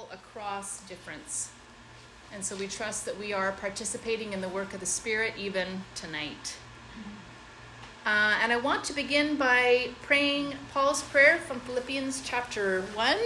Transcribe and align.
all 0.00 0.08
across 0.12 0.80
difference. 0.82 1.50
And 2.32 2.44
so 2.44 2.56
we 2.56 2.68
trust 2.68 3.04
that 3.06 3.18
we 3.18 3.32
are 3.32 3.52
participating 3.52 4.32
in 4.32 4.40
the 4.40 4.48
work 4.48 4.72
of 4.72 4.80
the 4.80 4.86
Spirit 4.86 5.34
even 5.36 5.82
tonight. 5.94 6.56
Uh, 8.06 8.38
and 8.42 8.52
I 8.52 8.56
want 8.56 8.84
to 8.84 8.92
begin 8.94 9.36
by 9.36 9.90
praying 10.02 10.54
Paul's 10.72 11.02
prayer 11.02 11.36
from 11.38 11.60
Philippians 11.60 12.22
chapter 12.24 12.82
1, 12.94 13.16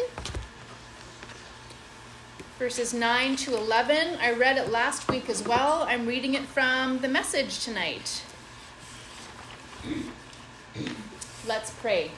verses 2.58 2.92
9 2.92 3.36
to 3.36 3.56
11. 3.56 4.18
I 4.20 4.32
read 4.32 4.56
it 4.56 4.70
last 4.70 5.08
week 5.08 5.28
as 5.30 5.44
well. 5.44 5.84
I'm 5.88 6.06
reading 6.06 6.34
it 6.34 6.42
from 6.42 6.98
the 7.00 7.08
message 7.08 7.60
tonight. 7.60 8.22
Let's 11.46 11.70
pray. 11.70 12.10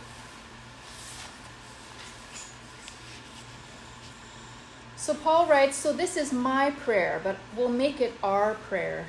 So 5.06 5.14
Paul 5.14 5.46
writes, 5.46 5.76
So 5.76 5.92
this 5.92 6.16
is 6.16 6.32
my 6.32 6.72
prayer, 6.72 7.20
but 7.22 7.36
we'll 7.56 7.68
make 7.68 8.00
it 8.00 8.14
our 8.24 8.54
prayer. 8.54 9.06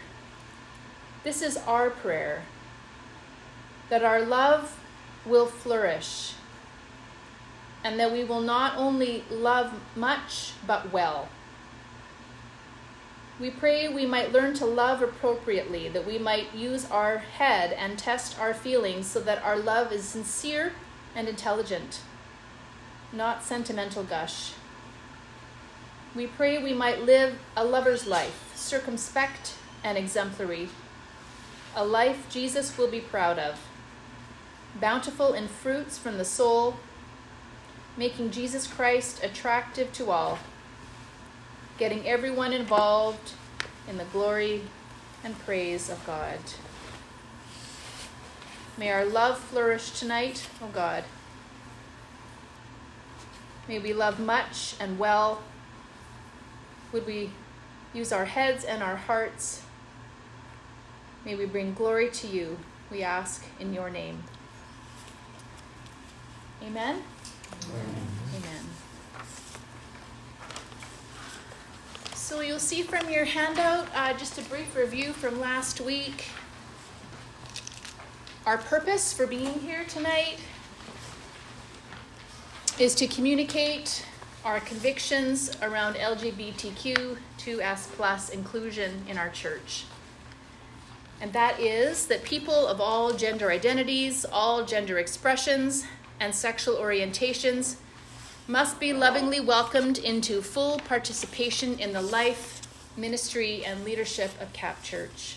This 1.23 1.41
is 1.41 1.57
our 1.57 1.89
prayer 1.89 2.43
that 3.89 4.03
our 4.03 4.21
love 4.21 4.79
will 5.25 5.47
flourish 5.47 6.35
and 7.83 7.99
that 7.99 8.11
we 8.11 8.23
will 8.23 8.41
not 8.41 8.77
only 8.77 9.23
love 9.31 9.73
much, 9.95 10.53
but 10.67 10.93
well. 10.93 11.29
We 13.39 13.49
pray 13.49 13.87
we 13.91 14.05
might 14.05 14.31
learn 14.31 14.53
to 14.53 14.67
love 14.67 15.01
appropriately, 15.01 15.89
that 15.89 16.05
we 16.05 16.19
might 16.19 16.53
use 16.53 16.85
our 16.91 17.17
head 17.17 17.73
and 17.73 17.97
test 17.97 18.39
our 18.39 18.53
feelings 18.53 19.07
so 19.07 19.19
that 19.21 19.41
our 19.41 19.57
love 19.57 19.91
is 19.91 20.03
sincere 20.03 20.73
and 21.15 21.27
intelligent, 21.27 22.01
not 23.11 23.43
sentimental 23.43 24.03
gush. 24.03 24.53
We 26.17 26.25
pray 26.25 26.57
we 26.57 26.73
might 26.73 27.03
live 27.03 27.37
a 27.55 27.63
lover's 27.63 28.07
life, 28.07 28.51
circumspect 28.55 29.53
and 29.83 29.99
exemplary, 29.99 30.69
a 31.75 31.85
life 31.85 32.25
Jesus 32.31 32.75
will 32.75 32.89
be 32.89 33.01
proud 33.01 33.37
of, 33.37 33.59
bountiful 34.81 35.33
in 35.33 35.47
fruits 35.47 35.99
from 35.99 36.17
the 36.17 36.25
soul, 36.25 36.77
making 37.95 38.31
Jesus 38.31 38.65
Christ 38.65 39.23
attractive 39.23 39.93
to 39.93 40.09
all, 40.09 40.39
getting 41.77 42.07
everyone 42.07 42.51
involved 42.51 43.33
in 43.87 43.99
the 43.99 44.05
glory 44.05 44.63
and 45.23 45.37
praise 45.37 45.87
of 45.87 46.03
God. 46.07 46.39
May 48.75 48.89
our 48.89 49.05
love 49.05 49.37
flourish 49.37 49.91
tonight, 49.91 50.49
O 50.63 50.65
oh 50.65 50.69
God. 50.69 51.03
May 53.67 53.77
we 53.77 53.93
love 53.93 54.19
much 54.19 54.73
and 54.79 54.97
well 54.97 55.43
would 56.91 57.05
we 57.05 57.31
use 57.93 58.11
our 58.11 58.25
heads 58.25 58.63
and 58.63 58.81
our 58.81 58.95
hearts? 58.95 59.61
May 61.25 61.35
we 61.35 61.45
bring 61.45 61.73
glory 61.73 62.09
to 62.11 62.27
you, 62.27 62.57
we 62.89 63.03
ask 63.03 63.45
in 63.59 63.73
your 63.73 63.89
name. 63.89 64.23
Amen. 66.63 67.03
Amen. 67.69 67.95
Amen. 68.35 68.65
So 72.13 72.41
you'll 72.41 72.59
see 72.59 72.81
from 72.81 73.09
your 73.09 73.25
handout 73.25 73.87
uh, 73.95 74.13
just 74.13 74.37
a 74.37 74.41
brief 74.43 74.75
review 74.75 75.13
from 75.13 75.39
last 75.39 75.81
week. 75.81 76.25
Our 78.45 78.57
purpose 78.57 79.11
for 79.11 79.27
being 79.27 79.59
here 79.59 79.83
tonight 79.89 80.39
is 82.79 82.95
to 82.95 83.07
communicate 83.07 84.05
our 84.47 84.61
convictions 84.61 85.51
around 85.61 85.95
LGBTQ2S 85.95 87.91
plus 87.97 88.29
inclusion 88.29 89.03
in 89.09 89.17
our 89.17 89.27
church. 89.27 89.83
And 91.19 91.33
that 91.33 91.59
is 91.59 92.07
that 92.07 92.23
people 92.23 92.65
of 92.65 92.79
all 92.79 93.11
gender 93.11 93.51
identities, 93.51 94.25
all 94.31 94.63
gender 94.63 94.99
expressions, 94.99 95.83
and 96.21 96.33
sexual 96.33 96.77
orientations 96.77 97.75
must 98.47 98.79
be 98.79 98.93
lovingly 98.93 99.41
welcomed 99.41 99.97
into 99.97 100.41
full 100.41 100.79
participation 100.79 101.77
in 101.77 101.91
the 101.91 102.01
life, 102.01 102.61
ministry, 102.95 103.65
and 103.65 103.83
leadership 103.83 104.31
of 104.39 104.53
CAP 104.53 104.81
Church. 104.81 105.35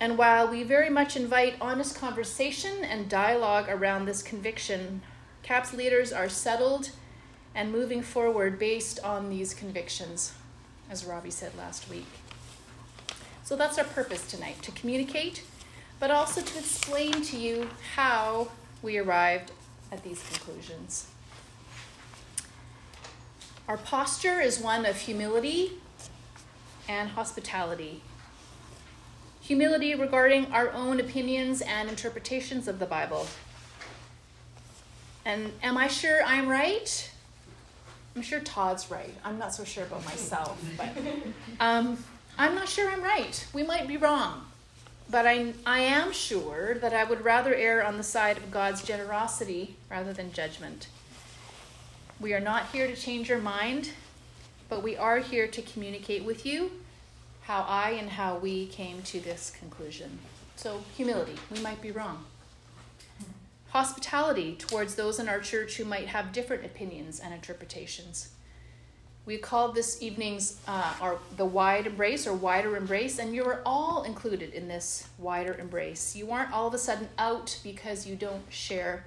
And 0.00 0.16
while 0.16 0.48
we 0.48 0.62
very 0.62 0.88
much 0.88 1.14
invite 1.14 1.56
honest 1.60 1.94
conversation 1.94 2.82
and 2.84 3.06
dialogue 3.06 3.66
around 3.68 4.06
this 4.06 4.22
conviction, 4.22 5.02
CAPS 5.42 5.72
leaders 5.72 6.12
are 6.12 6.28
settled 6.28 6.90
and 7.54 7.72
moving 7.72 8.02
forward 8.02 8.58
based 8.58 9.00
on 9.00 9.30
these 9.30 9.54
convictions, 9.54 10.34
as 10.88 11.04
Robbie 11.04 11.30
said 11.30 11.56
last 11.56 11.88
week. 11.90 12.06
So 13.42 13.56
that's 13.56 13.78
our 13.78 13.84
purpose 13.84 14.30
tonight 14.30 14.62
to 14.62 14.70
communicate, 14.72 15.42
but 15.98 16.10
also 16.10 16.40
to 16.40 16.58
explain 16.58 17.22
to 17.22 17.36
you 17.36 17.68
how 17.96 18.48
we 18.82 18.98
arrived 18.98 19.50
at 19.90 20.04
these 20.04 20.22
conclusions. 20.22 21.08
Our 23.66 23.76
posture 23.76 24.40
is 24.40 24.60
one 24.60 24.86
of 24.86 24.96
humility 24.96 25.72
and 26.88 27.10
hospitality. 27.10 28.02
Humility 29.40 29.94
regarding 29.94 30.46
our 30.52 30.70
own 30.70 31.00
opinions 31.00 31.60
and 31.60 31.88
interpretations 31.88 32.68
of 32.68 32.78
the 32.78 32.86
Bible 32.86 33.26
and 35.30 35.52
am 35.62 35.76
I 35.76 35.86
sure 35.86 36.20
I'm 36.24 36.48
right? 36.48 37.10
I'm 38.16 38.22
sure 38.22 38.40
Todd's 38.40 38.90
right. 38.90 39.14
I'm 39.24 39.38
not 39.38 39.54
so 39.54 39.62
sure 39.62 39.84
about 39.84 40.04
myself, 40.04 40.60
but 40.76 40.88
um, 41.60 41.96
I'm 42.36 42.56
not 42.56 42.68
sure 42.68 42.90
I'm 42.90 43.02
right. 43.02 43.46
We 43.52 43.62
might 43.62 43.86
be 43.86 43.96
wrong. 43.96 44.46
But 45.08 45.26
I, 45.26 45.54
I 45.64 45.80
am 45.80 46.12
sure 46.12 46.74
that 46.74 46.92
I 46.92 47.04
would 47.04 47.24
rather 47.24 47.54
err 47.54 47.84
on 47.84 47.96
the 47.96 48.02
side 48.02 48.38
of 48.38 48.50
God's 48.50 48.82
generosity 48.82 49.76
rather 49.88 50.12
than 50.12 50.32
judgment. 50.32 50.88
We 52.20 52.34
are 52.34 52.40
not 52.40 52.70
here 52.70 52.86
to 52.86 52.96
change 52.96 53.28
your 53.28 53.38
mind, 53.38 53.90
but 54.68 54.82
we 54.82 54.96
are 54.96 55.18
here 55.18 55.46
to 55.46 55.62
communicate 55.62 56.24
with 56.24 56.44
you 56.44 56.72
how 57.42 57.64
I 57.68 57.90
and 57.90 58.10
how 58.10 58.36
we 58.36 58.66
came 58.66 59.02
to 59.02 59.20
this 59.20 59.50
conclusion. 59.58 60.18
So, 60.56 60.82
humility. 60.96 61.36
We 61.50 61.60
might 61.60 61.80
be 61.80 61.90
wrong 61.90 62.24
hospitality 63.70 64.56
towards 64.56 64.94
those 64.94 65.18
in 65.18 65.28
our 65.28 65.40
church 65.40 65.76
who 65.76 65.84
might 65.84 66.08
have 66.08 66.32
different 66.32 66.64
opinions 66.64 67.20
and 67.20 67.32
interpretations. 67.32 68.30
We 69.26 69.38
called 69.38 69.74
this 69.74 70.02
evening's 70.02 70.60
uh, 70.66 70.94
our 71.00 71.18
the 71.36 71.44
wide 71.44 71.86
embrace 71.86 72.26
or 72.26 72.34
wider 72.34 72.76
embrace, 72.76 73.18
and 73.18 73.34
you 73.34 73.44
are 73.44 73.60
all 73.64 74.02
included 74.02 74.54
in 74.54 74.66
this 74.66 75.08
wider 75.18 75.54
embrace. 75.54 76.16
You 76.16 76.32
aren't 76.32 76.52
all 76.52 76.66
of 76.68 76.74
a 76.74 76.78
sudden 76.78 77.08
out 77.18 77.58
because 77.62 78.06
you 78.06 78.16
don't 78.16 78.42
share 78.48 79.04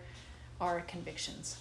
our 0.62 0.82
convictions. 0.82 1.58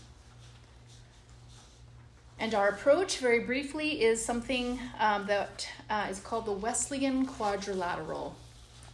And 2.38 2.54
our 2.54 2.68
approach, 2.68 3.18
very 3.18 3.40
briefly, 3.40 4.02
is 4.02 4.24
something 4.24 4.78
um, 4.98 5.26
that 5.26 5.68
uh, 5.88 6.06
is 6.10 6.20
called 6.20 6.46
the 6.46 6.52
Wesleyan 6.52 7.26
quadrilateral. 7.26 8.34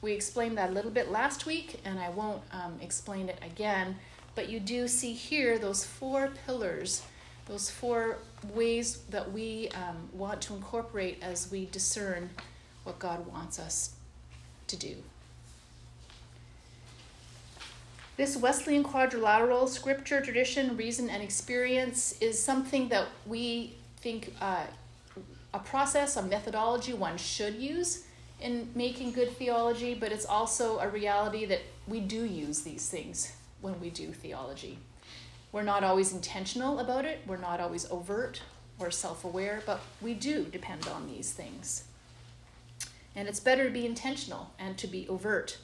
We 0.01 0.13
explained 0.13 0.57
that 0.59 0.71
a 0.71 0.73
little 0.73 0.93
bit 0.93 1.11
last 1.11 1.45
week, 1.45 1.81
and 1.85 1.99
I 1.99 2.11
won't 2.11 2.43
um, 2.53 2.79
explain 2.81 3.29
it 3.29 3.39
again, 3.43 3.97
but 4.37 4.49
you 4.49 4.61
do 4.61 4.87
see 4.87 5.13
here 5.13 5.59
those 5.59 5.85
four 5.85 6.31
pillars, 6.47 7.03
those 7.47 7.69
four 7.69 8.19
ways 8.55 8.99
that 9.11 9.33
we 9.33 9.69
um, 9.71 10.09
want 10.13 10.41
to 10.43 10.55
incorporate 10.55 11.19
as 11.21 11.51
we 11.51 11.67
discern 11.67 12.31
what 12.85 13.01
God 13.01 13.27
wants 13.27 13.59
us 13.59 13.95
to 14.69 14.77
do. 14.77 14.97
This 18.17 18.37
Wesleyan 18.37 18.85
quadrilateral 18.85 19.67
scripture, 19.67 20.21
tradition, 20.21 20.77
reason, 20.77 21.11
and 21.11 21.23
experience 21.23 22.17
is 22.21 22.41
something 22.41 22.89
that 22.89 23.07
we 23.27 23.75
think 23.97 24.35
uh, 24.41 24.65
a 25.55 25.59
process, 25.59 26.17
a 26.17 26.23
methodology 26.23 26.93
one 26.93 27.17
should 27.17 27.55
use 27.57 28.05
in 28.41 28.71
making 28.75 29.13
good 29.13 29.31
theology, 29.37 29.95
but 29.95 30.13
it's 30.13 30.27
also 30.27 30.79
a 30.79 30.89
reality 30.89 31.45
that 31.47 31.63
we 31.87 32.01
do 32.01 32.25
use 32.25 32.63
these 32.63 32.89
things 32.89 33.33
when 33.61 33.81
we 33.81 33.91
do 33.91 34.13
theology. 34.13 34.79
We're 35.51 35.63
not 35.63 35.83
always 35.83 36.13
intentional 36.13 36.79
about 36.79 37.05
it, 37.05 37.21
we're 37.27 37.37
not 37.37 37.61
always 37.61 37.91
overt 37.91 38.43
or 38.79 38.91
self 38.91 39.25
aware, 39.25 39.63
but 39.67 39.81
we 40.01 40.15
do 40.15 40.45
depend 40.45 40.87
on 40.89 41.09
these 41.09 41.33
things. 41.33 41.85
And 43.17 43.27
it's 43.27 43.41
better 43.41 43.65
to 43.65 43.71
be 43.71 43.87
intentional 43.87 44.51
and 44.59 44.79
to 44.79 44.87
be 44.87 45.09
overt 45.09 45.59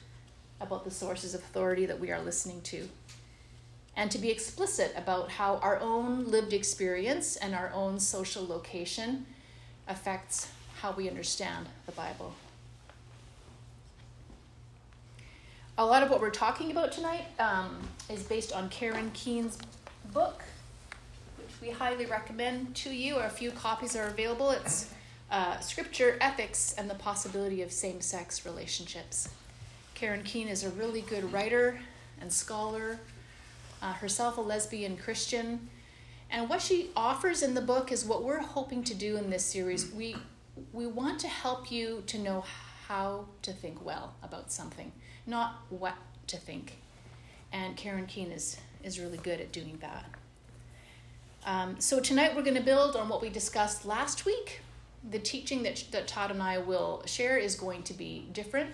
about 0.59 0.83
the 0.83 0.91
sources 0.91 1.33
of 1.33 1.41
authority 1.41 1.85
that 1.85 1.99
we 1.99 2.11
are 2.11 2.21
listening 2.21 2.61
to. 2.63 2.89
And 3.95 4.11
to 4.11 4.17
be 4.17 4.29
explicit 4.29 4.93
about 4.97 5.31
how 5.31 5.57
our 5.57 5.79
own 5.79 6.25
lived 6.29 6.51
experience 6.51 7.37
and 7.37 7.55
our 7.55 7.71
own 7.73 7.99
social 7.99 8.45
location 8.45 9.25
affects 9.87 10.49
how 10.81 10.91
we 10.91 11.07
understand 11.07 11.67
the 11.85 11.93
Bible. 11.93 12.33
A 15.77 15.85
lot 15.85 16.03
of 16.03 16.09
what 16.09 16.21
we're 16.21 16.29
talking 16.29 16.71
about 16.71 16.93
tonight 16.93 17.25
um, 17.37 17.77
is 18.09 18.23
based 18.23 18.53
on 18.53 18.69
Karen 18.69 19.11
Keen's 19.13 19.57
book, 20.13 20.41
which 21.37 21.49
we 21.61 21.69
highly 21.69 22.05
recommend 22.05 22.73
to 22.77 22.91
you. 22.91 23.17
A 23.17 23.27
few 23.27 23.51
copies 23.51 23.93
are 23.93 24.05
available. 24.05 24.51
It's 24.51 24.89
uh, 25.29 25.59
Scripture, 25.59 26.17
Ethics, 26.21 26.73
and 26.77 26.89
the 26.89 26.95
Possibility 26.95 27.61
of 27.61 27.73
Same 27.73 27.99
Sex 27.99 28.45
Relationships. 28.45 29.27
Karen 29.95 30.23
Keen 30.23 30.47
is 30.47 30.63
a 30.63 30.69
really 30.69 31.01
good 31.01 31.33
writer 31.33 31.77
and 32.21 32.31
scholar, 32.31 32.97
uh, 33.81 33.91
herself 33.91 34.37
a 34.37 34.41
lesbian 34.41 34.95
Christian. 34.95 35.67
And 36.31 36.49
what 36.49 36.61
she 36.61 36.91
offers 36.95 37.43
in 37.43 37.53
the 37.53 37.59
book 37.59 37.91
is 37.91 38.05
what 38.05 38.23
we're 38.23 38.39
hoping 38.39 38.81
to 38.85 38.93
do 38.93 39.17
in 39.17 39.29
this 39.29 39.43
series. 39.43 39.91
We, 39.91 40.15
we 40.71 40.87
want 40.87 41.19
to 41.19 41.27
help 41.27 41.69
you 41.69 42.01
to 42.07 42.17
know 42.17 42.45
how 42.87 43.25
to 43.41 43.51
think 43.51 43.83
well 43.83 44.13
about 44.23 44.53
something, 44.53 44.91
not 45.27 45.55
what 45.69 45.95
to 46.27 46.37
think. 46.37 46.77
And 47.51 47.75
Karen 47.75 48.05
Keen 48.05 48.31
is, 48.31 48.57
is 48.83 48.99
really 48.99 49.17
good 49.17 49.39
at 49.39 49.51
doing 49.51 49.77
that. 49.81 50.05
Um, 51.45 51.75
so 51.79 51.99
tonight 51.99 52.35
we're 52.35 52.43
going 52.43 52.57
to 52.57 52.63
build 52.63 52.95
on 52.95 53.07
what 53.07 53.21
we 53.21 53.29
discussed 53.29 53.85
last 53.85 54.25
week. 54.25 54.61
The 55.09 55.19
teaching 55.19 55.61
that, 55.63 55.83
that 55.91 56.07
Todd 56.07 56.31
and 56.31 56.41
I 56.41 56.57
will 56.57 57.03
share 57.05 57.37
is 57.37 57.55
going 57.55 57.83
to 57.83 57.93
be 57.93 58.27
different, 58.33 58.71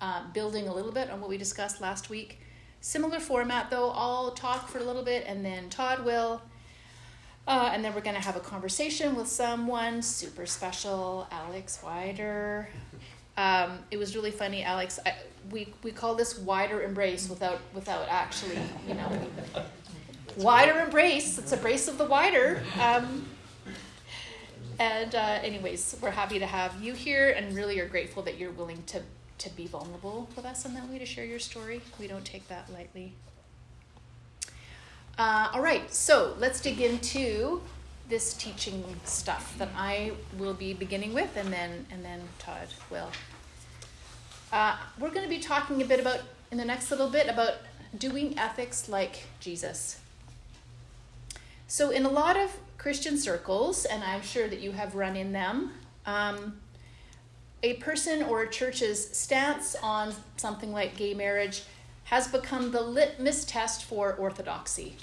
uh, 0.00 0.22
building 0.32 0.68
a 0.68 0.74
little 0.74 0.92
bit 0.92 1.10
on 1.10 1.20
what 1.20 1.28
we 1.28 1.36
discussed 1.36 1.80
last 1.80 2.10
week. 2.10 2.38
Similar 2.80 3.18
format 3.18 3.70
though, 3.70 3.90
I'll 3.90 4.30
talk 4.30 4.68
for 4.68 4.78
a 4.78 4.84
little 4.84 5.02
bit 5.02 5.24
and 5.26 5.44
then 5.44 5.68
Todd 5.68 6.04
will. 6.04 6.42
Uh, 7.46 7.70
and 7.72 7.84
then 7.84 7.92
we're 7.92 8.00
going 8.00 8.14
to 8.14 8.22
have 8.22 8.36
a 8.36 8.40
conversation 8.40 9.16
with 9.16 9.26
someone 9.26 10.00
super 10.00 10.46
special, 10.46 11.26
Alex 11.32 11.80
Wider. 11.82 12.68
Um, 13.36 13.78
it 13.90 13.96
was 13.96 14.14
really 14.14 14.30
funny, 14.30 14.62
Alex. 14.62 14.98
I, 15.06 15.14
we 15.50 15.72
we 15.82 15.90
call 15.90 16.14
this 16.14 16.38
wider 16.38 16.82
embrace 16.82 17.28
without 17.28 17.60
without 17.74 18.06
actually, 18.08 18.58
you 18.86 18.94
know, 18.94 19.10
wider 20.36 20.78
embrace. 20.80 21.38
It's 21.38 21.52
a 21.52 21.56
brace 21.56 21.88
of 21.88 21.98
the 21.98 22.04
wider. 22.04 22.62
Um, 22.80 23.26
and 24.78 25.14
uh, 25.14 25.38
anyways, 25.42 25.96
we're 26.00 26.10
happy 26.10 26.38
to 26.38 26.46
have 26.46 26.82
you 26.82 26.92
here, 26.92 27.30
and 27.30 27.54
really 27.54 27.78
are 27.80 27.88
grateful 27.88 28.22
that 28.24 28.38
you're 28.38 28.52
willing 28.52 28.82
to 28.88 29.02
to 29.38 29.50
be 29.50 29.66
vulnerable 29.66 30.28
with 30.36 30.44
us 30.44 30.64
in 30.64 30.74
that 30.74 30.88
way 30.88 30.98
to 30.98 31.06
share 31.06 31.24
your 31.24 31.38
story. 31.38 31.80
We 31.98 32.06
don't 32.06 32.24
take 32.24 32.46
that 32.48 32.72
lightly. 32.72 33.14
Uh, 35.18 35.50
all 35.52 35.60
right, 35.60 35.92
so 35.92 36.34
let's 36.38 36.60
dig 36.60 36.80
into 36.80 37.60
this 38.12 38.34
teaching 38.34 38.84
stuff 39.04 39.56
that 39.56 39.70
I 39.74 40.12
will 40.38 40.52
be 40.52 40.74
beginning 40.74 41.14
with, 41.14 41.34
and 41.34 41.50
then 41.50 41.86
and 41.90 42.04
then 42.04 42.20
Todd 42.38 42.68
will. 42.90 43.10
Uh, 44.52 44.76
we're 44.98 45.08
going 45.08 45.22
to 45.22 45.30
be 45.30 45.38
talking 45.38 45.80
a 45.80 45.86
bit 45.86 45.98
about 45.98 46.20
in 46.50 46.58
the 46.58 46.64
next 46.66 46.90
little 46.90 47.08
bit 47.08 47.26
about 47.26 47.54
doing 47.96 48.38
ethics 48.38 48.86
like 48.86 49.24
Jesus. 49.40 49.98
So, 51.66 51.88
in 51.88 52.04
a 52.04 52.10
lot 52.10 52.36
of 52.36 52.54
Christian 52.76 53.16
circles, 53.16 53.86
and 53.86 54.04
I'm 54.04 54.20
sure 54.20 54.46
that 54.46 54.60
you 54.60 54.72
have 54.72 54.94
run 54.94 55.16
in 55.16 55.32
them, 55.32 55.72
um, 56.04 56.60
a 57.62 57.74
person 57.74 58.24
or 58.24 58.42
a 58.42 58.50
church's 58.50 59.16
stance 59.16 59.74
on 59.82 60.12
something 60.36 60.70
like 60.70 60.98
gay 60.98 61.14
marriage 61.14 61.62
has 62.04 62.28
become 62.28 62.72
the 62.72 62.82
litmus 62.82 63.46
test 63.46 63.84
for 63.84 64.12
orthodoxy. 64.12 64.96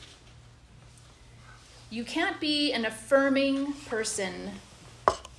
You 1.92 2.04
can't 2.04 2.40
be 2.40 2.72
an 2.72 2.86
affirming 2.86 3.74
person 3.74 4.52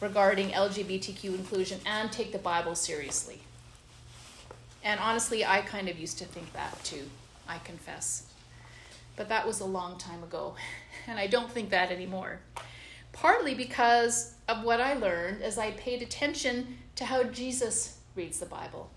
regarding 0.00 0.50
LGBTQ 0.50 1.26
inclusion 1.26 1.78
and 1.86 2.10
take 2.10 2.32
the 2.32 2.38
Bible 2.38 2.74
seriously. 2.74 3.42
And 4.82 4.98
honestly, 4.98 5.44
I 5.44 5.60
kind 5.60 5.88
of 5.88 5.96
used 5.96 6.18
to 6.18 6.24
think 6.24 6.52
that 6.54 6.82
too, 6.82 7.08
I 7.46 7.58
confess. 7.58 8.24
But 9.14 9.28
that 9.28 9.46
was 9.46 9.60
a 9.60 9.64
long 9.64 9.96
time 9.96 10.24
ago, 10.24 10.56
and 11.06 11.20
I 11.20 11.28
don't 11.28 11.50
think 11.50 11.70
that 11.70 11.92
anymore. 11.92 12.40
Partly 13.12 13.54
because 13.54 14.34
of 14.48 14.64
what 14.64 14.80
I 14.80 14.94
learned 14.94 15.42
as 15.42 15.56
I 15.56 15.70
paid 15.70 16.02
attention 16.02 16.78
to 16.96 17.04
how 17.04 17.22
Jesus 17.22 17.98
reads 18.16 18.40
the 18.40 18.46
Bible, 18.46 18.90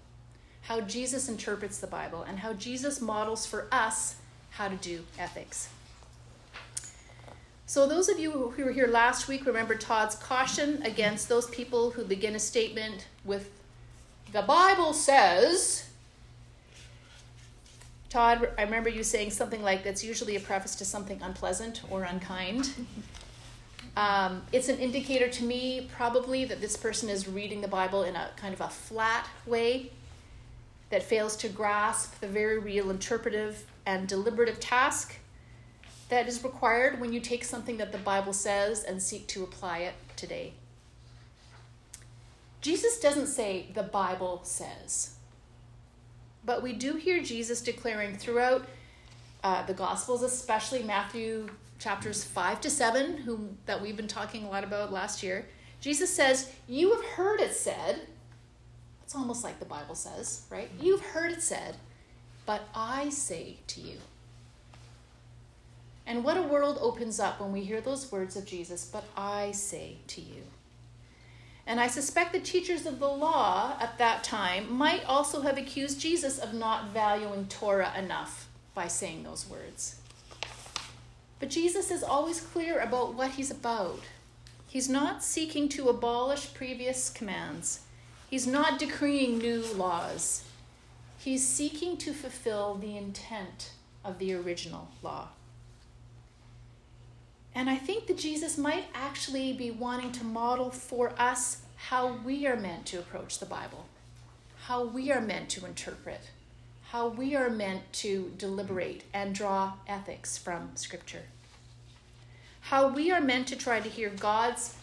how 0.62 0.82
Jesus 0.82 1.30
interprets 1.30 1.78
the 1.78 1.88
Bible, 1.88 2.24
and 2.24 2.40
how 2.40 2.54
Jesus 2.54 3.00
models 3.00 3.46
for 3.46 3.68
us 3.72 4.16
how 4.52 4.70
to 4.70 4.76
do 4.76 5.04
ethics. 5.20 5.70
So, 7.66 7.88
those 7.88 8.10
of 8.10 8.20
you 8.20 8.32
who 8.56 8.66
were 8.66 8.72
here 8.72 8.88
last 8.88 9.28
week 9.28 9.46
remember 9.46 9.76
Todd's 9.76 10.16
caution 10.16 10.84
against 10.84 11.30
those 11.30 11.50
people 11.50 11.92
who 11.92 12.04
begin 12.04 12.36
a 12.36 12.40
statement 12.40 13.08
with, 13.24 13.50
The 14.32 14.42
Bible 14.42 14.94
says. 14.94 15.90
Todd, 18.10 18.50
I 18.60 18.64
remember 18.64 18.90
you 18.90 19.02
saying 19.02 19.32
something 19.32 19.64
like 19.64 19.84
that's 19.84 20.04
usually 20.04 20.36
a 20.36 20.40
preface 20.40 20.76
to 20.76 20.86
something 20.86 21.20
unpleasant 21.22 21.82
or 21.90 22.04
unkind. 22.04 22.70
Um, 23.96 24.42
it's 24.52 24.70
an 24.70 24.80
indicator 24.80 25.30
to 25.30 25.44
me, 25.44 25.88
probably, 25.96 26.46
that 26.46 26.60
this 26.60 26.76
person 26.76 27.10
is 27.10 27.28
reading 27.28 27.62
the 27.62 27.68
Bible 27.68 28.04
in 28.04 28.16
a 28.16 28.30
kind 28.38 28.54
of 28.54 28.62
a 28.62 28.70
flat 28.70 29.28
way 29.46 29.92
that 30.90 31.04
fails 31.04 31.36
to 31.38 31.50
grasp 31.50 32.20
the 32.20 32.28
very 32.28 32.58
real 32.58 32.90
interpretive 32.90 33.66
and 33.86 34.08
deliberative 34.08 34.60
task 34.60 35.18
that 36.14 36.28
is 36.28 36.44
required 36.44 37.02
when 37.02 37.12
you 37.12 37.20
take 37.20 37.44
something 37.44 37.78
that 37.78 37.92
the 37.92 37.98
Bible 37.98 38.34
says 38.34 38.84
and 38.84 39.02
seek 39.02 39.26
to 39.26 39.44
apply 39.44 39.80
it 39.80 39.96
today. 40.16 40.54
Jesus 42.62 43.00
doesn't 43.00 43.26
say, 43.26 43.66
the 43.74 43.82
Bible 43.82 44.42
says. 44.44 45.16
But 46.46 46.62
we 46.62 46.74
do 46.74 46.98
hear 46.98 47.24
Jesus 47.24 47.62
declaring 47.62 48.16
throughout 48.16 48.68
uh, 49.44 49.66
the 49.66 49.74
Gospels, 49.74 50.22
especially 50.22 50.84
Matthew 50.84 51.50
chapters 51.80 52.24
5 52.24 52.62
to 52.62 52.70
7, 52.70 53.18
whom, 53.18 53.58
that 53.66 53.82
we've 53.82 53.98
been 53.98 54.08
talking 54.08 54.44
a 54.44 54.50
lot 54.50 54.64
about 54.64 54.94
last 54.94 55.24
year. 55.24 55.48
Jesus 55.82 56.14
says, 56.14 56.54
You 56.68 56.94
have 56.94 57.04
heard 57.04 57.42
it 57.42 57.56
said. 57.56 58.02
It's 59.04 59.16
almost 59.16 59.44
like 59.44 59.58
the 59.58 59.66
Bible 59.66 59.96
says, 59.96 60.46
right? 60.52 60.70
You've 60.80 61.02
heard 61.02 61.32
it 61.32 61.42
said, 61.42 61.78
but 62.46 62.62
I 62.76 63.10
say 63.10 63.58
to 63.68 63.82
you. 63.82 63.98
And 66.06 66.24
what 66.24 66.38
a 66.38 66.42
world 66.42 66.78
opens 66.82 67.20
up 67.20 67.40
when 67.40 67.52
we 67.52 67.62
hear 67.62 67.80
those 67.80 68.12
words 68.12 68.36
of 68.36 68.46
Jesus, 68.46 68.86
but 68.86 69.06
I 69.16 69.52
say 69.52 69.98
to 70.08 70.22
you. 70.22 70.44
And 71.66 71.80
I 71.80 71.88
suspect 71.88 72.34
the 72.34 72.40
teachers 72.40 72.86
of 72.86 73.00
the 73.00 73.08
law 73.08 73.78
at 73.80 73.98
that 73.98 74.24
time 74.24 74.72
might 74.72 75.06
also 75.06 75.42
have 75.42 75.58
accused 75.58 76.02
Jesus 76.02 76.38
of 76.38 76.54
not 76.54 76.90
valuing 76.90 77.48
Torah 77.48 77.94
enough 77.98 78.50
by 78.76 78.88
saying 78.88 79.24
those 79.24 79.48
words. 79.50 79.96
But 81.40 81.50
Jesus 81.50 81.90
is 81.90 82.04
always 82.04 82.42
clear 82.42 82.80
about 82.80 83.14
what 83.14 83.32
he's 83.32 83.52
about. 83.52 84.02
He's 84.68 84.90
not 84.90 85.24
seeking 85.24 85.70
to 85.70 85.88
abolish 85.88 86.54
previous 86.54 87.10
commands, 87.10 87.82
he's 88.30 88.48
not 88.48 88.80
decreeing 88.80 89.38
new 89.38 89.64
laws. 89.76 90.44
He's 91.20 91.48
seeking 91.48 91.96
to 91.98 92.12
fulfill 92.12 92.76
the 92.76 92.98
intent 92.98 93.72
of 94.04 94.20
the 94.20 94.34
original 94.34 94.90
law. 95.02 95.30
And 97.56 97.70
I 97.70 97.76
think 97.76 98.08
that 98.08 98.18
Jesus 98.18 98.58
might 98.58 98.86
actually 98.94 99.54
be 99.54 99.70
wanting 99.70 100.12
to 100.14 100.24
model 100.24 100.72
for 100.72 101.14
us 101.20 101.62
how 101.76 102.18
we 102.26 102.48
are 102.48 102.56
meant 102.56 102.86
to 102.88 103.00
approach 103.00 103.40
the 103.40 103.46
Bible, 103.46 103.86
how 104.66 104.84
we 104.84 105.12
are 105.12 105.22
meant 105.22 105.50
to 105.50 105.66
interpret, 105.66 106.32
how 106.90 107.08
we 107.08 107.36
are 107.36 107.50
meant 107.50 107.92
to 107.94 108.32
deliberate 108.38 109.04
and 109.14 109.36
draw 109.36 109.74
ethics 109.88 110.38
from 110.38 110.72
Scripture, 110.76 111.24
how 112.62 112.88
we 112.88 113.12
are 113.12 113.22
meant 113.22 113.48
to 113.48 113.56
try 113.56 113.80
to 113.80 113.90
hear 113.90 114.10
God's 114.10 114.76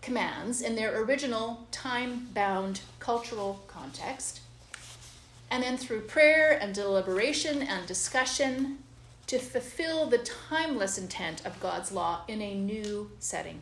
commands 0.00 0.62
in 0.62 0.76
their 0.76 1.02
original 1.02 1.66
time 1.70 2.28
bound 2.32 2.80
cultural 3.00 3.64
context, 3.66 4.40
and 5.50 5.62
then 5.62 5.76
through 5.76 6.02
prayer 6.02 6.56
and 6.60 6.74
deliberation 6.74 7.62
and 7.62 7.86
discussion 7.86 8.78
to 9.28 9.38
fulfill 9.38 10.06
the 10.06 10.18
timeless 10.18 10.96
intent 10.96 11.44
of 11.46 11.60
God's 11.60 11.92
law 11.92 12.22
in 12.26 12.40
a 12.40 12.54
new 12.54 13.10
setting. 13.18 13.60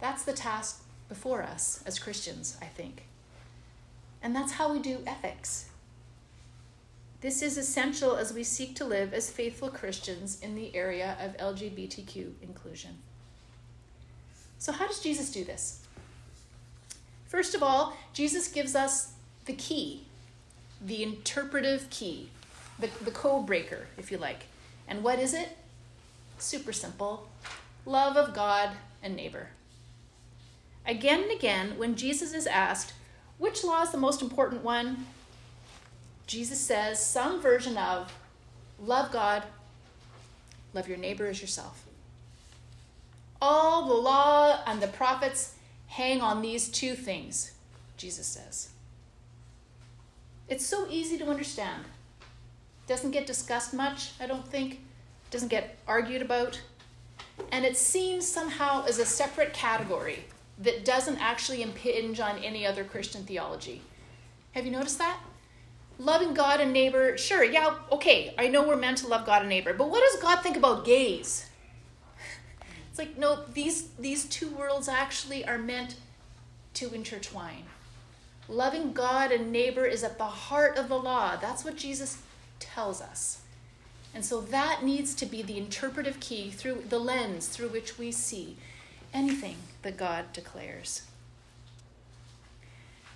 That's 0.00 0.24
the 0.24 0.32
task 0.32 0.82
before 1.08 1.42
us 1.42 1.82
as 1.86 1.98
Christians, 1.98 2.56
I 2.60 2.66
think. 2.66 3.04
And 4.22 4.34
that's 4.34 4.52
how 4.52 4.72
we 4.72 4.80
do 4.80 5.00
ethics. 5.06 5.66
This 7.20 7.42
is 7.42 7.58
essential 7.58 8.16
as 8.16 8.32
we 8.32 8.42
seek 8.42 8.74
to 8.76 8.86
live 8.86 9.12
as 9.12 9.30
faithful 9.30 9.68
Christians 9.68 10.40
in 10.40 10.54
the 10.54 10.74
area 10.74 11.16
of 11.20 11.36
LGBTQ 11.36 12.32
inclusion. 12.42 12.96
So, 14.58 14.72
how 14.72 14.86
does 14.86 15.00
Jesus 15.00 15.30
do 15.30 15.44
this? 15.44 15.84
First 17.26 17.54
of 17.54 17.62
all, 17.62 17.96
Jesus 18.14 18.48
gives 18.48 18.74
us 18.74 19.12
the 19.44 19.52
key, 19.52 20.04
the 20.80 21.02
interpretive 21.02 21.90
key, 21.90 22.30
the, 22.78 22.88
the 23.04 23.10
code 23.10 23.46
breaker, 23.46 23.88
if 23.98 24.10
you 24.10 24.16
like. 24.16 24.46
And 24.86 25.02
what 25.02 25.18
is 25.18 25.34
it? 25.34 25.56
Super 26.38 26.72
simple 26.72 27.28
love 27.86 28.16
of 28.16 28.34
God 28.34 28.70
and 29.02 29.14
neighbor. 29.14 29.48
Again 30.86 31.22
and 31.22 31.30
again, 31.30 31.78
when 31.78 31.96
Jesus 31.96 32.32
is 32.34 32.46
asked, 32.46 32.94
which 33.38 33.64
law 33.64 33.82
is 33.82 33.90
the 33.90 33.98
most 33.98 34.22
important 34.22 34.62
one? 34.62 35.06
Jesus 36.26 36.60
says 36.60 37.04
some 37.04 37.40
version 37.40 37.76
of 37.76 38.12
love 38.78 39.12
God, 39.12 39.42
love 40.72 40.88
your 40.88 40.96
neighbor 40.96 41.26
as 41.26 41.40
yourself. 41.40 41.84
All 43.40 43.86
the 43.88 43.94
law 43.94 44.60
and 44.66 44.80
the 44.80 44.88
prophets 44.88 45.54
hang 45.88 46.20
on 46.20 46.40
these 46.40 46.68
two 46.68 46.94
things, 46.94 47.52
Jesus 47.96 48.26
says. 48.26 48.70
It's 50.48 50.64
so 50.64 50.86
easy 50.88 51.18
to 51.18 51.28
understand. 51.28 51.84
Doesn't 52.86 53.12
get 53.12 53.26
discussed 53.26 53.72
much, 53.72 54.12
I 54.20 54.26
don't 54.26 54.46
think. 54.46 54.80
Doesn't 55.30 55.48
get 55.48 55.78
argued 55.86 56.22
about. 56.22 56.60
And 57.50 57.64
it's 57.64 57.80
seen 57.80 58.20
somehow 58.20 58.84
as 58.86 58.98
a 58.98 59.06
separate 59.06 59.52
category 59.52 60.24
that 60.58 60.84
doesn't 60.84 61.18
actually 61.18 61.62
impinge 61.62 62.20
on 62.20 62.38
any 62.38 62.66
other 62.66 62.84
Christian 62.84 63.24
theology. 63.24 63.82
Have 64.52 64.64
you 64.64 64.70
noticed 64.70 64.98
that? 64.98 65.18
Loving 65.98 66.34
God 66.34 66.60
and 66.60 66.72
neighbor, 66.72 67.16
sure, 67.16 67.44
yeah, 67.44 67.74
okay, 67.90 68.34
I 68.36 68.48
know 68.48 68.66
we're 68.66 68.76
meant 68.76 68.98
to 68.98 69.08
love 69.08 69.26
God 69.26 69.42
and 69.42 69.48
neighbor, 69.48 69.72
but 69.74 69.90
what 69.90 70.00
does 70.00 70.20
God 70.22 70.42
think 70.42 70.56
about 70.56 70.84
gays? 70.84 71.48
It's 72.90 72.98
like, 73.00 73.18
no, 73.18 73.40
these, 73.52 73.88
these 73.98 74.24
two 74.26 74.48
worlds 74.50 74.88
actually 74.88 75.44
are 75.44 75.58
meant 75.58 75.96
to 76.74 76.94
intertwine. 76.94 77.64
Loving 78.48 78.92
God 78.92 79.32
and 79.32 79.50
neighbor 79.50 79.84
is 79.84 80.04
at 80.04 80.16
the 80.16 80.24
heart 80.24 80.76
of 80.76 80.88
the 80.88 80.98
law. 80.98 81.34
That's 81.34 81.64
what 81.64 81.74
Jesus 81.74 82.18
tells 82.64 83.00
us. 83.00 83.42
And 84.14 84.24
so 84.24 84.40
that 84.40 84.84
needs 84.84 85.14
to 85.16 85.26
be 85.26 85.42
the 85.42 85.58
interpretive 85.58 86.20
key 86.20 86.50
through 86.50 86.84
the 86.88 86.98
lens 86.98 87.48
through 87.48 87.68
which 87.68 87.98
we 87.98 88.12
see 88.12 88.56
anything 89.12 89.56
that 89.82 89.96
God 89.96 90.32
declares. 90.32 91.02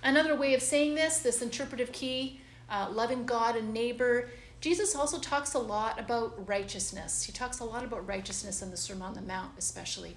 Another 0.03 0.35
way 0.35 0.53
of 0.53 0.61
saying 0.61 0.95
this, 0.95 1.19
this 1.19 1.41
interpretive 1.41 1.91
key, 1.91 2.41
uh, 2.69 2.87
loving 2.91 3.25
God 3.25 3.55
and 3.55 3.73
neighbor, 3.73 4.29
Jesus 4.61 4.95
also 4.95 5.19
talks 5.19 5.53
a 5.53 5.59
lot 5.59 5.99
about 5.99 6.47
righteousness. 6.47 7.23
He 7.23 7.31
talks 7.31 7.59
a 7.59 7.65
lot 7.65 7.83
about 7.83 8.07
righteousness 8.07 8.61
in 8.61 8.71
the 8.71 8.77
Sermon 8.77 9.03
on 9.03 9.13
the 9.13 9.21
Mount, 9.21 9.51
especially. 9.57 10.15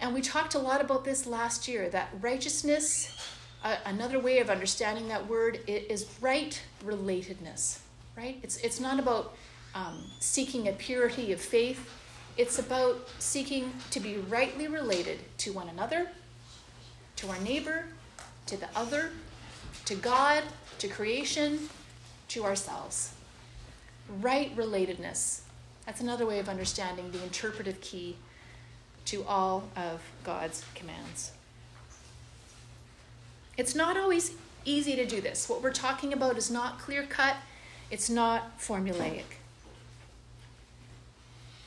And 0.00 0.14
we 0.14 0.20
talked 0.20 0.54
a 0.54 0.58
lot 0.58 0.80
about 0.80 1.04
this 1.04 1.26
last 1.26 1.66
year 1.66 1.88
that 1.88 2.10
righteousness, 2.20 3.16
uh, 3.64 3.76
another 3.84 4.20
way 4.20 4.38
of 4.38 4.50
understanding 4.50 5.08
that 5.08 5.26
word, 5.26 5.60
is 5.66 6.06
right 6.20 6.60
relatedness, 6.84 7.78
right? 8.16 8.38
It's, 8.42 8.56
it's 8.58 8.80
not 8.80 8.98
about 8.98 9.34
um, 9.74 10.02
seeking 10.20 10.68
a 10.68 10.72
purity 10.72 11.32
of 11.32 11.40
faith, 11.40 11.90
it's 12.36 12.58
about 12.58 13.08
seeking 13.18 13.72
to 13.90 14.00
be 14.00 14.16
rightly 14.16 14.68
related 14.68 15.20
to 15.38 15.52
one 15.52 15.68
another, 15.68 16.08
to 17.16 17.28
our 17.28 17.38
neighbor, 17.38 17.86
to 18.46 18.56
the 18.56 18.68
other, 18.74 19.10
to 19.86 19.94
God, 19.94 20.42
to 20.78 20.88
creation, 20.88 21.68
to 22.28 22.44
ourselves. 22.44 23.14
Right 24.20 24.54
relatedness. 24.56 25.40
That's 25.86 26.00
another 26.00 26.26
way 26.26 26.38
of 26.38 26.48
understanding 26.48 27.10
the 27.10 27.22
interpretive 27.22 27.80
key 27.80 28.16
to 29.06 29.24
all 29.24 29.68
of 29.76 30.02
God's 30.24 30.64
commands. 30.74 31.32
It's 33.56 33.74
not 33.74 33.96
always 33.96 34.32
easy 34.64 34.96
to 34.96 35.06
do 35.06 35.20
this. 35.20 35.48
What 35.48 35.62
we're 35.62 35.72
talking 35.72 36.12
about 36.12 36.36
is 36.36 36.50
not 36.50 36.78
clear 36.78 37.04
cut, 37.04 37.36
it's 37.90 38.10
not 38.10 38.58
formulaic. 38.58 39.24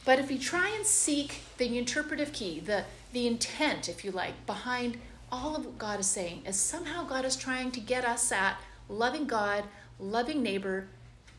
But 0.05 0.19
if 0.19 0.31
you 0.31 0.39
try 0.39 0.69
and 0.69 0.85
seek 0.85 1.41
the 1.57 1.77
interpretive 1.77 2.33
key, 2.33 2.59
the, 2.59 2.85
the 3.13 3.27
intent, 3.27 3.88
if 3.89 4.03
you 4.03 4.11
like, 4.11 4.45
behind 4.45 4.97
all 5.31 5.55
of 5.55 5.65
what 5.65 5.77
God 5.77 5.99
is 5.99 6.07
saying, 6.07 6.43
is 6.45 6.55
somehow 6.55 7.03
God 7.03 7.25
is 7.25 7.35
trying 7.35 7.71
to 7.71 7.79
get 7.79 8.05
us 8.05 8.31
at 8.31 8.57
loving 8.88 9.25
God, 9.25 9.65
loving 9.99 10.41
neighbor, 10.41 10.88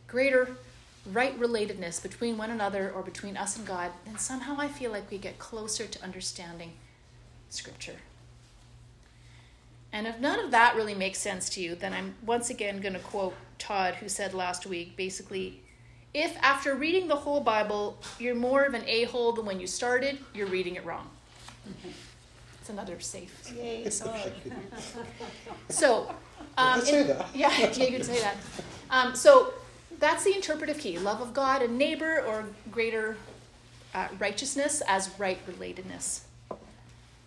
greater 0.06 0.56
right 1.06 1.38
relatedness 1.38 2.02
between 2.02 2.36
one 2.36 2.50
another 2.50 2.90
or 2.90 3.02
between 3.02 3.36
us 3.36 3.56
and 3.56 3.66
God, 3.66 3.90
then 4.04 4.18
somehow 4.18 4.56
I 4.58 4.68
feel 4.68 4.90
like 4.90 5.10
we 5.10 5.18
get 5.18 5.38
closer 5.38 5.86
to 5.86 6.02
understanding 6.02 6.72
Scripture. 7.48 7.96
And 9.92 10.06
if 10.06 10.20
none 10.20 10.38
of 10.38 10.50
that 10.52 10.76
really 10.76 10.94
makes 10.94 11.18
sense 11.18 11.48
to 11.50 11.60
you, 11.60 11.74
then 11.74 11.92
I'm 11.92 12.14
once 12.24 12.50
again 12.50 12.80
going 12.80 12.92
to 12.92 13.00
quote 13.00 13.34
Todd, 13.60 13.94
who 13.94 14.08
said 14.08 14.34
last 14.34 14.66
week 14.66 14.96
basically, 14.96 15.60
if 16.12 16.36
after 16.38 16.74
reading 16.74 17.06
the 17.06 17.16
whole 17.16 17.40
Bible 17.40 17.98
you're 18.18 18.34
more 18.34 18.64
of 18.64 18.74
an 18.74 18.82
a 18.88 19.04
hole 19.04 19.32
than 19.32 19.44
when 19.44 19.60
you 19.60 19.68
started, 19.68 20.18
you're 20.34 20.48
reading 20.48 20.74
it 20.74 20.84
wrong. 20.84 21.08
It's 22.60 22.68
another 22.68 22.98
safe. 22.98 23.52
Yay, 23.56 23.88
so, 25.68 26.14
um, 26.58 26.80
say 26.80 27.04
that. 27.04 27.28
yeah, 27.34 27.56
yeah, 27.58 27.72
you 27.72 27.96
could 27.96 28.04
say 28.04 28.18
that. 28.20 28.36
Um, 28.90 29.14
so 29.14 29.54
that's 29.98 30.24
the 30.24 30.34
interpretive 30.34 30.78
key: 30.78 30.98
love 30.98 31.20
of 31.20 31.32
God 31.32 31.62
and 31.62 31.78
neighbor, 31.78 32.24
or 32.26 32.44
greater 32.72 33.16
uh, 33.94 34.08
righteousness 34.18 34.82
as 34.88 35.10
right 35.18 35.38
relatedness. 35.46 36.22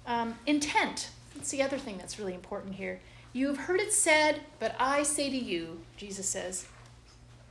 Um, 0.05 0.35
intent. 0.45 1.09
That's 1.35 1.51
the 1.51 1.63
other 1.63 1.77
thing 1.77 1.97
that's 1.97 2.19
really 2.19 2.33
important 2.33 2.75
here. 2.75 2.99
You 3.33 3.47
have 3.47 3.57
heard 3.57 3.79
it 3.79 3.91
said, 3.91 4.41
but 4.59 4.75
I 4.79 5.01
say 5.01 5.31
to 5.31 5.35
you, 5.35 5.81
Jesus 5.97 6.29
says, 6.29 6.67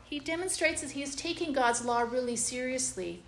he 0.04 0.20
demonstrates 0.20 0.80
that 0.82 0.92
he 0.92 1.02
is 1.02 1.16
taking 1.16 1.52
God's 1.52 1.84
law 1.84 2.02
really 2.02 2.36
seriously. 2.36 3.22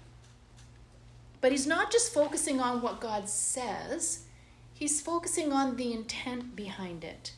But 1.40 1.50
he's 1.50 1.66
not 1.66 1.90
just 1.90 2.14
focusing 2.14 2.60
on 2.60 2.80
what 2.80 3.00
God 3.00 3.28
says, 3.28 4.26
he's 4.72 5.00
focusing 5.00 5.52
on 5.52 5.76
the 5.76 5.92
intent 5.92 6.54
behind 6.54 7.02
it. 7.02 7.32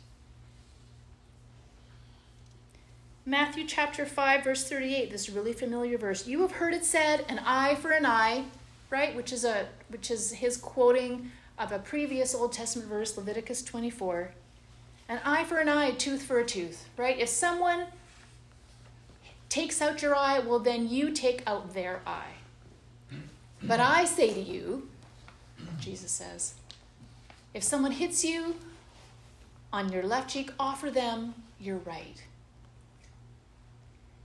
Matthew 3.24 3.64
chapter 3.66 4.04
5 4.04 4.44
verse 4.44 4.68
38, 4.68 5.10
this 5.10 5.30
really 5.30 5.52
familiar 5.52 5.96
verse. 5.96 6.26
You 6.26 6.42
have 6.42 6.52
heard 6.52 6.74
it 6.74 6.84
said, 6.84 7.24
an 7.28 7.40
eye 7.44 7.74
for 7.76 7.90
an 7.90 8.04
eye, 8.04 8.44
right? 8.90 9.16
Which 9.16 9.32
is 9.32 9.44
a 9.44 9.66
which 9.88 10.10
is 10.10 10.32
his 10.32 10.56
quoting 10.56 11.32
of 11.58 11.72
a 11.72 11.78
previous 11.78 12.34
Old 12.34 12.52
Testament 12.52 12.88
verse, 12.88 13.16
Leviticus 13.16 13.62
24. 13.62 14.32
An 15.08 15.20
eye 15.24 15.44
for 15.44 15.58
an 15.58 15.68
eye, 15.68 15.86
a 15.86 15.94
tooth 15.94 16.22
for 16.22 16.40
a 16.40 16.44
tooth, 16.44 16.88
right? 16.96 17.18
If 17.18 17.28
someone 17.28 17.86
takes 19.48 19.80
out 19.80 20.02
your 20.02 20.16
eye, 20.16 20.40
well, 20.40 20.58
then 20.58 20.88
you 20.88 21.12
take 21.12 21.42
out 21.46 21.74
their 21.74 22.00
eye. 22.06 22.34
But 23.62 23.80
I 23.80 24.04
say 24.04 24.32
to 24.32 24.40
you, 24.40 24.88
Jesus 25.78 26.10
says, 26.10 26.54
if 27.54 27.62
someone 27.62 27.92
hits 27.92 28.24
you 28.24 28.56
on 29.72 29.92
your 29.92 30.02
left 30.02 30.30
cheek, 30.30 30.52
offer 30.58 30.90
them 30.90 31.34
your 31.58 31.76
right. 31.78 32.22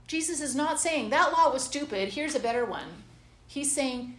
Jesus 0.06 0.40
is 0.40 0.54
not 0.54 0.80
saying 0.80 1.10
that 1.10 1.32
law 1.32 1.52
was 1.52 1.62
stupid, 1.64 2.10
here's 2.10 2.34
a 2.34 2.40
better 2.40 2.64
one. 2.64 3.04
He's 3.46 3.72
saying, 3.72 4.14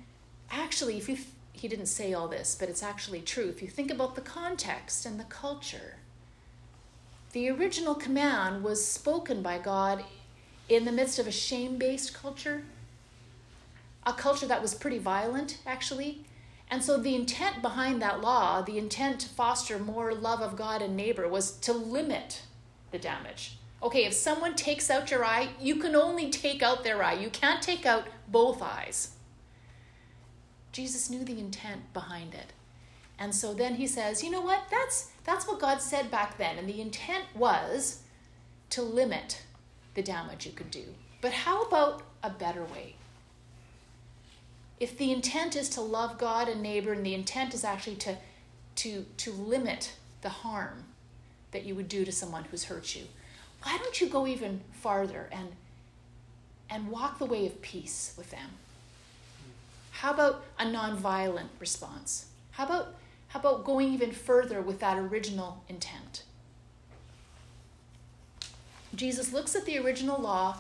actually, 0.50 0.98
if 0.98 1.08
you, 1.08 1.17
he 1.51 1.67
didn't 1.67 1.86
say 1.86 2.13
all 2.13 2.27
this, 2.27 2.55
but 2.60 2.70
it's 2.70 2.82
actually 2.84 3.22
true. 3.22 3.50
If 3.50 3.62
you 3.62 3.67
think 3.67 3.91
about 3.91 4.15
the 4.15 4.22
context 4.22 5.05
and 5.05 5.20
the 5.20 5.25
culture, 5.25 5.98
the 7.33 7.49
original 7.49 7.95
command 7.95 8.63
was 8.63 8.85
spoken 8.85 9.41
by 9.41 9.57
God 9.57 10.05
in 10.69 10.85
the 10.85 10.91
midst 10.91 11.19
of 11.19 11.27
a 11.27 11.31
shame 11.31 11.77
based 11.77 12.13
culture, 12.13 12.63
a 14.05 14.13
culture 14.13 14.45
that 14.45 14.61
was 14.61 14.75
pretty 14.75 14.99
violent, 14.99 15.57
actually. 15.65 16.25
And 16.69 16.83
so 16.83 16.97
the 16.97 17.15
intent 17.15 17.61
behind 17.61 18.01
that 18.01 18.21
law, 18.21 18.61
the 18.61 18.77
intent 18.77 19.19
to 19.21 19.29
foster 19.29 19.77
more 19.77 20.13
love 20.13 20.41
of 20.41 20.55
God 20.55 20.81
and 20.81 20.95
neighbor, 20.95 21.27
was 21.27 21.51
to 21.59 21.73
limit 21.73 22.43
the 22.91 22.99
damage. 22.99 23.57
Okay, 23.81 24.05
if 24.05 24.13
someone 24.13 24.55
takes 24.55 24.89
out 24.89 25.11
your 25.11 25.25
eye, 25.25 25.49
you 25.59 25.75
can 25.75 25.95
only 25.95 26.29
take 26.29 26.63
out 26.63 26.83
their 26.83 27.03
eye. 27.03 27.13
You 27.13 27.29
can't 27.29 27.61
take 27.61 27.85
out 27.85 28.07
both 28.27 28.61
eyes. 28.61 29.15
Jesus 30.71 31.09
knew 31.09 31.23
the 31.23 31.39
intent 31.39 31.93
behind 31.93 32.33
it. 32.33 32.53
And 33.20 33.34
so 33.34 33.53
then 33.53 33.75
he 33.75 33.88
says, 33.88 34.24
you 34.24 34.32
know 34.32 34.41
what? 34.41 34.63
That's 34.70 35.12
that's 35.24 35.48
what 35.48 35.60
God 35.60 35.82
said 35.82 36.12
back 36.12 36.38
then. 36.38 36.58
And 36.58 36.67
the 36.67 36.82
intent 36.82 37.25
was 37.36 38.01
to 38.72 38.82
limit 38.82 39.43
the 39.93 40.01
damage 40.01 40.46
you 40.46 40.51
could 40.51 40.72
do. 40.72 40.86
But 41.22 41.32
how 41.32 41.63
about 41.63 42.03
a 42.22 42.29
better 42.29 42.63
way? 42.63 42.96
If 44.79 44.98
the 44.98 45.12
intent 45.12 45.55
is 45.55 45.70
to 45.70 45.82
love 45.82 46.17
God 46.17 46.50
and 46.50 46.62
neighbor, 46.62 46.91
and 46.91 47.05
the 47.05 47.13
intent 47.13 47.53
is 47.53 47.63
actually 47.63 47.96
to, 47.98 48.17
to, 48.77 49.05
to 49.17 49.32
limit 49.32 49.93
the 50.22 50.29
harm 50.29 50.86
that 51.51 51.63
you 51.63 51.75
would 51.75 51.88
do 51.88 52.03
to 52.03 52.12
someone 52.12 52.46
who's 52.46 52.65
hurt 52.65 52.96
you, 52.96 53.03
why 53.62 53.77
don't 53.77 54.01
you 54.01 54.08
go 54.08 54.27
even 54.27 54.62
farther 54.72 55.29
and, 55.32 55.50
and 56.70 56.89
walk 56.89 57.20
the 57.20 57.25
way 57.25 57.46
of 57.46 57.62
peace 57.62 58.13
with 58.17 58.32
them? 58.32 58.50
How 59.91 60.13
about 60.13 60.43
a 60.60 60.65
nonviolent 60.65 61.50
response? 61.60 62.25
How 62.51 62.65
about, 62.65 62.96
how 63.33 63.39
about 63.39 63.63
going 63.63 63.91
even 63.91 64.11
further 64.11 64.61
with 64.61 64.79
that 64.79 64.95
original 64.95 65.63
intent? 65.67 66.21
Jesus 68.93 69.33
looks 69.33 69.55
at 69.55 69.65
the 69.65 69.79
original 69.79 70.21
law, 70.21 70.59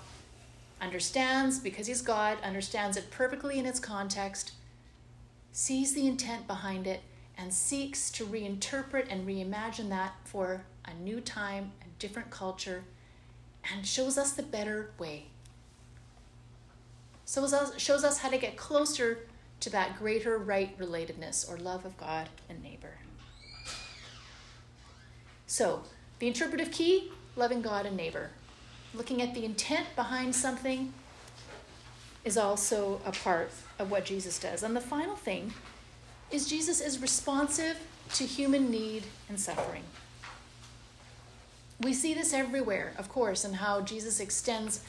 understands, 0.81 1.59
because 1.59 1.85
he's 1.85 2.01
God, 2.01 2.39
understands 2.43 2.97
it 2.97 3.11
perfectly 3.11 3.59
in 3.59 3.67
its 3.67 3.79
context, 3.79 4.53
sees 5.51 5.93
the 5.93 6.07
intent 6.07 6.47
behind 6.47 6.87
it, 6.87 7.01
and 7.37 7.53
seeks 7.53 8.09
to 8.09 8.25
reinterpret 8.25 9.05
and 9.07 9.27
reimagine 9.27 9.89
that 9.89 10.15
for 10.23 10.65
a 10.83 10.95
new 10.95 11.21
time, 11.21 11.73
a 11.83 11.99
different 11.99 12.31
culture, 12.31 12.85
and 13.71 13.85
shows 13.85 14.17
us 14.17 14.31
the 14.31 14.41
better 14.41 14.89
way. 14.97 15.27
Us, 17.37 17.79
shows 17.79 18.03
us 18.03 18.17
how 18.17 18.29
to 18.29 18.37
get 18.39 18.57
closer 18.57 19.27
to 19.63 19.69
that 19.69 19.97
greater 19.97 20.37
right 20.37 20.77
relatedness 20.77 21.49
or 21.49 21.57
love 21.57 21.85
of 21.85 21.97
God 21.97 22.29
and 22.49 22.61
neighbor. 22.61 22.95
So, 25.47 25.83
the 26.19 26.27
interpretive 26.27 26.71
key 26.71 27.11
loving 27.35 27.61
God 27.61 27.85
and 27.85 27.97
neighbor. 27.97 28.29
Looking 28.93 29.21
at 29.21 29.33
the 29.33 29.45
intent 29.45 29.87
behind 29.95 30.35
something 30.35 30.93
is 32.23 32.37
also 32.37 33.01
a 33.05 33.11
part 33.11 33.51
of 33.79 33.89
what 33.89 34.05
Jesus 34.05 34.37
does. 34.37 34.63
And 34.63 34.75
the 34.75 34.81
final 34.81 35.15
thing 35.15 35.53
is 36.31 36.47
Jesus 36.47 36.79
is 36.79 37.01
responsive 37.01 37.79
to 38.13 38.25
human 38.25 38.69
need 38.69 39.03
and 39.29 39.39
suffering. 39.39 39.83
We 41.79 41.93
see 41.93 42.13
this 42.13 42.33
everywhere, 42.33 42.93
of 42.97 43.09
course, 43.09 43.43
in 43.43 43.53
how 43.53 43.81
Jesus 43.81 44.19
extends 44.19 44.81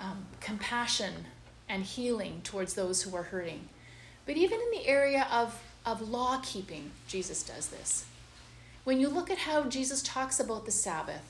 um, 0.00 0.26
compassion 0.40 1.26
and 1.68 1.82
healing 1.82 2.40
towards 2.44 2.74
those 2.74 3.02
who 3.02 3.14
are 3.16 3.24
hurting. 3.24 3.68
But 4.26 4.36
even 4.36 4.60
in 4.60 4.70
the 4.70 4.86
area 4.86 5.26
of, 5.30 5.60
of 5.84 6.08
law 6.08 6.40
keeping, 6.42 6.90
Jesus 7.08 7.42
does 7.42 7.68
this. 7.68 8.04
When 8.84 9.00
you 9.00 9.08
look 9.08 9.30
at 9.30 9.38
how 9.38 9.64
Jesus 9.64 10.02
talks 10.02 10.40
about 10.40 10.64
the 10.64 10.70
Sabbath, 10.72 11.22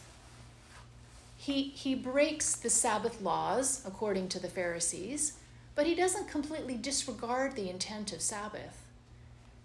he, 1.36 1.62
he 1.62 1.94
breaks 1.94 2.54
the 2.54 2.70
Sabbath 2.70 3.20
laws 3.20 3.82
according 3.86 4.28
to 4.28 4.38
the 4.38 4.48
Pharisees, 4.48 5.38
but 5.74 5.86
he 5.86 5.94
doesn't 5.94 6.28
completely 6.28 6.74
disregard 6.74 7.56
the 7.56 7.68
intent 7.68 8.12
of 8.12 8.20
Sabbath. 8.20 8.84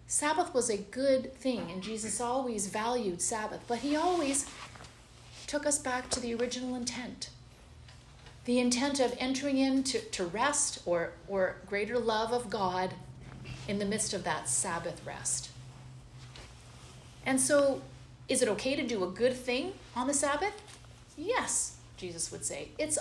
Sabbath 0.07 0.53
was 0.53 0.69
a 0.69 0.77
good 0.77 1.33
thing, 1.35 1.69
and 1.69 1.83
Jesus 1.83 2.21
always 2.21 2.67
valued 2.67 3.21
Sabbath, 3.21 3.61
but 3.67 3.79
he 3.79 3.95
always 3.95 4.49
took 5.45 5.65
us 5.65 5.77
back 5.77 6.09
to 6.09 6.19
the 6.19 6.33
original 6.33 6.75
intent 6.75 7.29
the 8.47 8.59
intent 8.59 9.01
of 9.01 9.13
entering 9.19 9.57
into 9.57 9.99
to 9.99 10.23
rest 10.23 10.79
or, 10.85 11.11
or 11.27 11.57
greater 11.67 11.99
love 11.99 12.31
of 12.31 12.49
God 12.49 12.93
in 13.67 13.79
the 13.79 13.85
midst 13.85 14.13
of 14.13 14.23
that 14.23 14.47
Sabbath 14.47 15.05
rest. 15.05 15.49
And 17.25 17.39
so, 17.41 17.81
is 18.27 18.41
it 18.41 18.47
okay 18.49 18.75
to 18.75 18.83
do 18.83 19.03
a 19.03 19.07
good 19.07 19.33
thing 19.33 19.73
on 19.95 20.07
the 20.07 20.13
Sabbath? 20.13 20.53
Yes, 21.17 21.77
Jesus 21.97 22.31
would 22.31 22.45
say. 22.45 22.69
It's 22.77 22.97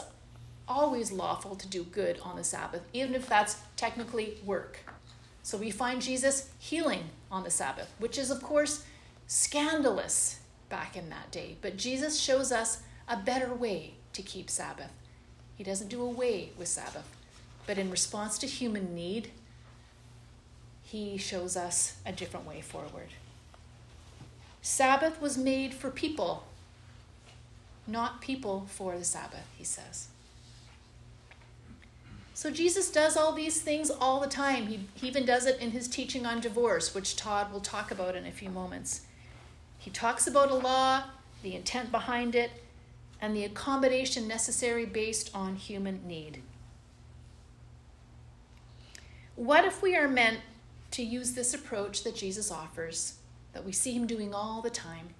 always 0.68 1.12
lawful 1.12 1.54
to 1.56 1.68
do 1.68 1.84
good 1.84 2.18
on 2.20 2.36
the 2.36 2.44
Sabbath, 2.44 2.82
even 2.92 3.14
if 3.14 3.28
that's 3.28 3.58
technically 3.76 4.38
work. 4.44 4.78
So 5.42 5.56
we 5.56 5.70
find 5.70 6.02
Jesus 6.02 6.50
healing 6.58 7.04
on 7.30 7.44
the 7.44 7.50
Sabbath, 7.50 7.92
which 7.98 8.18
is, 8.18 8.30
of 8.30 8.42
course, 8.42 8.84
scandalous 9.28 10.40
back 10.68 10.96
in 10.96 11.08
that 11.10 11.30
day. 11.30 11.56
But 11.60 11.76
Jesus 11.76 12.18
shows 12.18 12.50
us 12.50 12.82
a 13.08 13.16
better 13.16 13.54
way 13.54 13.94
to 14.12 14.22
keep 14.22 14.50
Sabbath. 14.50 14.90
He 15.56 15.62
doesn't 15.62 15.88
do 15.88 16.02
away 16.02 16.50
with 16.58 16.68
Sabbath, 16.68 17.08
but 17.66 17.78
in 17.78 17.90
response 17.90 18.38
to 18.38 18.46
human 18.46 18.94
need, 18.94 19.30
he 20.86 21.18
shows 21.18 21.56
us 21.56 21.96
a 22.06 22.12
different 22.12 22.46
way 22.46 22.60
forward. 22.60 23.08
Sabbath 24.62 25.20
was 25.20 25.36
made 25.36 25.74
for 25.74 25.90
people, 25.90 26.44
not 27.88 28.20
people 28.20 28.66
for 28.68 28.96
the 28.96 29.04
Sabbath, 29.04 29.46
he 29.58 29.64
says. 29.64 30.08
So 32.34 32.50
Jesus 32.50 32.90
does 32.90 33.16
all 33.16 33.32
these 33.32 33.60
things 33.60 33.90
all 33.90 34.20
the 34.20 34.28
time. 34.28 34.68
He, 34.68 34.80
he 34.94 35.08
even 35.08 35.26
does 35.26 35.46
it 35.46 35.58
in 35.60 35.72
his 35.72 35.88
teaching 35.88 36.24
on 36.24 36.40
divorce, 36.40 36.94
which 36.94 37.16
Todd 37.16 37.52
will 37.52 37.60
talk 37.60 37.90
about 37.90 38.14
in 38.14 38.24
a 38.24 38.30
few 38.30 38.50
moments. 38.50 39.06
He 39.78 39.90
talks 39.90 40.28
about 40.28 40.52
a 40.52 40.54
law, 40.54 41.04
the 41.42 41.56
intent 41.56 41.90
behind 41.90 42.36
it, 42.36 42.50
and 43.20 43.34
the 43.34 43.44
accommodation 43.44 44.28
necessary 44.28 44.84
based 44.84 45.34
on 45.34 45.56
human 45.56 46.06
need. 46.06 46.42
What 49.34 49.64
if 49.64 49.82
we 49.82 49.96
are 49.96 50.08
meant 50.08 50.38
to 50.92 51.02
use 51.02 51.32
this 51.32 51.54
approach 51.54 52.04
that 52.04 52.16
Jesus 52.16 52.50
offers, 52.50 53.18
that 53.52 53.64
we 53.64 53.72
see 53.72 53.92
him 53.92 54.06
doing 54.06 54.34
all 54.34 54.62
the 54.62 54.70
time? 54.70 55.10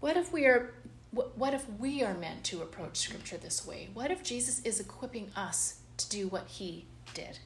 What 0.00 0.16
if 0.16 0.32
we 0.32 0.46
are 0.46 0.74
what 1.12 1.54
if 1.54 1.64
we 1.78 2.02
are 2.02 2.12
meant 2.12 2.44
to 2.44 2.60
approach 2.60 2.98
scripture 2.98 3.38
this 3.38 3.66
way? 3.66 3.88
What 3.94 4.10
if 4.10 4.22
Jesus 4.22 4.60
is 4.64 4.80
equipping 4.80 5.30
us 5.34 5.80
to 5.96 6.08
do 6.10 6.28
what 6.28 6.46
he 6.46 6.84
did? 7.14 7.38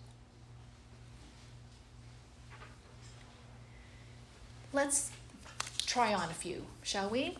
Let's 4.72 5.12
try 5.86 6.12
on 6.12 6.30
a 6.30 6.34
few, 6.34 6.66
shall 6.82 7.10
we? 7.10 7.36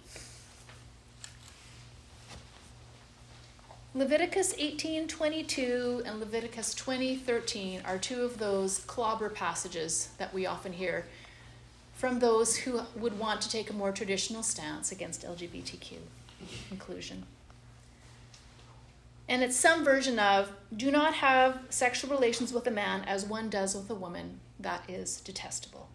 Leviticus 3.93 4.55
18:22 4.55 6.03
and 6.07 6.21
Leviticus 6.21 6.75
20:13 6.75 7.85
are 7.85 7.99
two 7.99 8.23
of 8.23 8.39
those 8.39 8.79
clobber 8.81 9.29
passages 9.29 10.11
that 10.19 10.33
we 10.33 10.47
often 10.47 10.75
hear 10.75 11.07
from 11.93 12.21
those 12.21 12.59
who 12.59 12.83
would 12.95 13.19
want 13.19 13.43
to 13.43 13.51
take 13.51 13.69
a 13.69 13.73
more 13.73 13.91
traditional 13.91 14.45
stance 14.45 14.93
against 14.93 15.25
LGBTQ 15.25 15.99
inclusion. 16.71 17.27
And 19.29 19.43
it's 19.43 19.57
some 19.57 19.85
version 19.85 20.21
of 20.21 20.53
do 20.75 20.93
not 20.93 21.15
have 21.15 21.59
sexual 21.69 22.13
relations 22.13 22.53
with 22.53 22.69
a 22.69 22.71
man 22.71 23.03
as 23.03 23.25
one 23.25 23.51
does 23.51 23.75
with 23.75 23.91
a 23.91 23.95
woman. 23.97 24.39
That 24.61 24.89
is 24.89 25.21
detestable. 25.21 25.89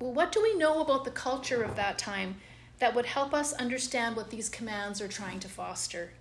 Well, 0.00 0.12
what 0.12 0.32
do 0.32 0.42
we 0.42 0.56
know 0.56 0.80
about 0.80 1.04
the 1.04 1.12
culture 1.12 1.62
of 1.62 1.76
that 1.76 1.96
time 1.96 2.40
that 2.78 2.94
would 2.94 3.06
help 3.06 3.32
us 3.32 3.52
understand 3.54 4.16
what 4.16 4.30
these 4.30 4.48
commands 4.48 5.00
are 5.00 5.08
trying 5.08 5.40
to 5.40 5.48
foster. 5.48 6.12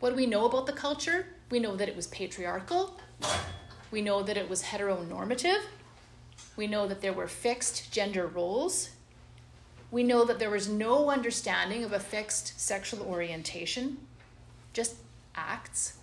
What 0.00 0.10
do 0.10 0.16
we 0.16 0.26
know 0.26 0.44
about 0.44 0.66
the 0.66 0.72
culture? 0.72 1.26
We 1.50 1.58
know 1.58 1.76
that 1.76 1.88
it 1.88 1.96
was 1.96 2.06
patriarchal. 2.08 2.98
We 3.90 4.02
know 4.02 4.22
that 4.22 4.36
it 4.36 4.50
was 4.50 4.64
heteronormative. 4.64 5.62
We 6.56 6.66
know 6.66 6.86
that 6.86 7.00
there 7.00 7.12
were 7.12 7.28
fixed 7.28 7.92
gender 7.92 8.26
roles. 8.26 8.90
We 9.90 10.02
know 10.02 10.24
that 10.24 10.38
there 10.38 10.50
was 10.50 10.68
no 10.68 11.10
understanding 11.10 11.84
of 11.84 11.92
a 11.92 12.00
fixed 12.00 12.60
sexual 12.60 13.06
orientation, 13.06 13.98
just 14.72 14.96
acts. 15.34 15.94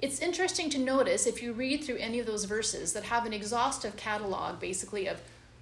It's 0.00 0.20
interesting 0.20 0.70
to 0.70 0.78
notice 0.78 1.26
if 1.26 1.42
you 1.42 1.52
read 1.52 1.82
through 1.82 1.96
any 1.96 2.20
of 2.20 2.26
those 2.26 2.44
verses 2.44 2.92
that 2.92 3.04
have 3.04 3.26
an 3.26 3.32
exhaustive 3.32 3.96
catalog 3.96 4.60
basically 4.60 5.08
of 5.08 5.20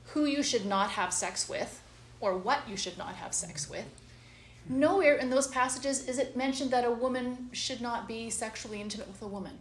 who 0.08 0.26
you 0.26 0.42
should 0.42 0.66
not 0.66 0.90
have 0.90 1.12
sex 1.12 1.48
with, 1.48 1.80
or 2.20 2.36
what 2.36 2.68
you 2.68 2.76
should 2.76 2.98
not 2.98 3.14
have 3.16 3.34
sex 3.34 3.68
with. 3.68 3.86
Nowhere 4.68 5.14
in 5.14 5.30
those 5.30 5.46
passages 5.46 6.08
is 6.08 6.18
it 6.18 6.36
mentioned 6.36 6.70
that 6.72 6.84
a 6.84 6.90
woman 6.90 7.48
should 7.52 7.80
not 7.80 8.08
be 8.08 8.30
sexually 8.30 8.80
intimate 8.80 9.08
with 9.08 9.22
a 9.22 9.28
woman. 9.28 9.58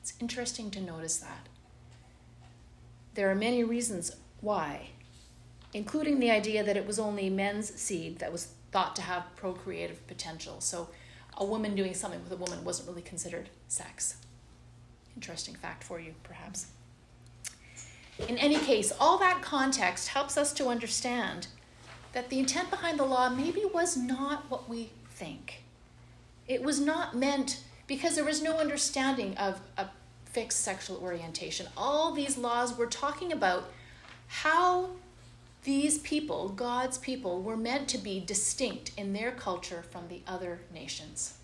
It's 0.00 0.12
interesting 0.20 0.70
to 0.72 0.80
notice 0.80 1.18
that. 1.18 1.48
There 3.14 3.30
are 3.30 3.34
many 3.34 3.64
reasons 3.64 4.16
why, 4.40 4.90
including 5.72 6.18
the 6.18 6.30
idea 6.30 6.62
that 6.64 6.76
it 6.76 6.86
was 6.86 6.98
only 6.98 7.30
men's 7.30 7.72
seed 7.74 8.18
that 8.18 8.32
was 8.32 8.52
thought 8.72 8.96
to 8.96 9.02
have 9.02 9.36
procreative 9.36 10.06
potential. 10.06 10.60
So 10.60 10.88
a 11.36 11.44
woman 11.44 11.74
doing 11.74 11.94
something 11.94 12.22
with 12.22 12.32
a 12.32 12.36
woman 12.36 12.64
wasn't 12.64 12.88
really 12.88 13.02
considered 13.02 13.48
sex. 13.68 14.16
Interesting 15.14 15.54
fact 15.54 15.84
for 15.84 16.00
you, 16.00 16.14
perhaps. 16.22 16.66
In 18.28 18.38
any 18.38 18.58
case, 18.58 18.92
all 19.00 19.18
that 19.18 19.42
context 19.42 20.08
helps 20.08 20.36
us 20.36 20.52
to 20.54 20.68
understand 20.68 21.48
that 22.12 22.30
the 22.30 22.38
intent 22.38 22.70
behind 22.70 22.98
the 22.98 23.04
law 23.04 23.28
maybe 23.28 23.64
was 23.64 23.96
not 23.96 24.50
what 24.50 24.68
we 24.68 24.90
think. 25.10 25.62
It 26.46 26.62
was 26.62 26.80
not 26.80 27.16
meant 27.16 27.62
because 27.86 28.14
there 28.14 28.24
was 28.24 28.42
no 28.42 28.58
understanding 28.58 29.36
of 29.36 29.60
a 29.76 29.86
fixed 30.24 30.60
sexual 30.60 30.96
orientation. 30.98 31.66
All 31.76 32.12
these 32.12 32.38
laws 32.38 32.76
were 32.76 32.86
talking 32.86 33.32
about 33.32 33.70
how 34.28 34.90
these 35.64 35.98
people, 35.98 36.48
God's 36.48 36.98
people, 36.98 37.42
were 37.42 37.56
meant 37.56 37.88
to 37.88 37.98
be 37.98 38.18
distinct 38.18 38.92
in 38.96 39.12
their 39.12 39.30
culture 39.30 39.84
from 39.90 40.08
the 40.08 40.22
other 40.26 40.60
nations. 40.72 41.34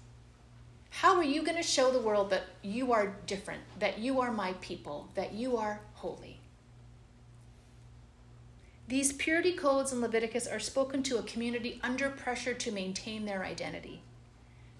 How 0.90 1.16
are 1.16 1.24
you 1.24 1.42
going 1.42 1.56
to 1.56 1.62
show 1.62 1.90
the 1.90 2.00
world 2.00 2.30
that 2.30 2.44
you 2.62 2.92
are 2.92 3.14
different, 3.26 3.62
that 3.78 3.98
you 3.98 4.20
are 4.20 4.32
my 4.32 4.54
people, 4.54 5.08
that 5.14 5.34
you 5.34 5.56
are 5.56 5.80
holy? 5.94 6.37
These 8.88 9.12
purity 9.12 9.52
codes 9.52 9.92
in 9.92 10.00
Leviticus 10.00 10.46
are 10.46 10.58
spoken 10.58 11.02
to 11.04 11.18
a 11.18 11.22
community 11.22 11.78
under 11.82 12.08
pressure 12.08 12.54
to 12.54 12.72
maintain 12.72 13.26
their 13.26 13.44
identity, 13.44 14.00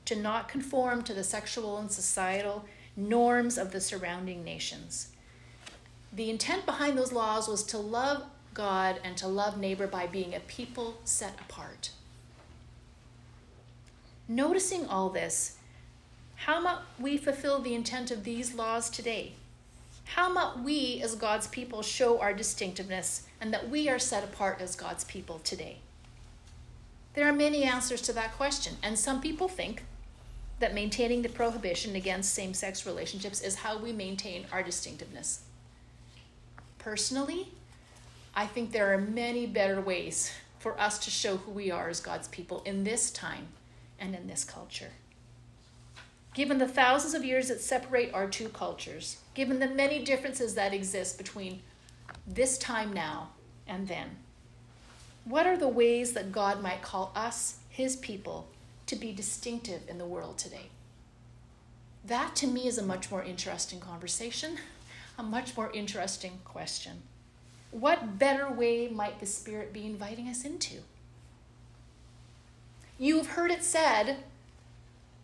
to 0.07 0.16
not 0.16 0.49
conform 0.49 1.03
to 1.03 1.12
the 1.12 1.23
sexual 1.23 1.77
and 1.77 1.92
societal 1.92 2.64
norms 2.97 3.59
of 3.59 3.71
the 3.71 3.83
surrounding 3.83 4.42
nations. 4.42 5.09
The 6.11 6.31
intent 6.31 6.64
behind 6.64 6.97
those 6.97 7.12
laws 7.12 7.49
was 7.49 7.62
to 7.64 7.77
love 7.77 8.25
God 8.55 8.99
and 9.05 9.14
to 9.18 9.29
love 9.29 9.59
neighbor 9.59 9.87
by 9.87 10.07
being 10.07 10.35
a 10.35 10.40
people 10.40 10.97
set 11.05 11.38
apart. 11.38 11.90
Noticing 14.27 14.87
all 14.87 15.11
this, 15.11 15.59
how 16.35 16.61
might 16.61 16.81
we 16.99 17.18
fulfill 17.18 17.61
the 17.61 17.75
intent 17.75 18.11
of 18.11 18.25
these 18.25 18.55
laws 18.55 18.88
today? 18.88 19.35
How 20.14 20.31
might 20.31 20.61
we, 20.64 21.03
as 21.03 21.14
God's 21.14 21.47
people, 21.49 21.83
show 21.83 22.18
our 22.18 22.33
distinctiveness 22.33 23.27
and 23.42 23.53
that 23.53 23.68
we 23.68 23.90
are 23.90 23.99
set 23.99 24.25
apart 24.25 24.59
as 24.59 24.75
God's 24.75 25.05
people 25.05 25.38
today? 25.40 25.81
There 27.12 27.29
are 27.29 27.33
many 27.33 27.64
answers 27.64 28.01
to 28.03 28.14
that 28.14 28.35
question, 28.35 28.77
and 28.83 28.99
some 28.99 29.21
people 29.21 29.49
think 29.49 29.85
that 30.61 30.75
maintaining 30.75 31.21
the 31.21 31.29
prohibition 31.29 31.94
against 31.94 32.33
same 32.33 32.55
sex 32.55 32.87
relationships 32.87 33.42
is 33.42 33.57
how 33.57 33.77
we 33.79 33.92
maintain 33.92 34.47
our 34.51 34.62
distinctiveness. 34.62 35.42
Personally, 36.79 37.49
I 38.35 38.47
think 38.47 38.73
there 38.73 38.94
are 38.94 38.99
many 38.99 39.47
better 39.47 39.81
ways 39.81 40.33
for 40.59 40.81
us 40.81 40.99
to 41.01 41.11
show 41.11 41.37
who 41.37 41.51
we 41.51 41.71
are 41.71 41.90
as 41.90 42.01
God's 42.01 42.29
people 42.29 42.62
in 42.64 42.83
this 42.83 43.11
time 43.11 43.49
and 44.01 44.14
in 44.14 44.27
this 44.27 44.42
culture. 44.42 44.92
Given 46.38 46.59
the 46.59 46.68
thousands 46.68 47.14
of 47.14 47.24
years 47.24 47.48
that 47.48 47.61
separate 47.61 48.14
our 48.14 48.29
two 48.29 48.48
cultures, 48.51 49.16
given 49.35 49.59
the 49.59 49.66
many 49.66 50.05
differences 50.05 50.55
that 50.55 50.72
exist 50.72 51.18
between 51.18 51.62
this 52.29 52.57
time 52.59 52.92
now 52.92 53.31
and 53.66 53.88
then, 53.88 54.18
what 55.24 55.48
are 55.48 55.57
the 55.57 55.66
ways 55.66 56.12
that 56.12 56.31
God 56.31 56.62
might 56.62 56.81
call 56.81 57.11
us, 57.16 57.57
his 57.68 57.96
people, 57.96 58.46
to 58.87 58.94
be 58.94 59.11
distinctive 59.11 59.81
in 59.88 59.98
the 59.98 60.07
world 60.07 60.38
today? 60.38 60.68
That 62.05 62.37
to 62.37 62.46
me 62.46 62.68
is 62.68 62.79
a 62.79 62.87
much 62.87 63.11
more 63.11 63.24
interesting 63.24 63.81
conversation, 63.81 64.59
a 65.18 65.24
much 65.24 65.57
more 65.57 65.72
interesting 65.72 66.38
question. 66.44 67.03
What 67.72 68.16
better 68.16 68.48
way 68.48 68.87
might 68.87 69.18
the 69.18 69.27
Spirit 69.27 69.72
be 69.72 69.87
inviting 69.87 70.29
us 70.29 70.44
into? 70.44 70.83
You've 72.96 73.31
heard 73.31 73.51
it 73.51 73.64
said, 73.64 74.18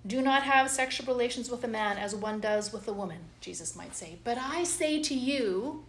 do 0.07 0.21
not 0.21 0.43
have 0.43 0.71
sexual 0.71 1.07
relations 1.07 1.51
with 1.51 1.65
a 1.65 1.69
man 1.69 1.97
as 1.97 2.15
one 2.15 2.41
does 2.41 2.73
with 2.73 2.87
a 2.89 2.93
woman, 2.93 3.21
Jesus 3.41 3.75
might 3.75 3.95
say. 3.95 4.19
But 4.23 4.39
I 4.39 4.65
say 4.65 5.01
to 5.03 5.15
you, 5.15 5.85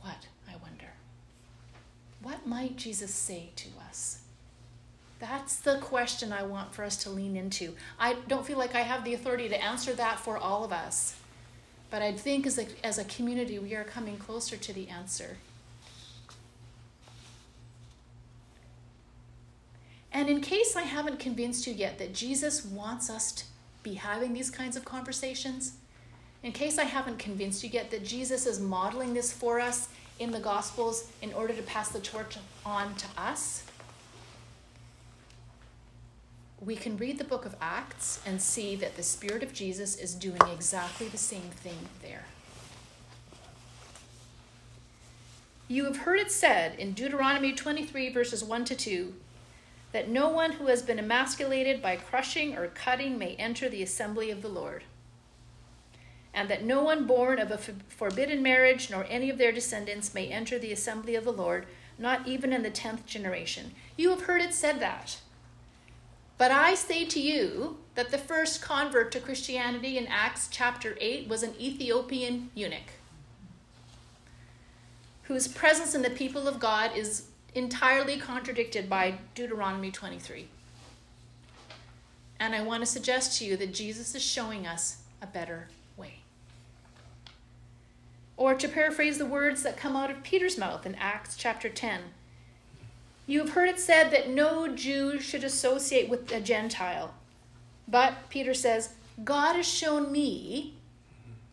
what, 0.00 0.28
I 0.48 0.56
wonder? 0.62 0.92
What 2.22 2.46
might 2.46 2.76
Jesus 2.76 3.14
say 3.14 3.50
to 3.56 3.68
us? 3.86 4.20
That's 5.18 5.56
the 5.56 5.76
question 5.78 6.32
I 6.32 6.42
want 6.44 6.74
for 6.74 6.82
us 6.82 6.96
to 7.04 7.10
lean 7.10 7.36
into. 7.36 7.74
I 7.98 8.16
don't 8.26 8.46
feel 8.46 8.56
like 8.56 8.74
I 8.74 8.80
have 8.80 9.04
the 9.04 9.12
authority 9.12 9.50
to 9.50 9.62
answer 9.62 9.92
that 9.92 10.18
for 10.18 10.38
all 10.38 10.64
of 10.64 10.72
us. 10.72 11.16
But 11.90 12.00
I 12.00 12.12
think 12.12 12.46
as 12.46 12.58
a, 12.58 12.66
as 12.82 12.96
a 12.96 13.04
community, 13.04 13.58
we 13.58 13.74
are 13.74 13.84
coming 13.84 14.16
closer 14.16 14.56
to 14.56 14.72
the 14.72 14.88
answer. 14.88 15.36
And 20.12 20.28
in 20.28 20.40
case 20.40 20.76
I 20.76 20.82
haven't 20.82 21.18
convinced 21.18 21.66
you 21.66 21.72
yet 21.72 21.98
that 21.98 22.14
Jesus 22.14 22.64
wants 22.64 23.08
us 23.08 23.32
to 23.32 23.44
be 23.82 23.94
having 23.94 24.32
these 24.32 24.50
kinds 24.50 24.76
of 24.76 24.84
conversations, 24.84 25.74
in 26.42 26.52
case 26.52 26.78
I 26.78 26.84
haven't 26.84 27.18
convinced 27.18 27.62
you 27.62 27.70
yet 27.70 27.90
that 27.90 28.04
Jesus 28.04 28.46
is 28.46 28.60
modeling 28.60 29.14
this 29.14 29.32
for 29.32 29.60
us 29.60 29.88
in 30.18 30.30
the 30.30 30.40
Gospels 30.40 31.10
in 31.22 31.32
order 31.32 31.54
to 31.54 31.62
pass 31.62 31.90
the 31.90 32.00
torch 32.00 32.36
on 32.64 32.94
to 32.96 33.06
us, 33.16 33.64
we 36.60 36.76
can 36.76 36.96
read 36.98 37.18
the 37.18 37.24
book 37.24 37.46
of 37.46 37.56
Acts 37.60 38.20
and 38.26 38.40
see 38.40 38.76
that 38.76 38.96
the 38.96 39.02
Spirit 39.02 39.42
of 39.42 39.52
Jesus 39.52 39.96
is 39.96 40.14
doing 40.14 40.40
exactly 40.52 41.08
the 41.08 41.16
same 41.16 41.40
thing 41.40 41.88
there. 42.02 42.24
You 45.68 45.84
have 45.84 45.98
heard 45.98 46.18
it 46.18 46.30
said 46.32 46.78
in 46.78 46.92
Deuteronomy 46.92 47.52
23, 47.52 48.12
verses 48.12 48.44
1 48.44 48.64
to 48.66 48.74
2, 48.74 49.14
that 49.92 50.08
no 50.08 50.28
one 50.28 50.52
who 50.52 50.66
has 50.66 50.82
been 50.82 50.98
emasculated 50.98 51.82
by 51.82 51.96
crushing 51.96 52.56
or 52.56 52.68
cutting 52.68 53.18
may 53.18 53.34
enter 53.34 53.68
the 53.68 53.82
assembly 53.82 54.30
of 54.30 54.42
the 54.42 54.48
Lord, 54.48 54.84
and 56.32 56.48
that 56.48 56.64
no 56.64 56.82
one 56.82 57.06
born 57.06 57.38
of 57.38 57.50
a 57.50 57.58
forbidden 57.58 58.42
marriage 58.42 58.90
nor 58.90 59.04
any 59.08 59.30
of 59.30 59.38
their 59.38 59.52
descendants 59.52 60.14
may 60.14 60.28
enter 60.28 60.58
the 60.58 60.72
assembly 60.72 61.14
of 61.14 61.24
the 61.24 61.32
Lord, 61.32 61.66
not 61.98 62.26
even 62.26 62.52
in 62.52 62.62
the 62.62 62.70
tenth 62.70 63.04
generation. 63.06 63.72
You 63.96 64.10
have 64.10 64.22
heard 64.22 64.40
it 64.40 64.54
said 64.54 64.80
that. 64.80 65.18
But 66.38 66.50
I 66.50 66.74
say 66.74 67.04
to 67.04 67.20
you 67.20 67.78
that 67.96 68.10
the 68.10 68.16
first 68.18 68.62
convert 68.62 69.12
to 69.12 69.20
Christianity 69.20 69.98
in 69.98 70.06
Acts 70.06 70.48
chapter 70.50 70.96
8 71.00 71.28
was 71.28 71.42
an 71.42 71.54
Ethiopian 71.60 72.50
eunuch 72.54 72.92
whose 75.30 75.46
presence 75.46 75.94
in 75.94 76.02
the 76.02 76.10
people 76.10 76.48
of 76.48 76.58
God 76.58 76.90
is 76.96 77.28
entirely 77.54 78.18
contradicted 78.18 78.88
by 78.88 79.18
Deuteronomy 79.34 79.90
23. 79.90 80.48
And 82.38 82.54
I 82.54 82.62
want 82.62 82.82
to 82.82 82.86
suggest 82.86 83.38
to 83.38 83.44
you 83.44 83.56
that 83.56 83.74
Jesus 83.74 84.14
is 84.14 84.22
showing 84.22 84.66
us 84.66 85.02
a 85.20 85.26
better 85.26 85.68
way. 85.96 86.20
Or 88.36 88.54
to 88.54 88.68
paraphrase 88.68 89.18
the 89.18 89.26
words 89.26 89.62
that 89.62 89.76
come 89.76 89.96
out 89.96 90.10
of 90.10 90.22
Peter's 90.22 90.56
mouth 90.56 90.86
in 90.86 90.94
Acts 90.94 91.36
chapter 91.36 91.68
10 91.68 92.00
you 93.30 93.38
have 93.38 93.50
heard 93.50 93.68
it 93.68 93.78
said 93.78 94.10
that 94.10 94.28
no 94.28 94.66
Jew 94.66 95.20
should 95.20 95.44
associate 95.44 96.08
with 96.08 96.32
a 96.32 96.40
Gentile. 96.40 97.14
But, 97.86 98.28
Peter 98.28 98.54
says, 98.54 98.94
God 99.22 99.54
has 99.54 99.68
shown 99.68 100.10
me 100.10 100.74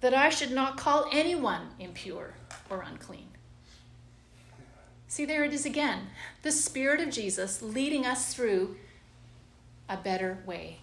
that 0.02 0.12
I 0.12 0.30
should 0.30 0.50
not 0.50 0.78
call 0.78 1.08
anyone 1.12 1.68
impure 1.78 2.34
or 2.72 2.82
unclean. 2.82 3.27
See, 5.18 5.26
there 5.26 5.44
it 5.44 5.52
is 5.52 5.66
again. 5.66 6.10
The 6.44 6.52
Spirit 6.52 7.02
of 7.02 7.10
Jesus 7.10 7.64
leading 7.64 8.06
us 8.06 8.36
through 8.36 8.76
a 9.90 9.98
better 9.98 10.38
way. 10.46 10.78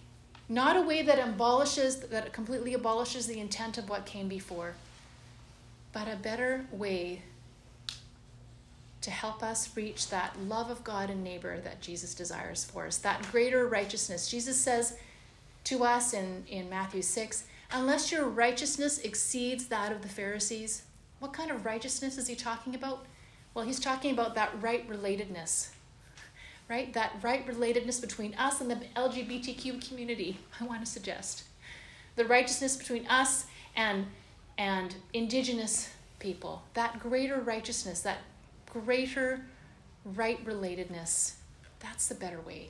Not 0.49 0.75
a 0.75 0.81
way 0.81 1.03
that 1.03 1.25
abolishes, 1.25 2.01
that 2.01 2.33
completely 2.33 2.73
abolishes 2.73 3.27
the 3.27 3.39
intent 3.39 3.77
of 3.77 3.87
what 3.87 4.05
came 4.05 4.27
before, 4.27 4.73
but 5.93 6.09
a 6.09 6.17
better 6.17 6.65
way 6.73 7.21
to 8.99 9.09
help 9.09 9.41
us 9.41 9.73
reach 9.73 10.09
that 10.09 10.37
love 10.37 10.69
of 10.69 10.83
God 10.83 11.09
and 11.09 11.23
neighbor 11.23 11.61
that 11.61 11.79
Jesus 11.79 12.13
desires 12.13 12.65
for 12.65 12.87
us, 12.87 12.97
that 12.97 13.25
greater 13.31 13.65
righteousness. 13.65 14.29
Jesus 14.29 14.59
says 14.59 14.97
to 15.63 15.85
us 15.85 16.13
in, 16.13 16.43
in 16.49 16.69
Matthew 16.69 17.03
6 17.03 17.45
unless 17.71 18.11
your 18.11 18.25
righteousness 18.25 18.97
exceeds 18.97 19.67
that 19.67 19.93
of 19.93 20.01
the 20.01 20.09
Pharisees, 20.09 20.83
what 21.19 21.31
kind 21.31 21.51
of 21.51 21.63
righteousness 21.65 22.17
is 22.17 22.27
he 22.27 22.35
talking 22.35 22.75
about? 22.75 23.05
Well, 23.55 23.65
he's 23.65 23.79
talking 23.79 24.11
about 24.11 24.35
that 24.35 24.51
right 24.61 24.87
relatedness, 24.87 25.69
right? 26.69 26.93
That 26.93 27.13
right 27.21 27.47
relatedness 27.47 28.01
between 28.01 28.35
us 28.35 28.59
and 28.59 28.69
the 28.69 28.75
LGBTQ 28.97 29.87
community, 29.87 30.37
I 30.59 30.65
want 30.65 30.83
to 30.83 30.91
suggest. 30.91 31.45
The 32.17 32.25
righteousness 32.25 32.75
between 32.75 33.07
us 33.07 33.45
and, 33.77 34.07
and 34.57 34.93
indigenous 35.13 35.89
people, 36.19 36.63
that 36.73 36.99
greater 36.99 37.39
righteousness, 37.39 38.01
that 38.01 38.17
greater 38.69 39.45
right 40.03 40.45
relatedness. 40.45 41.35
That's 41.79 42.09
the 42.09 42.15
better 42.15 42.41
way. 42.41 42.67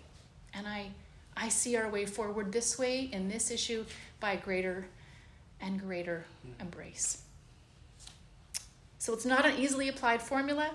And 0.53 0.67
I, 0.67 0.91
I 1.35 1.49
see 1.49 1.75
our 1.77 1.89
way 1.89 2.05
forward 2.05 2.51
this 2.51 2.77
way 2.77 3.09
in 3.11 3.27
this 3.27 3.49
issue 3.49 3.85
by 4.19 4.35
greater 4.35 4.85
and 5.59 5.79
greater 5.79 6.25
hmm. 6.43 6.61
embrace. 6.61 7.24
So 9.05 9.13
it's 9.13 9.23
not 9.23 9.45
an 9.45 9.55
easily 9.59 9.87
applied 9.87 10.19
formula. 10.19 10.71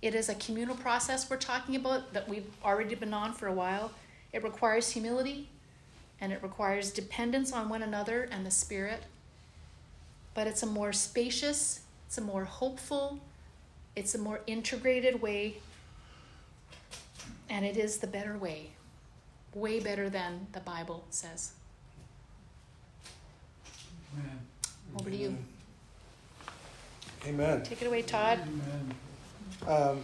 It 0.00 0.14
is 0.14 0.28
a 0.28 0.36
communal 0.36 0.76
process 0.76 1.28
we're 1.28 1.36
talking 1.36 1.74
about 1.74 2.12
that 2.12 2.28
we've 2.28 2.46
already 2.64 2.94
been 2.94 3.12
on 3.12 3.32
for 3.32 3.48
a 3.48 3.52
while. 3.52 3.90
It 4.32 4.44
requires 4.44 4.90
humility 4.90 5.48
and 6.20 6.32
it 6.32 6.40
requires 6.44 6.92
dependence 6.92 7.52
on 7.52 7.68
one 7.68 7.82
another 7.82 8.28
and 8.30 8.46
the 8.46 8.52
Spirit. 8.52 9.02
But 10.34 10.46
it's 10.46 10.62
a 10.62 10.66
more 10.66 10.92
spacious, 10.92 11.80
it's 12.06 12.18
a 12.18 12.20
more 12.20 12.44
hopeful, 12.44 13.18
it's 13.96 14.14
a 14.14 14.18
more 14.18 14.38
integrated 14.46 15.20
way, 15.20 15.56
and 17.50 17.64
it 17.64 17.76
is 17.76 17.98
the 17.98 18.06
better 18.06 18.38
way. 18.38 18.70
Way 19.56 19.80
better 19.80 20.08
than 20.08 20.46
the 20.52 20.60
Bible 20.60 21.02
says. 21.10 21.54
Over 24.96 25.10
to 25.10 25.16
you. 25.16 25.36
Amen. 27.26 27.62
Take 27.62 27.82
it 27.82 27.86
away, 27.86 28.02
Todd. 28.02 28.40
Amen. 28.42 28.94
Um, 29.66 30.02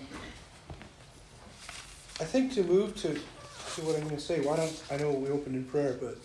I 2.21 2.25
think 2.25 2.53
to 2.55 2.63
move 2.63 2.97
to, 2.97 3.15
to 3.15 3.81
what 3.83 3.97
I'm 3.97 4.05
going 4.05 4.17
to 4.17 4.21
say, 4.21 4.41
why 4.41 4.57
don't 4.57 4.83
I 4.91 4.97
know 4.97 5.11
we 5.11 5.29
opened 5.29 5.55
in 5.55 5.65
prayer, 5.65 5.97
but 6.01 6.17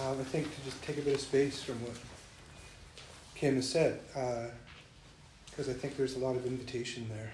um, 0.00 0.20
I 0.20 0.24
think 0.24 0.54
to 0.54 0.64
just 0.64 0.82
take 0.82 0.98
a 0.98 1.02
bit 1.02 1.14
of 1.14 1.20
space 1.20 1.62
from 1.62 1.82
what 1.82 1.94
Kim 3.34 3.56
has 3.56 3.68
said. 3.68 4.00
Uh, 4.14 4.46
because 5.58 5.74
I 5.74 5.76
think 5.76 5.96
there's 5.96 6.14
a 6.14 6.20
lot 6.20 6.36
of 6.36 6.46
invitation 6.46 7.08
there. 7.08 7.32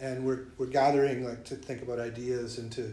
And 0.00 0.24
we're, 0.24 0.44
we're 0.56 0.64
gathering 0.64 1.22
like 1.22 1.44
to 1.44 1.56
think 1.56 1.82
about 1.82 2.00
ideas 2.00 2.56
and 2.56 2.72
to 2.72 2.90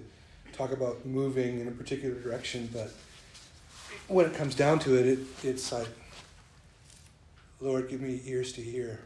talk 0.51 0.73
about 0.73 1.05
moving 1.05 1.61
in 1.61 1.69
a 1.69 1.71
particular 1.71 2.19
direction, 2.19 2.67
but 2.73 2.91
when 4.09 4.25
it 4.25 4.33
comes 4.33 4.55
down 4.55 4.79
to 4.79 4.95
it, 4.95 5.05
it 5.05 5.19
it's 5.41 5.71
like, 5.71 5.87
Lord, 7.61 7.89
give 7.89 8.01
me 8.01 8.19
ears 8.25 8.51
to 8.53 8.61
hear. 8.61 9.01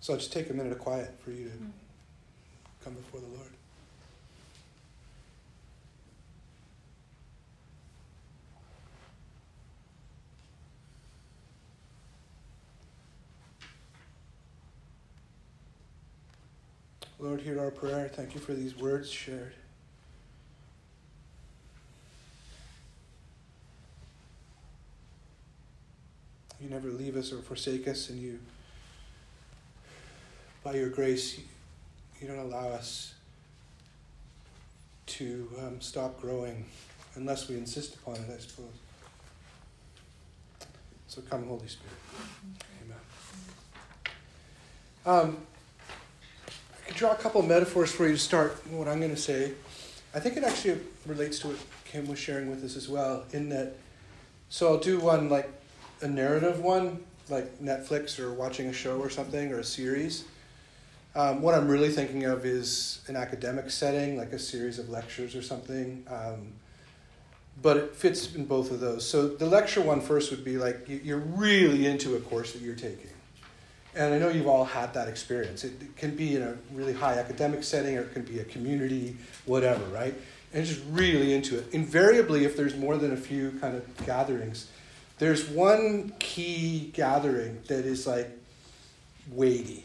So 0.00 0.12
I'll 0.12 0.18
just 0.18 0.32
take 0.32 0.50
a 0.50 0.52
minute 0.52 0.72
of 0.72 0.80
quiet 0.80 1.14
for 1.24 1.30
you 1.30 1.44
to 1.44 1.50
mm. 1.50 1.70
come 2.84 2.94
before 2.94 3.20
the 3.20 3.26
Lord. 3.26 3.50
Lord, 17.18 17.40
hear 17.40 17.60
our 17.60 17.70
prayer. 17.70 18.08
Thank 18.12 18.34
you 18.34 18.40
for 18.40 18.52
these 18.52 18.76
words 18.76 19.10
shared. 19.10 19.54
You 26.60 26.70
never 26.70 26.88
leave 26.88 27.16
us 27.16 27.32
or 27.32 27.42
forsake 27.42 27.86
us, 27.86 28.08
and 28.08 28.20
you, 28.20 28.38
by 30.64 30.74
your 30.74 30.88
grace, 30.88 31.38
you 32.20 32.26
don't 32.26 32.38
allow 32.38 32.68
us 32.68 33.14
to 35.06 35.48
um, 35.60 35.80
stop 35.80 36.20
growing 36.20 36.64
unless 37.14 37.48
we 37.48 37.56
insist 37.56 37.94
upon 37.96 38.14
it, 38.16 38.30
I 38.34 38.38
suppose. 38.38 38.66
So 41.08 41.20
come, 41.22 41.46
Holy 41.46 41.68
Spirit. 41.68 41.92
Amen. 42.84 42.98
Um, 45.04 45.36
I 46.48 46.86
could 46.86 46.96
draw 46.96 47.12
a 47.12 47.16
couple 47.16 47.40
of 47.40 47.46
metaphors 47.46 47.92
for 47.92 48.06
you 48.06 48.12
to 48.12 48.18
start 48.18 48.56
what 48.70 48.88
I'm 48.88 48.98
going 48.98 49.14
to 49.14 49.20
say. 49.20 49.52
I 50.14 50.20
think 50.20 50.36
it 50.36 50.44
actually 50.44 50.80
relates 51.04 51.38
to 51.40 51.48
what 51.48 51.58
Kim 51.84 52.08
was 52.08 52.18
sharing 52.18 52.50
with 52.50 52.64
us 52.64 52.76
as 52.76 52.88
well, 52.88 53.24
in 53.32 53.50
that, 53.50 53.74
so 54.48 54.68
I'll 54.68 54.78
do 54.78 54.98
one 54.98 55.28
like 55.28 55.50
a 56.02 56.08
narrative 56.08 56.60
one, 56.60 57.04
like 57.28 57.60
Netflix 57.60 58.18
or 58.18 58.32
watching 58.32 58.68
a 58.68 58.72
show 58.72 58.98
or 58.98 59.10
something 59.10 59.52
or 59.52 59.60
a 59.60 59.64
series. 59.64 60.24
Um, 61.14 61.40
what 61.40 61.54
I'm 61.54 61.66
really 61.66 61.88
thinking 61.88 62.24
of 62.24 62.44
is 62.44 63.00
an 63.06 63.16
academic 63.16 63.70
setting, 63.70 64.18
like 64.18 64.32
a 64.32 64.38
series 64.38 64.78
of 64.78 64.90
lectures 64.90 65.34
or 65.34 65.42
something. 65.42 66.04
Um, 66.08 66.52
but 67.62 67.78
it 67.78 67.96
fits 67.96 68.34
in 68.34 68.44
both 68.44 68.70
of 68.70 68.80
those. 68.80 69.08
So 69.08 69.28
the 69.28 69.46
lecture 69.46 69.80
one 69.80 70.00
first 70.02 70.30
would 70.30 70.44
be 70.44 70.58
like 70.58 70.86
you're 70.88 71.18
really 71.18 71.86
into 71.86 72.16
a 72.16 72.20
course 72.20 72.52
that 72.52 72.60
you're 72.60 72.74
taking. 72.74 73.10
And 73.94 74.12
I 74.12 74.18
know 74.18 74.28
you've 74.28 74.46
all 74.46 74.66
had 74.66 74.92
that 74.92 75.08
experience. 75.08 75.64
It 75.64 75.96
can 75.96 76.14
be 76.14 76.36
in 76.36 76.42
a 76.42 76.54
really 76.74 76.92
high 76.92 77.14
academic 77.14 77.64
setting 77.64 77.96
or 77.96 78.02
it 78.02 78.12
can 78.12 78.22
be 78.22 78.40
a 78.40 78.44
community, 78.44 79.16
whatever, 79.46 79.82
right? 79.86 80.14
And 80.52 80.66
just 80.66 80.82
really 80.90 81.32
into 81.32 81.58
it. 81.58 81.72
Invariably, 81.72 82.44
if 82.44 82.58
there's 82.58 82.76
more 82.76 82.98
than 82.98 83.14
a 83.14 83.16
few 83.16 83.52
kind 83.52 83.74
of 83.74 84.06
gatherings, 84.06 84.70
there's 85.18 85.48
one 85.48 86.12
key 86.18 86.90
gathering 86.92 87.60
that 87.68 87.84
is 87.84 88.06
like 88.06 88.30
weighty, 89.32 89.84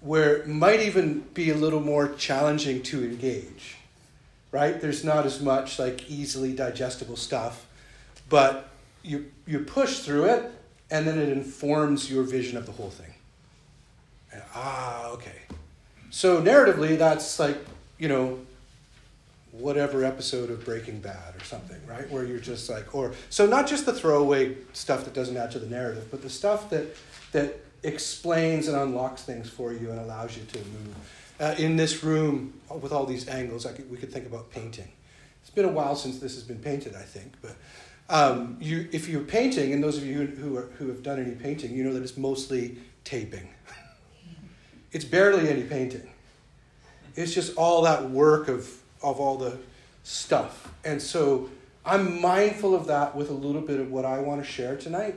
where 0.00 0.36
it 0.36 0.48
might 0.48 0.80
even 0.80 1.20
be 1.34 1.50
a 1.50 1.54
little 1.54 1.80
more 1.80 2.08
challenging 2.14 2.82
to 2.82 3.02
engage, 3.04 3.76
right? 4.50 4.80
There's 4.80 5.04
not 5.04 5.26
as 5.26 5.40
much 5.40 5.78
like 5.78 6.10
easily 6.10 6.52
digestible 6.52 7.16
stuff, 7.16 7.66
but 8.28 8.68
you, 9.02 9.30
you 9.46 9.60
push 9.60 10.00
through 10.00 10.24
it 10.24 10.52
and 10.90 11.06
then 11.06 11.18
it 11.18 11.30
informs 11.30 12.10
your 12.10 12.22
vision 12.22 12.56
of 12.58 12.66
the 12.66 12.72
whole 12.72 12.90
thing. 12.90 13.14
And, 14.32 14.42
ah, 14.54 15.08
okay. 15.10 15.40
So 16.10 16.42
narratively, 16.42 16.98
that's 16.98 17.38
like, 17.38 17.56
you 17.98 18.08
know, 18.08 18.40
whatever 19.52 20.04
episode 20.04 20.50
of 20.50 20.64
Breaking 20.64 20.98
Bad 21.00 21.36
or 21.36 21.44
something, 21.44 21.80
right? 21.86 22.10
Where 22.10 22.24
you're 22.24 22.40
just 22.40 22.68
like, 22.68 22.94
or 22.94 23.12
so 23.30 23.46
not 23.46 23.66
just 23.66 23.86
the 23.86 23.92
throwaway 23.92 24.56
stuff 24.72 25.04
that 25.04 25.14
doesn't 25.14 25.36
add 25.36 25.50
to 25.52 25.58
the 25.58 25.66
narrative, 25.66 26.08
but 26.10 26.22
the 26.22 26.30
stuff 26.30 26.70
that 26.70 26.96
that 27.32 27.60
explains 27.82 28.68
and 28.68 28.76
unlocks 28.76 29.22
things 29.22 29.48
for 29.48 29.72
you 29.72 29.90
and 29.90 30.00
allows 30.00 30.36
you 30.36 30.44
to 30.44 30.58
move. 30.58 30.96
Uh, 31.40 31.54
in 31.58 31.76
this 31.76 32.04
room, 32.04 32.60
with 32.80 32.92
all 32.92 33.04
these 33.04 33.28
angles, 33.28 33.64
could, 33.66 33.90
we 33.90 33.96
could 33.96 34.12
think 34.12 34.26
about 34.26 34.50
painting. 34.50 34.88
It's 35.40 35.50
been 35.50 35.64
a 35.64 35.72
while 35.72 35.96
since 35.96 36.18
this 36.18 36.34
has 36.34 36.44
been 36.44 36.60
painted, 36.60 36.94
I 36.94 37.02
think, 37.02 37.34
but 37.42 37.56
um, 38.08 38.58
you, 38.60 38.88
if 38.92 39.08
you're 39.08 39.22
painting, 39.22 39.72
and 39.72 39.82
those 39.82 39.96
of 39.96 40.04
you 40.04 40.26
who, 40.26 40.56
are, 40.56 40.70
who 40.78 40.88
have 40.88 41.02
done 41.02 41.18
any 41.18 41.34
painting, 41.34 41.74
you 41.74 41.82
know 41.82 41.92
that 41.94 42.02
it's 42.02 42.16
mostly 42.16 42.78
taping. 43.04 43.48
it's 44.92 45.04
barely 45.04 45.48
any 45.48 45.62
painting. 45.62 46.08
It's 47.16 47.34
just 47.34 47.56
all 47.56 47.82
that 47.82 48.10
work 48.10 48.48
of 48.48 48.81
of 49.02 49.20
all 49.20 49.36
the 49.36 49.58
stuff. 50.04 50.72
And 50.84 51.00
so 51.00 51.50
I'm 51.84 52.20
mindful 52.20 52.74
of 52.74 52.86
that 52.86 53.16
with 53.16 53.30
a 53.30 53.34
little 53.34 53.60
bit 53.60 53.80
of 53.80 53.90
what 53.90 54.04
I 54.04 54.20
want 54.20 54.44
to 54.44 54.50
share 54.50 54.76
tonight. 54.76 55.16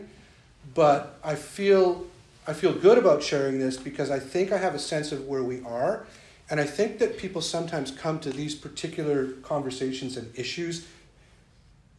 But 0.73 1.19
I 1.23 1.35
feel 1.35 2.05
I 2.47 2.53
feel 2.53 2.73
good 2.73 2.97
about 2.97 3.23
sharing 3.23 3.59
this 3.59 3.77
because 3.77 4.11
I 4.11 4.19
think 4.19 4.51
I 4.51 4.57
have 4.57 4.75
a 4.75 4.79
sense 4.79 5.11
of 5.11 5.25
where 5.27 5.43
we 5.43 5.61
are. 5.63 6.05
And 6.49 6.59
I 6.59 6.63
think 6.63 6.99
that 6.99 7.17
people 7.17 7.41
sometimes 7.41 7.89
come 7.89 8.19
to 8.19 8.29
these 8.29 8.53
particular 8.53 9.31
conversations 9.41 10.15
and 10.15 10.31
issues. 10.37 10.85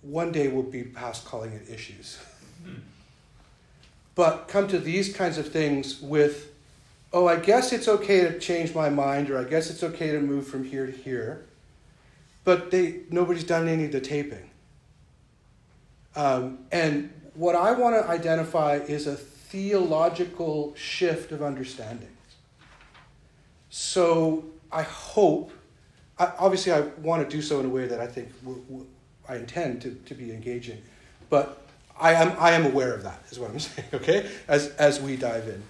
One 0.03 0.31
day 0.31 0.47
we'll 0.47 0.63
be 0.63 0.85
past 0.85 1.25
calling 1.25 1.51
it 1.53 1.69
issues. 1.69 2.19
but 4.15 4.47
come 4.47 4.69
to 4.69 4.79
these 4.79 5.13
kinds 5.13 5.37
of 5.37 5.51
things 5.51 6.01
with, 6.01 6.53
oh, 7.13 7.27
I 7.27 7.37
guess 7.37 7.73
it's 7.73 7.89
okay 7.89 8.21
to 8.21 8.39
change 8.39 8.73
my 8.73 8.89
mind, 8.89 9.31
or 9.31 9.39
I 9.39 9.45
guess 9.45 9.69
it's 9.69 9.83
okay 9.83 10.13
to 10.13 10.21
move 10.21 10.47
from 10.47 10.63
here 10.63 10.87
to 10.87 10.93
here 10.93 11.45
but 12.47 12.71
they 12.71 13.01
nobody's 13.11 13.45
done 13.45 13.69
any 13.69 13.85
of 13.85 13.93
the 13.93 14.01
taping. 14.01 14.49
Um, 16.15 16.61
and 16.73 17.13
what 17.35 17.55
I 17.55 17.73
want 17.73 17.97
to 17.97 18.09
identify 18.09 18.77
is 18.77 19.07
a 19.07 19.17
theological 19.17 20.73
shift 20.77 21.33
of 21.33 21.43
understanding. 21.43 22.09
So 23.69 24.45
I 24.73 24.83
hope, 24.83 25.51
I, 26.19 26.33
obviously, 26.39 26.73
I 26.73 26.83
want 27.03 27.29
to 27.29 27.37
do 27.37 27.43
so 27.43 27.61
in 27.61 27.67
a 27.67 27.69
way 27.69 27.87
that 27.87 28.01
I 28.01 28.07
think 28.07 28.31
we're, 28.45 28.55
we're, 28.69 28.85
I 29.29 29.37
intend 29.37 29.83
to, 29.83 29.91
to 30.07 30.15
be 30.15 30.33
engaging, 30.33 30.81
but 31.29 31.67
I 31.99 32.15
am, 32.15 32.35
I 32.39 32.53
am 32.53 32.65
aware 32.65 32.95
of 32.95 33.03
that, 33.03 33.23
is 33.31 33.41
what 33.41 33.51
I'm 33.51 33.59
saying, 33.59 33.89
okay, 33.93 34.31
as, 34.47 34.69
as 34.77 35.01
we 35.01 35.17
dive 35.17 35.49
in. 35.49 35.63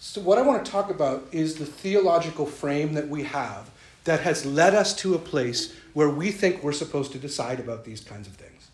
So, 0.00 0.20
what 0.20 0.38
I 0.38 0.42
want 0.42 0.64
to 0.64 0.70
talk 0.70 0.90
about 0.90 1.28
is 1.30 1.54
the 1.54 1.66
theological 1.66 2.46
frame 2.46 2.94
that 2.94 3.08
we 3.08 3.22
have 3.22 3.70
that 4.04 4.20
has 4.20 4.44
led 4.44 4.74
us 4.74 4.94
to 4.96 5.14
a 5.14 5.18
place 5.18 5.74
where 5.94 6.08
we 6.08 6.30
think 6.30 6.62
we're 6.62 6.72
supposed 6.72 7.12
to 7.12 7.18
decide 7.18 7.60
about 7.60 7.84
these 7.84 8.00
kinds 8.00 8.26
of 8.26 8.34
things. 8.34 8.70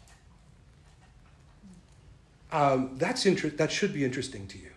Um, 2.52 2.96
that's 2.96 3.26
inter- 3.26 3.50
that 3.50 3.72
should 3.72 3.92
be 3.92 4.05
interesting 4.05 4.46
to 4.48 4.59
you. 4.59 4.70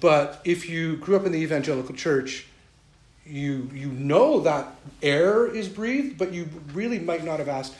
But 0.00 0.40
if 0.44 0.68
you 0.68 0.96
grew 0.96 1.16
up 1.16 1.26
in 1.26 1.32
the 1.32 1.38
evangelical 1.38 1.94
church, 1.94 2.46
you, 3.26 3.68
you 3.74 3.88
know 3.88 4.40
that 4.40 4.74
air 5.02 5.46
is 5.46 5.68
breathed, 5.68 6.18
but 6.18 6.32
you 6.32 6.48
really 6.72 6.98
might 6.98 7.24
not 7.24 7.38
have 7.38 7.48
asked, 7.48 7.74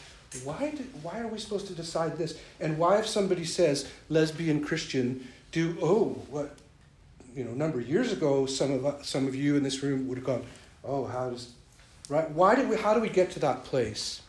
why, 0.44 0.72
did, 0.76 0.90
why 1.02 1.20
are 1.20 1.26
we 1.26 1.38
supposed 1.38 1.66
to 1.68 1.74
decide 1.74 2.18
this? 2.18 2.38
And 2.60 2.76
why, 2.76 2.98
if 2.98 3.06
somebody 3.06 3.44
says 3.44 3.90
lesbian 4.10 4.62
Christian, 4.62 5.26
do, 5.52 5.76
oh, 5.80 6.22
what, 6.28 6.54
you 7.34 7.44
know, 7.44 7.52
a 7.52 7.54
number 7.54 7.80
of 7.80 7.88
years 7.88 8.12
ago, 8.12 8.44
some 8.44 8.84
of, 8.84 9.06
some 9.06 9.26
of 9.26 9.34
you 9.34 9.56
in 9.56 9.62
this 9.62 9.82
room 9.82 10.06
would 10.08 10.18
have 10.18 10.26
gone, 10.26 10.44
oh, 10.84 11.06
how 11.06 11.30
does 11.30 11.52
Right? 12.08 12.30
Why 12.30 12.54
did 12.54 12.68
we, 12.68 12.76
how 12.76 12.94
do 12.94 13.00
we 13.00 13.08
get 13.08 13.30
to 13.32 13.38
that 13.40 13.64
place? 13.64 14.22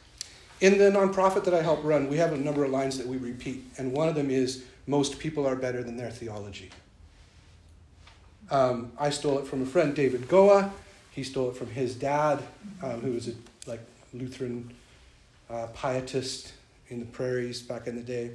In 0.59 0.77
the 0.77 0.91
nonprofit 0.91 1.45
that 1.45 1.53
I 1.53 1.61
help 1.61 1.83
run, 1.83 2.09
we 2.09 2.17
have 2.17 2.33
a 2.33 2.37
number 2.37 2.65
of 2.65 2.71
lines 2.71 2.97
that 2.97 3.07
we 3.07 3.17
repeat, 3.17 3.63
and 3.77 3.93
one 3.93 4.09
of 4.09 4.15
them 4.15 4.29
is 4.29 4.65
most 4.87 5.19
people 5.19 5.47
are 5.47 5.55
better 5.55 5.81
than 5.81 5.95
their 5.95 6.11
theology. 6.11 6.69
Um, 8.51 8.91
I 8.99 9.09
stole 9.11 9.39
it 9.39 9.47
from 9.47 9.61
a 9.61 9.65
friend, 9.65 9.95
David 9.95 10.27
Goa. 10.27 10.73
He 11.11 11.23
stole 11.23 11.49
it 11.51 11.55
from 11.55 11.67
his 11.67 11.95
dad, 11.95 12.43
um, 12.83 12.99
who 13.01 13.11
was 13.11 13.29
a 13.29 13.33
like 13.67 13.81
Lutheran 14.13 14.73
uh, 15.49 15.67
pietist 15.73 16.51
in 16.89 16.99
the 16.99 17.05
prairies 17.05 17.61
back 17.61 17.87
in 17.87 17.95
the 17.95 18.01
day. 18.01 18.31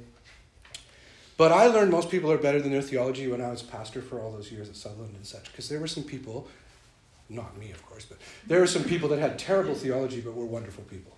But 1.37 1.51
I 1.51 1.67
learned 1.67 1.91
most 1.91 2.09
people 2.09 2.31
are 2.31 2.37
better 2.37 2.61
than 2.61 2.71
their 2.71 2.81
theology 2.81 3.27
when 3.27 3.41
I 3.41 3.49
was 3.49 3.61
pastor 3.61 4.01
for 4.01 4.21
all 4.21 4.31
those 4.31 4.51
years 4.51 4.69
at 4.69 4.77
Sutherland 4.77 5.13
and 5.15 5.25
such, 5.25 5.51
because 5.51 5.67
there 5.67 5.79
were 5.79 5.87
some 5.87 6.03
people 6.03 6.47
not 7.29 7.57
me, 7.57 7.71
of 7.71 7.85
course, 7.85 8.05
but 8.05 8.17
there 8.47 8.61
are 8.61 8.67
some 8.67 8.83
people 8.83 9.09
that 9.09 9.19
had 9.19 9.39
terrible 9.39 9.73
theology 9.73 10.21
but 10.21 10.33
were 10.33 10.45
wonderful 10.45 10.83
people. 10.83 11.11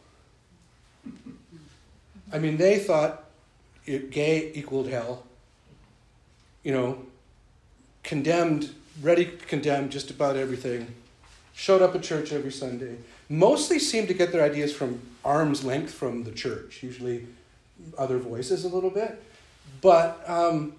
I 2.32 2.40
mean, 2.40 2.58
they 2.58 2.80
thought 2.80 3.26
it, 3.86 4.12
gay 4.12 4.52
equaled 4.54 4.90
hell, 4.90 5.24
you 6.64 6.74
know, 6.74 7.06
condemned, 8.04 8.74
ready 9.02 9.26
condemned 9.26 9.92
just 9.92 10.10
about 10.10 10.36
everything, 10.36 10.94
showed 11.54 11.82
up 11.82 11.96
at 11.96 12.04
church 12.04 12.32
every 12.32 12.52
Sunday, 12.52 12.98
mostly 13.30 13.80
seemed 13.80 14.08
to 14.08 14.14
get 14.14 14.32
their 14.32 14.44
ideas 14.44 14.74
from 14.74 15.02
arm's 15.24 15.64
length 15.64 15.94
from 15.94 16.24
the 16.24 16.32
church, 16.32 16.84
usually 16.84 17.28
other 17.98 18.18
voices 18.18 18.64
a 18.64 18.70
little 18.70 18.90
bit. 18.90 19.24
But 19.82 20.24
um, 20.28 20.74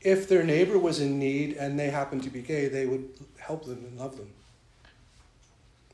if 0.00 0.28
their 0.28 0.44
neighbor 0.44 0.78
was 0.78 1.00
in 1.00 1.18
need 1.18 1.56
and 1.56 1.78
they 1.78 1.90
happened 1.90 2.22
to 2.24 2.30
be 2.30 2.42
gay, 2.42 2.68
they 2.68 2.86
would 2.86 3.08
help 3.38 3.64
them 3.64 3.84
and 3.84 3.98
love 3.98 4.16
them. 4.16 4.28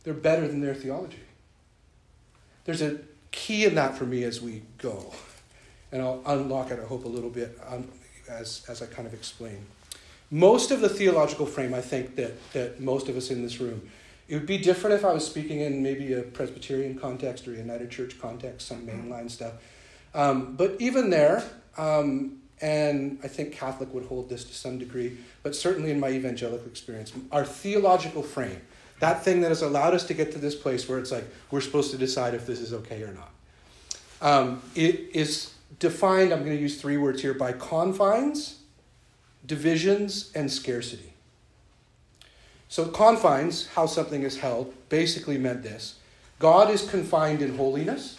They're 0.08 0.16
better 0.16 0.48
than 0.48 0.62
their 0.62 0.72
theology. 0.72 1.20
There's 2.64 2.80
a 2.80 2.96
key 3.30 3.66
in 3.66 3.74
that 3.74 3.94
for 3.94 4.06
me 4.06 4.24
as 4.24 4.40
we 4.40 4.62
go. 4.78 5.12
And 5.92 6.00
I'll 6.00 6.22
unlock 6.24 6.70
it, 6.70 6.80
I 6.80 6.86
hope, 6.86 7.04
a 7.04 7.08
little 7.08 7.28
bit 7.28 7.60
um, 7.68 7.86
as, 8.26 8.64
as 8.70 8.80
I 8.80 8.86
kind 8.86 9.06
of 9.06 9.12
explain. 9.12 9.66
Most 10.30 10.70
of 10.70 10.80
the 10.80 10.88
theological 10.88 11.44
frame, 11.44 11.74
I 11.74 11.82
think, 11.82 12.16
that, 12.16 12.52
that 12.54 12.80
most 12.80 13.10
of 13.10 13.18
us 13.18 13.30
in 13.30 13.42
this 13.42 13.60
room, 13.60 13.86
it 14.28 14.36
would 14.36 14.46
be 14.46 14.56
different 14.56 14.96
if 14.96 15.04
I 15.04 15.12
was 15.12 15.26
speaking 15.26 15.60
in 15.60 15.82
maybe 15.82 16.14
a 16.14 16.22
Presbyterian 16.22 16.98
context 16.98 17.46
or 17.46 17.52
a 17.52 17.58
United 17.58 17.90
Church 17.90 18.18
context, 18.18 18.66
some 18.66 18.86
mainline 18.86 19.30
stuff. 19.30 19.52
Um, 20.14 20.56
but 20.56 20.74
even 20.78 21.10
there, 21.10 21.44
um, 21.76 22.38
and 22.62 23.18
I 23.22 23.28
think 23.28 23.52
Catholic 23.52 23.92
would 23.92 24.06
hold 24.06 24.30
this 24.30 24.44
to 24.44 24.54
some 24.54 24.78
degree, 24.78 25.18
but 25.42 25.54
certainly 25.54 25.90
in 25.90 26.00
my 26.00 26.08
evangelical 26.08 26.66
experience, 26.66 27.12
our 27.30 27.44
theological 27.44 28.22
frame, 28.22 28.62
that 29.00 29.24
thing 29.24 29.40
that 29.42 29.48
has 29.48 29.62
allowed 29.62 29.94
us 29.94 30.04
to 30.06 30.14
get 30.14 30.32
to 30.32 30.38
this 30.38 30.54
place 30.54 30.88
where 30.88 30.98
it's 30.98 31.12
like 31.12 31.24
we're 31.50 31.60
supposed 31.60 31.90
to 31.92 31.98
decide 31.98 32.34
if 32.34 32.46
this 32.46 32.60
is 32.60 32.72
okay 32.72 33.02
or 33.02 33.14
not, 33.14 33.30
um, 34.20 34.62
it 34.74 35.10
is 35.14 35.54
defined, 35.78 36.32
I'm 36.32 36.40
going 36.40 36.56
to 36.56 36.60
use 36.62 36.80
three 36.80 36.96
words 36.96 37.22
here, 37.22 37.34
by 37.34 37.52
confines, 37.52 38.60
divisions, 39.46 40.32
and 40.34 40.50
scarcity. 40.50 41.12
So, 42.68 42.86
confines, 42.86 43.68
how 43.68 43.86
something 43.86 44.22
is 44.22 44.38
held, 44.38 44.74
basically 44.88 45.38
meant 45.38 45.62
this 45.62 45.96
God 46.38 46.70
is 46.70 46.88
confined 46.88 47.40
in 47.40 47.56
holiness, 47.56 48.18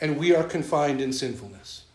and 0.00 0.18
we 0.18 0.34
are 0.34 0.44
confined 0.44 1.00
in 1.00 1.12
sinfulness. 1.12 1.85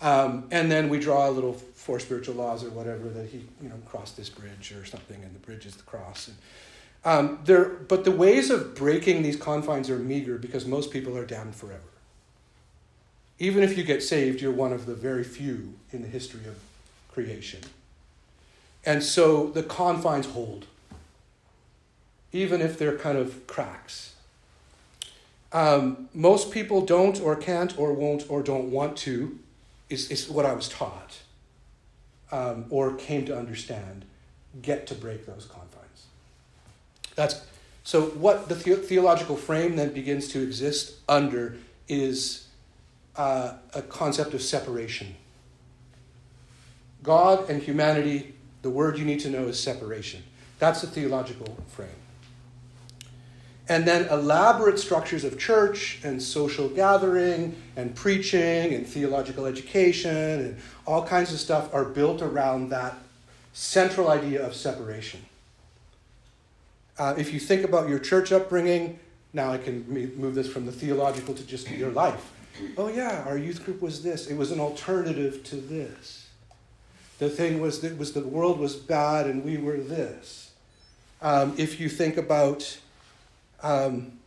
Um, 0.00 0.48
and 0.50 0.70
then 0.70 0.88
we 0.88 0.98
draw 0.98 1.28
a 1.28 1.32
little 1.32 1.52
four 1.52 2.00
spiritual 2.00 2.36
laws 2.36 2.64
or 2.64 2.70
whatever 2.70 3.08
that 3.08 3.28
he, 3.28 3.44
you 3.62 3.68
know, 3.68 3.76
crossed 3.86 4.16
this 4.16 4.28
bridge 4.28 4.72
or 4.72 4.84
something, 4.84 5.22
and 5.22 5.34
the 5.34 5.38
bridge 5.38 5.66
is 5.66 5.76
the 5.76 5.82
cross. 5.82 6.28
And, 6.28 6.36
um, 7.04 7.38
there, 7.44 7.64
but 7.64 8.04
the 8.04 8.10
ways 8.10 8.50
of 8.50 8.74
breaking 8.74 9.22
these 9.22 9.36
confines 9.36 9.90
are 9.90 9.98
meager 9.98 10.38
because 10.38 10.66
most 10.66 10.90
people 10.90 11.16
are 11.16 11.26
damned 11.26 11.54
forever. 11.54 11.80
Even 13.38 13.62
if 13.62 13.76
you 13.76 13.84
get 13.84 14.02
saved, 14.02 14.40
you're 14.40 14.52
one 14.52 14.72
of 14.72 14.86
the 14.86 14.94
very 14.94 15.24
few 15.24 15.74
in 15.92 16.02
the 16.02 16.08
history 16.08 16.46
of 16.46 16.56
creation. 17.10 17.60
And 18.84 19.02
so 19.02 19.48
the 19.48 19.62
confines 19.62 20.26
hold, 20.26 20.66
even 22.32 22.60
if 22.60 22.78
they're 22.78 22.96
kind 22.98 23.18
of 23.18 23.46
cracks. 23.46 24.14
Um, 25.52 26.08
most 26.14 26.50
people 26.50 26.84
don't 26.84 27.20
or 27.20 27.34
can't 27.34 27.76
or 27.78 27.92
won't 27.92 28.24
or 28.28 28.42
don't 28.42 28.70
want 28.70 28.96
to, 28.98 29.38
is, 29.90 30.10
is 30.10 30.30
what 30.30 30.46
I 30.46 30.54
was 30.54 30.68
taught 30.68 31.18
um, 32.32 32.66
or 32.70 32.94
came 32.94 33.26
to 33.26 33.36
understand, 33.36 34.04
get 34.62 34.86
to 34.86 34.94
break 34.94 35.26
those 35.26 35.46
confines. 35.46 36.06
That's, 37.16 37.44
so, 37.84 38.02
what 38.02 38.48
the, 38.48 38.54
the- 38.54 38.76
theological 38.76 39.36
frame 39.36 39.76
then 39.76 39.92
begins 39.92 40.28
to 40.28 40.42
exist 40.42 40.94
under 41.08 41.56
is 41.88 42.46
uh, 43.16 43.54
a 43.74 43.82
concept 43.82 44.32
of 44.32 44.42
separation. 44.42 45.16
God 47.02 47.50
and 47.50 47.62
humanity, 47.62 48.34
the 48.62 48.70
word 48.70 48.98
you 48.98 49.04
need 49.04 49.20
to 49.20 49.30
know 49.30 49.44
is 49.44 49.58
separation. 49.58 50.22
That's 50.58 50.82
the 50.82 50.86
theological 50.86 51.56
frame. 51.68 51.88
And 53.70 53.86
then 53.86 54.08
elaborate 54.08 54.80
structures 54.80 55.22
of 55.22 55.38
church 55.38 56.00
and 56.02 56.20
social 56.20 56.68
gathering 56.68 57.54
and 57.76 57.94
preaching 57.94 58.74
and 58.74 58.84
theological 58.84 59.46
education 59.46 60.10
and 60.16 60.58
all 60.86 61.06
kinds 61.06 61.32
of 61.32 61.38
stuff 61.38 61.72
are 61.72 61.84
built 61.84 62.20
around 62.20 62.70
that 62.70 62.96
central 63.52 64.10
idea 64.10 64.44
of 64.44 64.56
separation. 64.56 65.24
Uh, 66.98 67.14
if 67.16 67.32
you 67.32 67.38
think 67.38 67.62
about 67.62 67.88
your 67.88 68.00
church 68.00 68.32
upbringing, 68.32 68.98
now 69.32 69.52
I 69.52 69.58
can 69.58 69.88
move 69.88 70.34
this 70.34 70.48
from 70.48 70.66
the 70.66 70.72
theological 70.72 71.32
to 71.32 71.46
just 71.46 71.70
your 71.70 71.92
life. 71.92 72.32
Oh, 72.76 72.88
yeah, 72.88 73.22
our 73.24 73.38
youth 73.38 73.64
group 73.64 73.80
was 73.80 74.02
this. 74.02 74.26
It 74.26 74.36
was 74.36 74.50
an 74.50 74.58
alternative 74.58 75.44
to 75.44 75.54
this. 75.54 76.26
The 77.20 77.30
thing 77.30 77.60
was 77.60 77.82
that 77.82 77.96
was 77.96 78.14
the 78.14 78.22
world 78.22 78.58
was 78.58 78.74
bad 78.74 79.26
and 79.26 79.44
we 79.44 79.58
were 79.58 79.76
this. 79.76 80.50
Um, 81.22 81.54
if 81.56 81.78
you 81.78 81.88
think 81.88 82.16
about, 82.16 82.78
um, 83.62 84.18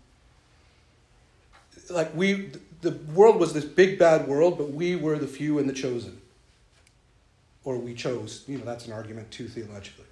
like 1.90 2.16
we, 2.16 2.52
the 2.82 2.92
world 3.14 3.40
was 3.40 3.54
this 3.54 3.66
big 3.66 3.98
bad 4.00 4.28
world, 4.28 4.58
but 4.58 4.72
we 4.72 4.96
were 4.96 5.18
the 5.18 5.28
few 5.28 5.60
and 5.60 5.70
the 5.70 5.74
chosen, 5.74 6.22
or 7.64 7.78
we 7.78 7.94
chose. 7.94 8.44
You 8.48 8.58
know, 8.58 8.66
that's 8.66 8.86
an 8.86 8.94
argument 8.94 9.32
too 9.32 9.48
theologically. 9.48 10.06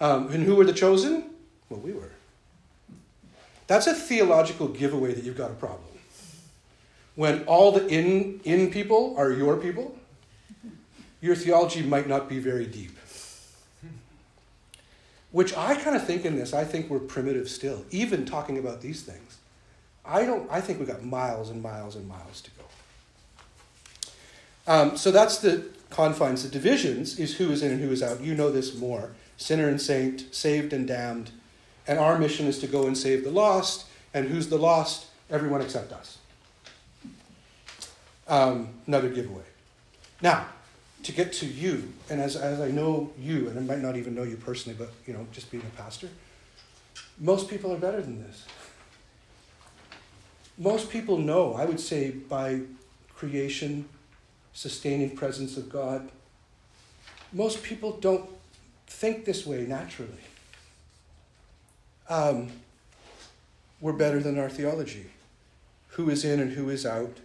Um, 0.00 0.30
and 0.30 0.44
who 0.44 0.56
were 0.56 0.64
the 0.64 0.72
chosen? 0.72 1.30
Well, 1.68 1.80
we 1.80 1.92
were. 1.92 2.12
That's 3.66 3.86
a 3.86 3.94
theological 3.94 4.68
giveaway 4.68 5.12
that 5.12 5.24
you've 5.24 5.36
got 5.36 5.50
a 5.50 5.54
problem. 5.54 5.82
When 7.14 7.44
all 7.44 7.72
the 7.72 7.86
in, 7.88 8.40
in 8.44 8.70
people 8.70 9.14
are 9.18 9.32
your 9.32 9.56
people, 9.56 9.98
your 11.20 11.34
theology 11.34 11.82
might 11.82 12.08
not 12.08 12.28
be 12.28 12.38
very 12.38 12.66
deep. 12.66 12.97
Which 15.30 15.56
I 15.56 15.74
kind 15.74 15.94
of 15.94 16.06
think 16.06 16.24
in 16.24 16.36
this, 16.36 16.54
I 16.54 16.64
think 16.64 16.88
we're 16.88 16.98
primitive 16.98 17.48
still, 17.48 17.84
even 17.90 18.24
talking 18.24 18.56
about 18.58 18.80
these 18.80 19.02
things. 19.02 19.38
I 20.04 20.24
don't 20.24 20.50
I 20.50 20.60
think 20.60 20.78
we've 20.78 20.88
got 20.88 21.04
miles 21.04 21.50
and 21.50 21.62
miles 21.62 21.94
and 21.94 22.08
miles 22.08 22.40
to 22.40 22.50
go. 22.52 22.64
Um, 24.66 24.96
so 24.96 25.10
that's 25.10 25.38
the 25.38 25.66
confines. 25.90 26.42
The 26.42 26.48
divisions 26.48 27.18
is 27.18 27.36
who 27.36 27.50
is 27.50 27.62
in 27.62 27.72
and 27.72 27.80
who 27.80 27.90
is 27.90 28.02
out. 28.02 28.20
You 28.20 28.34
know 28.34 28.50
this 28.50 28.74
more. 28.74 29.12
Sinner 29.36 29.68
and 29.68 29.80
saint, 29.80 30.34
saved 30.34 30.72
and 30.72 30.86
damned, 30.88 31.30
and 31.86 31.98
our 31.98 32.18
mission 32.18 32.46
is 32.46 32.58
to 32.58 32.66
go 32.66 32.86
and 32.86 32.96
save 32.96 33.24
the 33.24 33.30
lost. 33.30 33.86
And 34.14 34.28
who's 34.28 34.48
the 34.48 34.58
lost? 34.58 35.06
Everyone 35.30 35.60
except 35.60 35.92
us. 35.92 36.18
Um, 38.26 38.70
another 38.86 39.08
giveaway. 39.08 39.44
Now, 40.20 40.46
to 41.08 41.14
get 41.14 41.32
to 41.32 41.46
you, 41.46 41.90
and 42.10 42.20
as, 42.20 42.36
as 42.36 42.60
I 42.60 42.70
know 42.70 43.10
you, 43.18 43.48
and 43.48 43.58
I 43.58 43.62
might 43.62 43.80
not 43.80 43.96
even 43.96 44.14
know 44.14 44.24
you 44.24 44.36
personally, 44.36 44.76
but 44.78 44.92
you 45.06 45.14
know, 45.14 45.26
just 45.32 45.50
being 45.50 45.62
a 45.62 45.80
pastor, 45.80 46.10
most 47.18 47.48
people 47.48 47.72
are 47.72 47.78
better 47.78 48.02
than 48.02 48.22
this. 48.22 48.44
Most 50.58 50.90
people 50.90 51.16
know, 51.16 51.54
I 51.54 51.64
would 51.64 51.80
say, 51.80 52.10
by 52.10 52.60
creation, 53.14 53.88
sustaining 54.52 55.16
presence 55.16 55.56
of 55.56 55.70
God. 55.70 56.10
Most 57.32 57.62
people 57.62 57.96
don't 57.96 58.28
think 58.86 59.24
this 59.24 59.46
way 59.46 59.64
naturally 59.64 60.24
um, 62.10 62.50
we're 63.80 63.94
better 63.94 64.20
than 64.20 64.38
our 64.38 64.50
theology. 64.50 65.06
Who 65.92 66.10
is 66.10 66.22
in 66.22 66.38
and 66.38 66.52
who 66.52 66.68
is 66.68 66.84
out. 66.84 67.16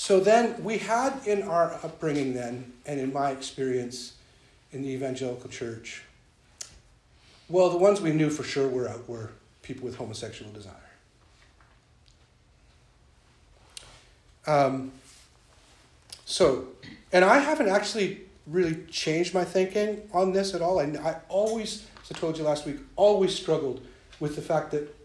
So 0.00 0.18
then 0.18 0.64
we 0.64 0.78
had 0.78 1.12
in 1.26 1.42
our 1.42 1.74
upbringing, 1.84 2.32
then, 2.32 2.72
and 2.86 2.98
in 2.98 3.12
my 3.12 3.32
experience 3.32 4.14
in 4.72 4.80
the 4.80 4.88
evangelical 4.88 5.50
church, 5.50 6.04
well, 7.50 7.68
the 7.68 7.76
ones 7.76 8.00
we 8.00 8.10
knew 8.12 8.30
for 8.30 8.42
sure 8.42 8.66
were 8.66 8.88
out 8.88 9.06
were 9.06 9.28
people 9.60 9.84
with 9.84 9.96
homosexual 9.96 10.50
desire. 10.52 10.74
Um, 14.46 14.90
so, 16.24 16.68
and 17.12 17.22
I 17.22 17.38
haven't 17.38 17.68
actually 17.68 18.22
really 18.46 18.76
changed 18.90 19.34
my 19.34 19.44
thinking 19.44 20.08
on 20.14 20.32
this 20.32 20.54
at 20.54 20.62
all. 20.62 20.80
I, 20.80 20.84
I 20.84 21.16
always 21.28 21.84
as 22.02 22.16
I 22.16 22.18
told 22.18 22.38
you 22.38 22.44
last 22.44 22.64
week, 22.64 22.78
always 22.96 23.34
struggled 23.34 23.82
with 24.18 24.34
the 24.34 24.42
fact 24.42 24.70
that 24.70 24.96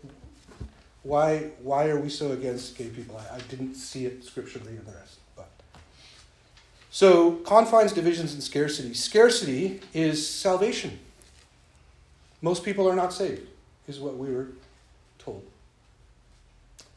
why 1.06 1.52
why 1.62 1.88
are 1.88 2.00
we 2.00 2.10
so 2.10 2.32
against 2.32 2.76
gay 2.78 2.89
people? 2.89 3.15
I, 3.18 3.36
I 3.36 3.39
didn't 3.48 3.76
see 3.76 4.06
it 4.06 4.24
scripturally 4.24 4.72
in 4.72 4.84
the 4.86 4.91
rest. 4.91 5.20
But 5.36 5.50
so 6.89 7.34
confines, 7.46 7.94
divisions, 7.94 8.34
and 8.34 8.41
scarcity. 8.41 8.94
Scarcity 8.96 9.82
is 9.94 10.28
salvation. 10.28 11.00
Most 12.41 12.63
people 12.63 12.89
are 12.89 12.96
not 12.96 13.13
saved, 13.13 13.48
is 13.88 14.00
what 14.00 14.18
we 14.18 14.34
were 14.34 14.48
told. 15.20 15.46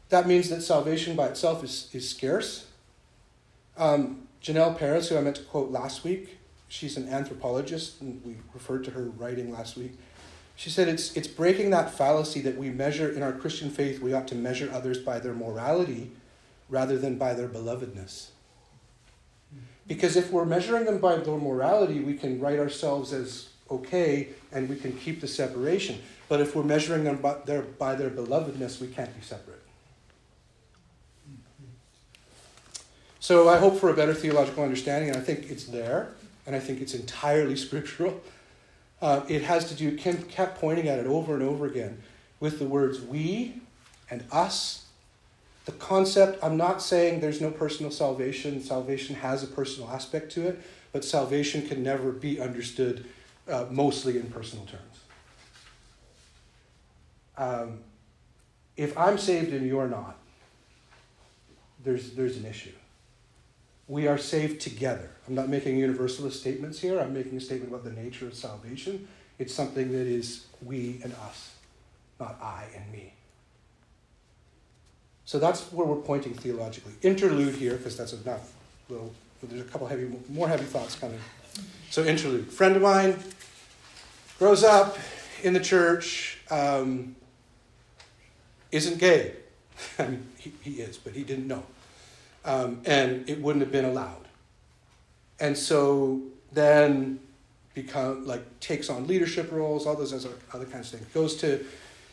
That 0.09 0.27
means 0.27 0.49
that 0.49 0.62
salvation 0.62 1.14
by 1.14 1.27
itself 1.27 1.62
is, 1.62 1.90
is 1.92 2.09
scarce. 2.09 2.66
Um, 3.77 4.27
Jenell 4.42 4.77
Paris, 4.79 5.11
who 5.11 5.18
I 5.18 5.21
meant 5.21 5.37
to 5.37 5.42
quote 5.42 5.71
last 5.71 6.03
week, 6.03 6.38
she's 6.68 6.97
an 6.97 7.09
anthropologist, 7.09 8.01
and 8.01 8.23
we 8.25 8.37
referred 8.55 8.85
to 8.85 8.90
her 8.92 9.05
writing 9.05 9.53
last 9.53 9.77
week. 9.77 9.92
She 10.59 10.71
said 10.71 10.88
it's, 10.88 11.16
it's 11.16 11.29
breaking 11.29 11.71
that 11.71 11.94
fallacy 11.94 12.40
that 12.40 12.57
we 12.57 12.68
measure 12.71 13.09
in 13.09 13.23
our 13.23 13.31
Christian 13.31 13.71
faith, 13.71 14.03
we 14.03 14.12
ought 14.12 14.27
to 14.27 14.35
measure 14.35 14.68
others 14.73 14.99
by 14.99 15.21
their 15.21 15.33
morality 15.33 16.11
rather 16.68 16.99
than 16.99 17.16
by 17.16 17.33
their 17.33 17.47
belovedness. 17.47 18.31
Because 19.87 20.16
if 20.16 20.33
we're 20.33 20.44
measuring 20.44 20.85
them 20.85 20.99
by 20.99 21.14
their 21.14 21.37
morality, 21.37 22.01
we 22.01 22.15
can 22.15 22.40
write 22.40 22.59
ourselves 22.59 23.13
as 23.13 23.50
okay 23.71 24.31
and 24.50 24.69
we 24.69 24.75
can 24.75 24.92
keep 24.94 25.21
the 25.21 25.29
separation. 25.29 26.00
But 26.29 26.40
if 26.40 26.56
we're 26.56 26.65
measuring 26.65 27.04
them 27.04 27.19
by 27.19 27.37
their, 27.46 27.63
by 27.63 27.94
their 27.94 28.11
belovedness, 28.11 28.81
we 28.81 28.88
can't 28.88 29.15
be 29.15 29.23
separate. 29.23 29.63
So 33.21 33.48
I 33.48 33.59
hope 33.59 33.79
for 33.79 33.90
a 33.90 33.94
better 33.94 34.13
theological 34.13 34.65
understanding, 34.65 35.11
and 35.11 35.19
I 35.19 35.21
think 35.21 35.52
it's 35.52 35.67
there 35.67 36.09
and 36.48 36.56
I 36.56 36.59
think 36.59 36.81
it's 36.81 36.94
entirely 36.94 37.54
scriptural. 37.67 38.21
Uh, 39.01 39.23
it 39.29 39.42
has 39.42 39.69
to 39.69 39.75
do, 39.75 39.96
Kim 39.96 40.23
kept 40.25 40.61
pointing 40.61 40.88
at 40.88 40.99
it 40.99 41.07
over 41.07 41.35
and 41.35 41.42
over 41.42 41.67
again 41.67 42.03
with 42.40 42.59
the 42.59 42.65
words 42.65 43.01
we 43.01 43.61
and 44.11 44.25
us. 44.33 44.87
The 45.67 45.73
concept, 45.73 46.42
I'm 46.42 46.57
not 46.57 46.83
saying 46.83 47.21
there's 47.21 47.40
no 47.40 47.51
personal 47.51 47.92
salvation. 47.92 48.61
Salvation 48.63 49.15
has 49.17 49.42
a 49.42 49.46
personal 49.46 49.90
aspect 49.90 50.33
to 50.33 50.49
it, 50.49 50.61
but 50.92 51.05
salvation 51.05 51.67
can 51.67 51.83
never 51.83 52.11
be 52.11 52.40
understood 52.40 53.05
uh, 53.49 53.67
mostly 53.71 54.19
in 54.19 54.31
personal 54.31 54.65
terms. 54.67 54.83
Um, 57.37 57.81
if 58.77 58.96
I'm 58.99 59.19
saved 59.19 59.53
and 59.53 59.67
you're 59.67 59.88
not, 59.88 60.17
there's, 61.85 62.13
there's 62.13 62.37
an 62.37 62.46
issue. 62.46 62.73
We 63.89 64.07
are 64.07 64.19
saved 64.19 64.61
together. 64.61 65.11
I'm 65.27 65.35
not 65.35 65.49
making 65.49 65.79
universalist 65.79 66.39
statements 66.39 66.79
here, 66.79 67.01
I'm 67.01 67.15
making 67.15 67.37
a 67.37 67.41
statement 67.41 67.73
about 67.73 67.85
the 67.85 68.01
nature 68.01 68.27
of 68.27 68.35
salvation. 68.35 69.09
It's 69.39 69.55
something 69.55 69.93
that 69.93 70.07
is 70.07 70.47
we 70.63 71.01
and 71.03 71.15
us, 71.15 71.55
not 72.21 72.39
I 72.43 72.67
and 72.77 72.91
me. 72.93 73.15
So 75.25 75.39
that's 75.39 75.73
where 75.73 75.87
we're 75.87 75.97
pointing 75.97 76.35
theologically. 76.35 76.93
Interlude 77.03 77.55
here, 77.55 77.77
because 77.77 77.97
that's 77.97 78.13
enough. 78.13 78.53
There's 78.89 79.61
a 79.61 79.65
couple 79.65 79.87
heavy, 79.87 80.11
more 80.29 80.49
heavy 80.49 80.65
thoughts 80.65 80.97
coming. 80.97 81.21
So 81.91 82.05
interlude. 82.05 82.51
Friend 82.51 82.77
of 82.77 82.83
mine 82.83 83.19
grows 84.39 84.65
up 84.65 84.99
in 85.43 85.53
the 85.53 85.61
church, 85.61 86.39
um, 86.51 87.15
isn't 88.73 88.99
gay. 88.99 89.35
I 89.99 90.09
mean, 90.09 90.27
he, 90.39 90.53
he 90.63 90.81
is, 90.81 90.97
but 90.97 91.13
he 91.13 91.25
didn't 91.25 91.47
know 91.47 91.65
um, 92.45 92.81
and 92.85 93.29
it 93.29 93.41
wouldn't 93.41 93.63
have 93.63 93.73
been 93.73 93.85
allowed. 93.85 94.27
And 95.41 95.57
so 95.57 96.21
then 96.53 97.21
become 97.75 98.27
like 98.27 98.61
takes 98.61 98.91
on 98.91 99.07
leadership 99.07 99.53
roles, 99.53 99.87
all 99.87 99.95
those 99.95 100.13
other, 100.13 100.35
other 100.53 100.65
kinds 100.65 100.93
of 100.93 100.99
things. 100.99 101.13
Goes 101.13 101.37
to 101.37 101.65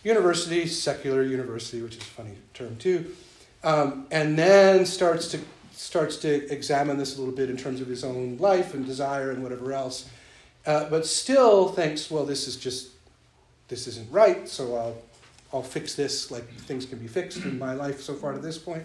university, 0.04 0.68
secular 0.68 1.24
university, 1.24 1.82
which 1.82 1.96
is 1.96 2.02
a 2.02 2.06
funny 2.06 2.36
term 2.54 2.76
too, 2.78 3.14
um, 3.64 4.06
and 4.12 4.38
then 4.38 4.86
starts 4.86 5.28
to 5.30 5.40
starts 5.72 6.18
to 6.18 6.52
examine 6.54 6.98
this 6.98 7.18
a 7.18 7.20
little 7.20 7.36
bit 7.36 7.50
in 7.50 7.58
terms 7.58 7.82
of 7.82 7.88
his 7.88 8.04
own 8.04 8.38
life 8.38 8.74
and 8.74 8.86
desire 8.86 9.32
and 9.32 9.44
whatever 9.44 9.74
else, 9.74 10.10
uh, 10.66 10.90
but 10.90 11.06
still 11.06 11.68
thinks, 11.70 12.10
well, 12.10 12.26
this 12.26 12.48
is 12.48 12.56
just 12.56 12.90
this 13.68 13.88
isn't 13.88 14.10
right, 14.12 14.48
so 14.48 14.76
I'll 14.76 14.98
I'll 15.52 15.64
fix 15.64 15.96
this 15.96 16.30
like 16.30 16.48
things 16.50 16.86
can 16.86 17.00
be 17.00 17.08
fixed 17.08 17.44
in 17.44 17.58
my 17.58 17.74
life 17.74 18.02
so 18.02 18.14
far 18.14 18.34
to 18.34 18.40
this 18.40 18.58
point 18.58 18.84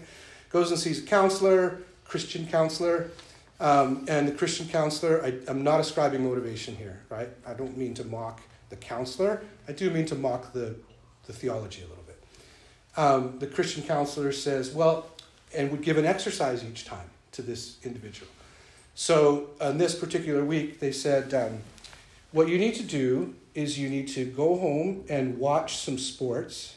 goes 0.51 0.71
and 0.71 0.79
sees 0.79 1.03
a 1.03 1.05
counselor, 1.05 1.79
Christian 2.05 2.47
counselor, 2.47 3.11
um, 3.59 4.05
and 4.07 4.27
the 4.27 4.31
Christian 4.31 4.67
counselor, 4.67 5.23
I, 5.23 5.33
am 5.49 5.63
not 5.63 5.79
ascribing 5.79 6.23
motivation 6.23 6.75
here, 6.75 6.99
right? 7.09 7.29
I 7.45 7.53
don't 7.53 7.77
mean 7.77 7.93
to 7.95 8.03
mock 8.03 8.41
the 8.69 8.75
counselor. 8.75 9.43
I 9.67 9.71
do 9.71 9.89
mean 9.91 10.05
to 10.07 10.15
mock 10.15 10.51
the, 10.51 10.75
the 11.27 11.33
theology 11.33 11.83
a 11.83 11.87
little 11.87 12.03
bit. 12.03 12.23
Um, 12.97 13.39
the 13.39 13.47
Christian 13.47 13.83
counselor 13.83 14.31
says, 14.31 14.71
well, 14.71 15.05
and 15.55 15.69
would 15.71 15.83
give 15.83 15.97
an 15.97 16.05
exercise 16.05 16.63
each 16.63 16.85
time 16.85 17.09
to 17.33 17.41
this 17.41 17.77
individual. 17.83 18.31
So 18.95 19.49
on 19.61 19.77
this 19.77 19.95
particular 19.95 20.43
week, 20.43 20.79
they 20.79 20.91
said, 20.91 21.33
um, 21.33 21.59
what 22.31 22.47
you 22.47 22.57
need 22.57 22.75
to 22.75 22.83
do 22.83 23.35
is 23.53 23.77
you 23.77 23.89
need 23.89 24.07
to 24.09 24.25
go 24.25 24.57
home 24.57 25.03
and 25.07 25.37
watch 25.37 25.77
some 25.77 25.97
sports 25.97 26.75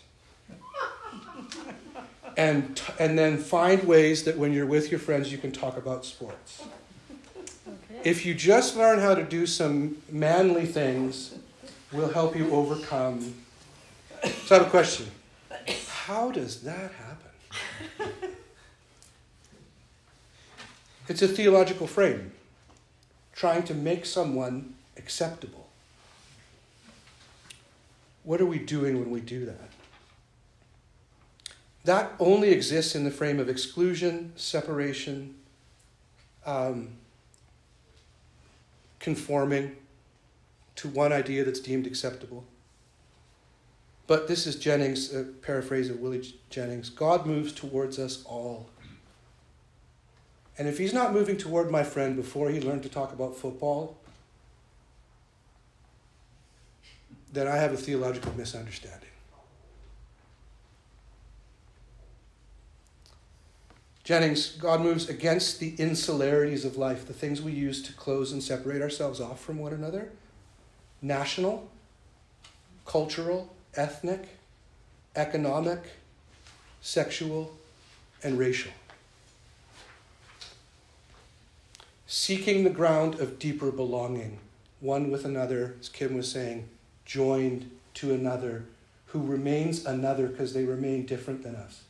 and, 2.37 2.81
and 2.99 3.19
then 3.19 3.39
find 3.39 3.85
ways 3.85 4.25
that 4.25 4.37
when 4.37 4.53
you're 4.53 4.67
with 4.67 4.91
your 4.91 5.01
friends, 5.01 5.31
you 5.31 5.39
can 5.39 5.53
talk 5.53 5.77
about 5.77 6.05
sports. 6.05 6.65
Okay. 7.67 8.01
If 8.05 8.27
you 8.27 8.35
just 8.35 8.77
learn 8.77 8.99
how 8.99 9.15
to 9.15 9.23
do 9.23 9.47
some 9.47 9.99
manly 10.11 10.67
things, 10.67 11.35
will 11.95 12.13
help 12.13 12.37
you 12.37 12.51
overcome. 12.51 13.35
So 14.47 14.57
I 14.57 14.59
have 14.59 14.67
a 14.67 14.71
question. 14.71 15.07
How 15.89 16.31
does 16.31 16.63
that 16.63 16.91
happen? 16.93 18.11
It's 21.07 21.23
a 21.23 21.29
theological 21.29 21.87
frame, 21.87 22.33
trying 23.35 23.63
to 23.65 23.75
make 23.75 24.07
someone 24.07 24.75
acceptable. 24.97 25.69
What 28.23 28.41
are 28.41 28.47
we 28.47 28.59
doing 28.59 28.99
when 28.99 29.11
we 29.11 29.21
do 29.21 29.45
that? 29.45 29.74
That 31.85 32.13
only 32.19 32.51
exists 32.51 32.95
in 32.95 33.05
the 33.05 33.11
frame 33.11 33.39
of 33.39 33.49
exclusion, 33.49 34.33
separation, 34.37 35.35
um, 36.47 36.97
conforming 38.99 39.77
to 40.77 40.89
one 40.89 41.13
idea 41.13 41.45
that's 41.45 41.61
deemed 41.61 41.87
acceptable. 41.87 42.45
But 44.07 44.29
this 44.29 44.47
is 44.47 44.57
Jennings, 44.57 45.15
a 45.15 45.25
paraphrase 45.25 45.89
of 45.89 46.01
Willie 46.01 46.35
Jennings 46.51 46.91
God 46.91 47.27
moves 47.27 47.53
towards 47.53 47.99
us 47.99 48.23
all. 48.25 48.69
And 50.59 50.69
if 50.69 50.79
he's 50.79 50.95
not 50.95 51.13
moving 51.13 51.37
toward 51.37 51.71
my 51.71 51.83
friend 51.83 52.17
before 52.17 52.51
he 52.51 52.61
learned 52.61 52.83
to 52.85 52.89
talk 52.89 53.13
about 53.13 53.37
football, 53.37 53.97
then 57.33 57.49
I 57.49 57.57
have 57.57 57.73
a 57.73 57.77
theological 57.77 58.33
misunderstanding. 58.37 59.09
Jennings, 64.05 64.51
God 64.59 64.83
moves 64.83 65.09
against 65.09 65.61
the 65.61 65.75
insularities 65.77 66.67
of 66.67 66.77
life, 66.77 67.07
the 67.07 67.15
things 67.15 67.41
we 67.41 67.53
use 67.53 67.83
to 67.85 67.93
close 67.95 68.33
and 68.33 68.43
separate 68.43 68.83
ourselves 68.83 69.19
off 69.19 69.41
from 69.41 69.59
one 69.59 69.73
another 69.73 70.11
national, 71.01 71.69
cultural, 72.87 73.55
ethnic, 73.75 74.39
economic, 75.17 75.81
sexual, 76.81 77.55
and 78.23 78.39
racial. 78.39 78.73
Seeking 82.07 82.65
the 82.65 82.71
ground 82.71 83.21
of 83.21 83.39
deeper 83.39 83.71
belonging, 83.71 84.39
one 84.81 85.11
with 85.11 85.25
another, 85.25 85.77
as 85.81 85.89
Kim 85.89 86.15
was 86.15 86.31
saying, 86.31 86.69
joined 87.05 87.71
to 87.95 88.15
another 88.15 88.65
who 89.07 89.21
remains 89.21 89.85
another 89.85 90.27
because 90.27 90.55
they 90.55 90.65
remain 90.65 91.05
different 91.05 91.43
than 91.43 91.55
us. 91.55 91.83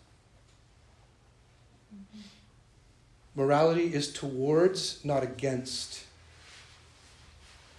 Mm-hmm. 1.94 3.40
Morality 3.40 3.94
is 3.94 4.12
towards, 4.12 5.04
not 5.04 5.22
against. 5.22 6.04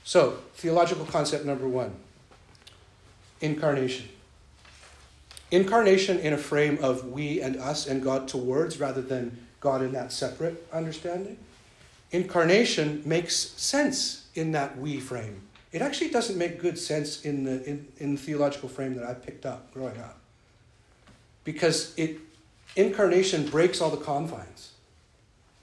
So, 0.04 0.40
theological 0.56 1.06
concept 1.06 1.46
number 1.46 1.68
one 1.68 1.96
incarnation. 3.42 4.08
Incarnation 5.52 6.20
in 6.20 6.34
a 6.34 6.38
frame 6.38 6.80
of 6.82 7.10
we 7.10 7.42
and 7.42 7.58
us 7.58 7.88
and 7.88 8.02
God 8.02 8.28
towards 8.28 8.80
rather 8.80 9.02
than 9.02 9.38
God 9.60 9.82
in 9.82 9.92
that 9.94 10.12
separate 10.12 10.66
understanding. 10.74 11.38
Incarnation 12.12 13.04
makes 13.06 13.36
sense 13.36 14.28
in 14.36 14.52
that 14.54 14.78
we 14.78 15.00
frame. 15.00 15.42
It 15.72 15.82
actually 15.82 16.10
doesn't 16.10 16.38
make 16.38 16.62
good 16.62 16.78
sense 16.78 17.26
in 17.26 17.44
the, 17.44 17.64
in, 17.66 17.88
in 17.98 18.16
the 18.16 18.22
theological 18.22 18.70
frame 18.70 18.96
that 18.96 19.06
I 19.06 19.14
picked 19.14 19.46
up 19.46 19.74
growing 19.74 19.98
up. 19.98 20.18
Because 21.44 21.94
it 21.98 22.20
incarnation 22.76 23.48
breaks 23.48 23.82
all 23.82 23.90
the 23.90 23.98
confines. 23.98 24.72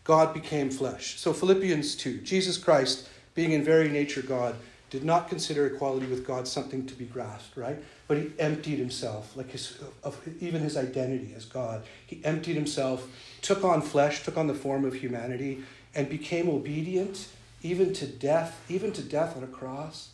God 0.05 0.35
became 0.35 0.71
flesh. 0.71 1.19
So, 1.19 1.33
Philippians 1.33 1.95
2 1.97 2.19
Jesus 2.19 2.59
Christ, 2.59 3.09
being 3.35 3.53
in 3.53 3.65
very 3.65 3.89
nature 3.89 4.23
God, 4.23 4.57
did 4.91 5.05
not 5.05 5.29
consider 5.29 5.67
equality 5.67 6.07
with 6.07 6.27
God 6.27 6.47
something 6.47 6.87
to 6.87 6.95
be 6.95 7.07
grasped, 7.07 7.57
right? 7.57 7.83
But 8.09 8.19
he 8.19 8.31
emptied 8.39 8.79
himself, 8.79 9.35
like 9.37 9.51
his, 9.51 9.79
of 10.05 10.21
even 10.41 10.61
his 10.61 10.77
identity 10.77 11.33
as 11.35 11.47
God. 11.47 11.83
He 12.07 12.21
emptied 12.25 12.57
himself, 12.57 13.09
took 13.41 13.65
on 13.65 13.81
flesh, 13.81 14.23
took 14.23 14.37
on 14.37 14.49
the 14.49 14.55
form 14.55 14.85
of 14.85 14.93
humanity, 14.93 15.63
and 15.95 16.11
became 16.11 16.49
obedient 16.49 17.29
even 17.63 17.93
to 17.95 18.07
death, 18.07 18.63
even 18.69 18.93
to 18.93 19.03
death 19.03 19.37
on 19.37 19.45
a 19.45 19.47
cross. 19.47 20.11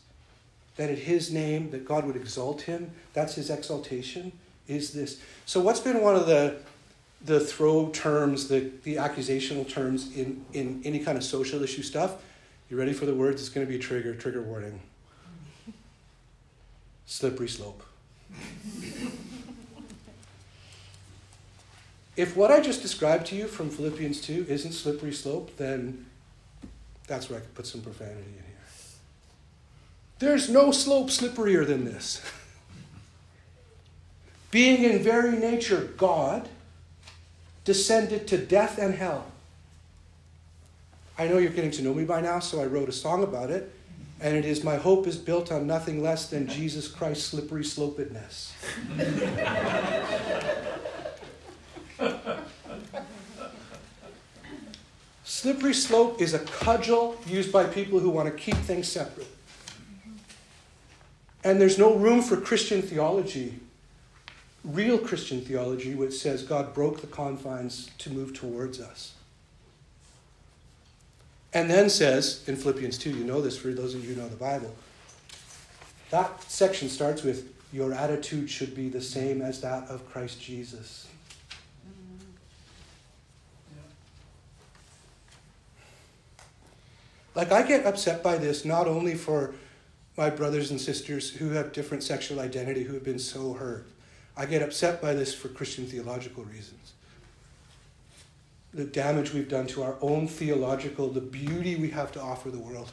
That 0.76 0.90
at 0.90 0.98
his 0.98 1.32
name, 1.32 1.72
that 1.72 1.84
God 1.84 2.04
would 2.04 2.14
exalt 2.14 2.62
him. 2.62 2.92
That's 3.14 3.34
his 3.34 3.50
exaltation, 3.50 4.30
is 4.68 4.92
this. 4.92 5.20
So, 5.44 5.60
what's 5.60 5.80
been 5.80 6.02
one 6.02 6.14
of 6.14 6.26
the 6.26 6.58
the 7.24 7.40
throw 7.40 7.88
terms, 7.90 8.48
the, 8.48 8.70
the 8.84 8.96
accusational 8.96 9.68
terms 9.68 10.16
in, 10.16 10.44
in 10.52 10.80
any 10.84 11.00
kind 11.00 11.18
of 11.18 11.24
social 11.24 11.62
issue 11.62 11.82
stuff, 11.82 12.22
you 12.70 12.78
ready 12.78 12.92
for 12.92 13.06
the 13.06 13.14
words? 13.14 13.40
It's 13.40 13.48
going 13.48 13.66
to 13.66 13.72
be 13.72 13.78
trigger, 13.78 14.14
trigger 14.14 14.42
warning. 14.42 14.80
Slippery 17.06 17.48
slope. 17.48 17.82
if 22.16 22.36
what 22.36 22.50
I 22.50 22.60
just 22.60 22.82
described 22.82 23.26
to 23.28 23.36
you 23.36 23.46
from 23.46 23.70
Philippians 23.70 24.20
2 24.20 24.46
isn't 24.48 24.72
slippery 24.72 25.12
slope, 25.12 25.56
then 25.56 26.04
that's 27.06 27.30
where 27.30 27.38
I 27.38 27.42
could 27.42 27.54
put 27.54 27.66
some 27.66 27.80
profanity 27.80 28.20
in 28.20 28.34
here. 28.34 28.44
There's 30.18 30.50
no 30.50 30.70
slope 30.72 31.08
slipperier 31.08 31.66
than 31.66 31.84
this. 31.84 32.20
Being 34.50 34.82
in 34.84 35.02
very 35.02 35.36
nature 35.36 35.92
God, 35.96 36.48
descended 37.68 38.26
to 38.26 38.38
death 38.38 38.78
and 38.78 38.94
hell. 38.94 39.26
I 41.18 41.28
know 41.28 41.36
you're 41.36 41.50
getting 41.50 41.70
to 41.72 41.82
know 41.82 41.92
me 41.92 42.06
by 42.06 42.22
now, 42.22 42.38
so 42.38 42.62
I 42.62 42.64
wrote 42.64 42.88
a 42.88 42.92
song 42.92 43.22
about 43.22 43.50
it. 43.50 43.70
And 44.22 44.34
it 44.34 44.46
is 44.46 44.64
My 44.64 44.76
Hope 44.76 45.06
is 45.06 45.18
Built 45.18 45.52
on 45.52 45.66
Nothing 45.66 46.02
Less 46.02 46.30
Than 46.30 46.48
Jesus 46.48 46.88
Christ's 46.88 47.26
Slippery 47.26 47.64
Slopedness. 47.64 48.52
slippery 55.24 55.74
slope 55.74 56.22
is 56.22 56.32
a 56.32 56.38
cudgel 56.38 57.18
used 57.26 57.52
by 57.52 57.64
people 57.64 57.98
who 57.98 58.08
want 58.08 58.34
to 58.34 58.34
keep 58.34 58.56
things 58.56 58.88
separate. 58.88 59.28
And 61.44 61.60
there's 61.60 61.76
no 61.76 61.94
room 61.96 62.22
for 62.22 62.38
Christian 62.40 62.80
theology 62.80 63.60
real 64.64 64.98
Christian 64.98 65.40
theology, 65.40 65.94
which 65.94 66.14
says 66.14 66.42
God 66.42 66.74
broke 66.74 67.00
the 67.00 67.06
confines 67.06 67.90
to 67.98 68.10
move 68.10 68.34
towards 68.34 68.80
us. 68.80 69.14
And 71.54 71.70
then 71.70 71.88
says 71.88 72.44
in 72.46 72.56
Philippians 72.56 72.98
2, 72.98 73.10
you 73.10 73.24
know 73.24 73.40
this 73.40 73.56
for 73.56 73.68
those 73.68 73.94
of 73.94 74.04
you 74.04 74.14
who 74.14 74.20
know 74.20 74.28
the 74.28 74.36
Bible, 74.36 74.74
that 76.10 76.42
section 76.42 76.88
starts 76.88 77.22
with, 77.22 77.54
Your 77.72 77.92
attitude 77.92 78.50
should 78.50 78.74
be 78.74 78.88
the 78.88 79.00
same 79.00 79.42
as 79.42 79.60
that 79.60 79.88
of 79.88 80.08
Christ 80.10 80.40
Jesus. 80.40 81.06
Like, 87.34 87.52
I 87.52 87.62
get 87.62 87.86
upset 87.86 88.22
by 88.22 88.36
this 88.36 88.64
not 88.64 88.88
only 88.88 89.14
for 89.14 89.54
my 90.16 90.28
brothers 90.28 90.72
and 90.72 90.80
sisters 90.80 91.30
who 91.30 91.50
have 91.50 91.72
different 91.72 92.02
sexual 92.02 92.40
identity 92.40 92.82
who 92.82 92.94
have 92.94 93.04
been 93.04 93.20
so 93.20 93.52
hurt. 93.52 93.86
I 94.38 94.46
get 94.46 94.62
upset 94.62 95.02
by 95.02 95.14
this 95.14 95.34
for 95.34 95.48
Christian 95.48 95.84
theological 95.84 96.44
reasons. 96.44 96.92
The 98.72 98.84
damage 98.84 99.34
we've 99.34 99.48
done 99.48 99.66
to 99.68 99.82
our 99.82 99.96
own 100.00 100.28
theological, 100.28 101.08
the 101.08 101.20
beauty 101.20 101.74
we 101.74 101.90
have 101.90 102.12
to 102.12 102.20
offer 102.20 102.48
the 102.48 102.58
world. 102.60 102.92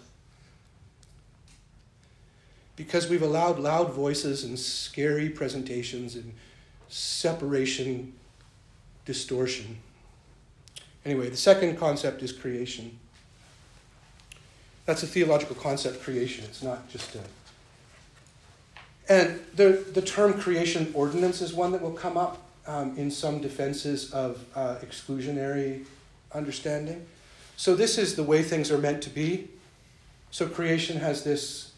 Because 2.76 3.08
we've 3.08 3.22
allowed 3.22 3.60
loud 3.60 3.94
voices 3.94 4.44
and 4.44 4.58
scary 4.58 5.30
presentations 5.30 6.16
and 6.16 6.34
separation 6.90 8.14
distortion. 9.06 9.78
Anyway, 11.06 11.30
the 11.30 11.38
second 11.38 11.78
concept 11.78 12.24
is 12.24 12.32
creation. 12.32 12.98
That's 14.88 15.04
a 15.04 15.08
theological 15.08 15.56
concept, 15.56 16.02
creation. 16.02 16.44
It's 16.46 16.64
not 16.64 16.90
just 16.90 17.14
a. 17.14 17.20
And 19.08 19.40
the, 19.56 19.86
the 19.94 20.02
term 20.02 20.34
creation 20.34 20.92
ordinance 20.94 21.42
is 21.42 21.54
one 21.54 21.72
that 21.74 21.82
will 21.82 21.92
come 21.92 22.18
up 22.18 22.42
um, 22.68 22.98
in 22.98 23.12
some 23.12 23.40
defenses 23.40 24.12
of 24.12 24.44
uh, 24.56 24.78
exclusionary 24.84 25.86
understanding. 26.34 27.06
So, 27.58 27.76
this 27.76 27.98
is 27.98 28.16
the 28.16 28.24
way 28.24 28.42
things 28.42 28.72
are 28.72 28.78
meant 28.78 29.04
to 29.04 29.10
be. 29.10 29.48
So, 30.32 30.48
creation 30.48 30.98
has 30.98 31.24
this 31.24 31.72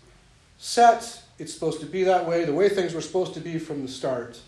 set, 0.57 1.21
it's 1.37 1.53
supposed 1.53 1.81
to 1.81 1.85
be 1.85 2.03
that 2.05 2.25
way, 2.25 2.45
the 2.45 2.53
way 2.53 2.69
things 2.69 2.93
were 2.93 3.01
supposed 3.01 3.33
to 3.35 3.39
be 3.39 3.59
from 3.59 3.83
the 3.83 3.87
start. 3.87 4.39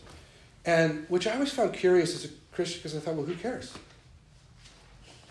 And 0.65 1.05
which 1.09 1.27
I 1.27 1.33
always 1.33 1.51
found 1.51 1.73
curious 1.73 2.15
as 2.15 2.25
a 2.25 2.33
Christian 2.53 2.79
because 2.79 2.95
I 2.95 2.99
thought, 2.99 3.15
well, 3.15 3.25
who 3.25 3.35
cares? 3.35 3.73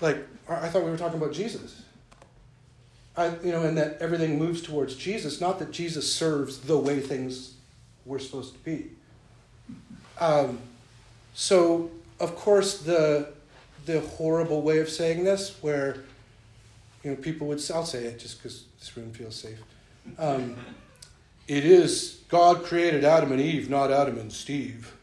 Like, 0.01 0.18
I 0.49 0.68
thought 0.68 0.84
we 0.84 0.90
were 0.90 0.99
talking 0.99 1.20
about 1.20 1.32
Jesus. 1.32 1.82
I, 3.19 3.35
you 3.43 3.51
know, 3.51 3.64
and 3.64 3.77
that 3.77 3.99
everything 4.01 4.39
moves 4.39 4.62
towards 4.62 4.95
Jesus, 4.95 5.41
not 5.41 5.59
that 5.59 5.73
Jesus 5.73 6.11
serves 6.11 6.61
the 6.61 6.79
way 6.79 7.01
things 7.01 7.55
were 8.07 8.21
supposed 8.21 8.53
to 8.55 8.61
be. 8.61 8.91
Um, 10.21 10.61
so, 11.35 11.91
of 12.21 12.37
course, 12.37 12.79
the 12.79 13.33
the 13.87 14.01
horrible 14.01 14.62
way 14.62 14.79
of 14.79 14.89
saying 14.89 15.25
this, 15.25 15.59
where 15.62 15.97
you 17.03 17.11
know 17.11 17.16
people 17.16 17.49
would, 17.49 17.61
I'll 17.75 17.85
say 17.85 18.05
it 18.05 18.21
just 18.21 18.39
because 18.39 18.64
this 18.79 18.97
room 18.97 19.11
feels 19.12 19.35
safe. 19.35 19.59
Um, 20.16 20.57
it 21.49 21.64
is 21.64 22.21
God 22.29 22.62
created 22.62 23.05
Adam 23.05 23.33
and 23.33 23.41
Eve, 23.41 23.69
not 23.69 23.91
Adam 23.91 24.19
and 24.19 24.33
Steve. 24.33 24.95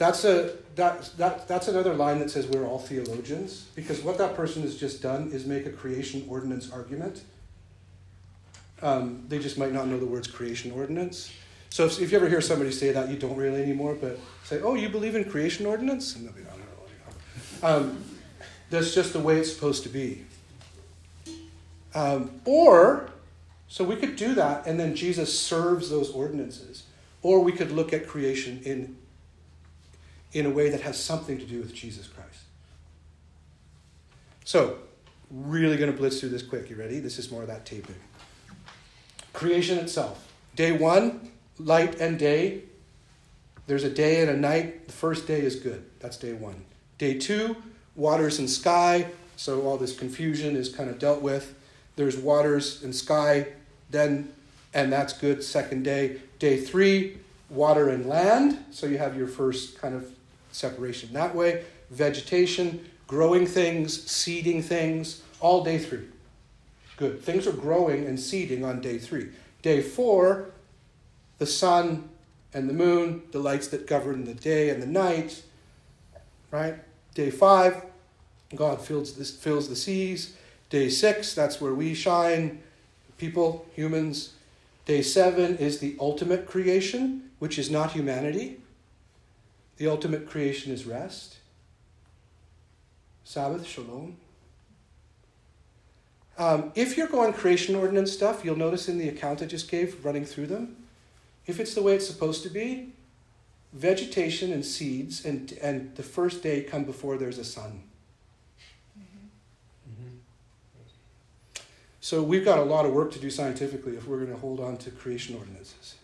That's 0.00 0.24
a 0.24 0.54
that, 0.76 1.10
that, 1.18 1.46
that's 1.46 1.68
another 1.68 1.92
line 1.92 2.20
that 2.20 2.30
says 2.30 2.46
we're 2.46 2.66
all 2.66 2.78
theologians, 2.78 3.66
because 3.74 4.00
what 4.00 4.16
that 4.16 4.34
person 4.34 4.62
has 4.62 4.74
just 4.74 5.02
done 5.02 5.30
is 5.30 5.44
make 5.44 5.66
a 5.66 5.70
creation 5.70 6.24
ordinance 6.26 6.72
argument. 6.72 7.20
Um, 8.80 9.26
they 9.28 9.38
just 9.38 9.58
might 9.58 9.74
not 9.74 9.88
know 9.88 9.98
the 9.98 10.06
words 10.06 10.26
creation 10.26 10.72
ordinance. 10.72 11.30
So 11.68 11.84
if, 11.84 12.00
if, 12.00 12.12
you 12.12 12.16
ever 12.16 12.30
hear 12.30 12.40
somebody 12.40 12.72
say 12.72 12.92
that, 12.92 13.10
you 13.10 13.18
don't 13.18 13.36
really 13.36 13.62
anymore, 13.62 13.94
but 13.94 14.18
say, 14.42 14.62
oh, 14.62 14.72
you 14.72 14.88
believe 14.88 15.14
in 15.14 15.28
creation 15.28 15.66
ordinance? 15.66 16.16
And 16.16 16.24
they'll 16.24 16.32
be. 16.32 16.44
Um, 17.62 18.02
that's 18.70 18.94
just 18.94 19.12
the 19.12 19.20
way 19.20 19.36
it's 19.36 19.52
supposed 19.52 19.82
to 19.82 19.90
be. 19.90 20.24
Um, 21.94 22.40
or, 22.46 23.10
so 23.68 23.84
we 23.84 23.96
could 23.96 24.16
do 24.16 24.32
that, 24.32 24.66
and 24.66 24.80
then 24.80 24.96
Jesus 24.96 25.38
serves 25.38 25.90
those 25.90 26.10
ordinances. 26.10 26.84
Or 27.20 27.40
we 27.40 27.52
could 27.52 27.70
look 27.70 27.92
at 27.92 28.06
creation 28.06 28.62
in 28.64 28.96
in 30.32 30.46
a 30.46 30.50
way 30.50 30.70
that 30.70 30.80
has 30.82 31.02
something 31.02 31.38
to 31.38 31.44
do 31.44 31.58
with 31.58 31.74
Jesus 31.74 32.06
Christ. 32.06 32.40
So, 34.44 34.78
really 35.30 35.76
going 35.76 35.90
to 35.90 35.96
blitz 35.96 36.20
through 36.20 36.30
this 36.30 36.42
quick. 36.42 36.70
You 36.70 36.76
ready? 36.76 36.98
This 37.00 37.18
is 37.18 37.30
more 37.30 37.42
of 37.42 37.48
that 37.48 37.64
taping. 37.64 37.96
Creation 39.32 39.78
itself. 39.78 40.32
Day 40.56 40.72
one, 40.72 41.30
light 41.58 42.00
and 42.00 42.18
day. 42.18 42.62
There's 43.66 43.84
a 43.84 43.90
day 43.90 44.20
and 44.20 44.30
a 44.30 44.36
night. 44.36 44.86
The 44.86 44.92
first 44.92 45.26
day 45.26 45.40
is 45.40 45.56
good. 45.56 45.84
That's 46.00 46.16
day 46.16 46.32
one. 46.32 46.64
Day 46.98 47.18
two, 47.18 47.56
waters 47.94 48.38
and 48.38 48.50
sky. 48.50 49.06
So 49.36 49.62
all 49.62 49.76
this 49.76 49.96
confusion 49.96 50.56
is 50.56 50.68
kind 50.68 50.90
of 50.90 50.98
dealt 50.98 51.22
with. 51.22 51.54
There's 51.96 52.16
waters 52.16 52.82
and 52.82 52.94
sky, 52.94 53.46
then, 53.90 54.32
and 54.74 54.92
that's 54.92 55.12
good. 55.12 55.44
Second 55.44 55.84
day. 55.84 56.20
Day 56.38 56.58
three, 56.58 57.18
water 57.48 57.88
and 57.88 58.06
land. 58.06 58.58
So 58.70 58.86
you 58.86 58.98
have 58.98 59.16
your 59.16 59.28
first 59.28 59.80
kind 59.80 59.94
of 59.94 60.10
separation 60.52 61.12
that 61.12 61.34
way. 61.34 61.64
Vegetation, 61.90 62.84
growing 63.06 63.46
things, 63.46 64.10
seeding 64.10 64.62
things, 64.62 65.22
all 65.40 65.64
day 65.64 65.78
three. 65.78 66.06
Good. 66.96 67.22
Things 67.22 67.46
are 67.46 67.52
growing 67.52 68.06
and 68.06 68.20
seeding 68.20 68.64
on 68.64 68.80
day 68.80 68.98
three. 68.98 69.28
Day 69.62 69.80
four, 69.80 70.50
the 71.38 71.46
sun 71.46 72.08
and 72.52 72.68
the 72.68 72.74
moon, 72.74 73.22
the 73.32 73.38
lights 73.38 73.68
that 73.68 73.86
govern 73.86 74.24
the 74.24 74.34
day 74.34 74.70
and 74.70 74.82
the 74.82 74.86
night. 74.86 75.42
Right? 76.50 76.76
Day 77.14 77.30
five, 77.30 77.84
God 78.54 78.80
fills, 78.80 79.14
this, 79.14 79.34
fills 79.34 79.68
the 79.68 79.76
seas. 79.76 80.36
Day 80.68 80.88
six, 80.88 81.34
that's 81.34 81.60
where 81.60 81.74
we 81.74 81.94
shine, 81.94 82.60
people, 83.18 83.66
humans. 83.74 84.34
Day 84.84 85.02
seven 85.02 85.56
is 85.58 85.78
the 85.78 85.96
ultimate 86.00 86.46
creation, 86.46 87.30
which 87.38 87.58
is 87.58 87.70
not 87.70 87.92
humanity. 87.92 88.58
The 89.80 89.88
ultimate 89.88 90.28
creation 90.28 90.74
is 90.74 90.84
rest. 90.84 91.38
Sabbath, 93.24 93.66
shalom. 93.66 94.18
Um, 96.36 96.72
if 96.74 96.98
you're 96.98 97.06
going 97.06 97.32
creation 97.32 97.74
ordinance 97.74 98.12
stuff, 98.12 98.44
you'll 98.44 98.58
notice 98.58 98.90
in 98.90 98.98
the 98.98 99.08
account 99.08 99.40
I 99.40 99.46
just 99.46 99.70
gave, 99.70 100.04
running 100.04 100.26
through 100.26 100.48
them, 100.48 100.76
if 101.46 101.58
it's 101.58 101.74
the 101.74 101.80
way 101.80 101.94
it's 101.94 102.06
supposed 102.06 102.42
to 102.42 102.50
be, 102.50 102.92
vegetation 103.72 104.52
and 104.52 104.66
seeds 104.66 105.24
and, 105.24 105.52
and 105.62 105.96
the 105.96 106.02
first 106.02 106.42
day 106.42 106.60
come 106.60 106.84
before 106.84 107.16
there's 107.16 107.38
a 107.38 107.44
sun. 107.44 107.82
Mm-hmm. 108.98 110.16
So 112.02 112.22
we've 112.22 112.44
got 112.44 112.58
a 112.58 112.64
lot 112.64 112.84
of 112.84 112.92
work 112.92 113.12
to 113.12 113.18
do 113.18 113.30
scientifically 113.30 113.96
if 113.96 114.06
we're 114.06 114.18
going 114.18 114.30
to 114.30 114.36
hold 114.36 114.60
on 114.60 114.76
to 114.76 114.90
creation 114.90 115.36
ordinances. 115.36 115.94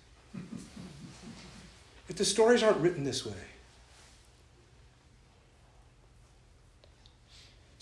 if 2.09 2.16
the 2.16 2.24
stories 2.24 2.62
aren't 2.62 2.79
written 2.79 3.05
this 3.05 3.27
way, 3.27 3.35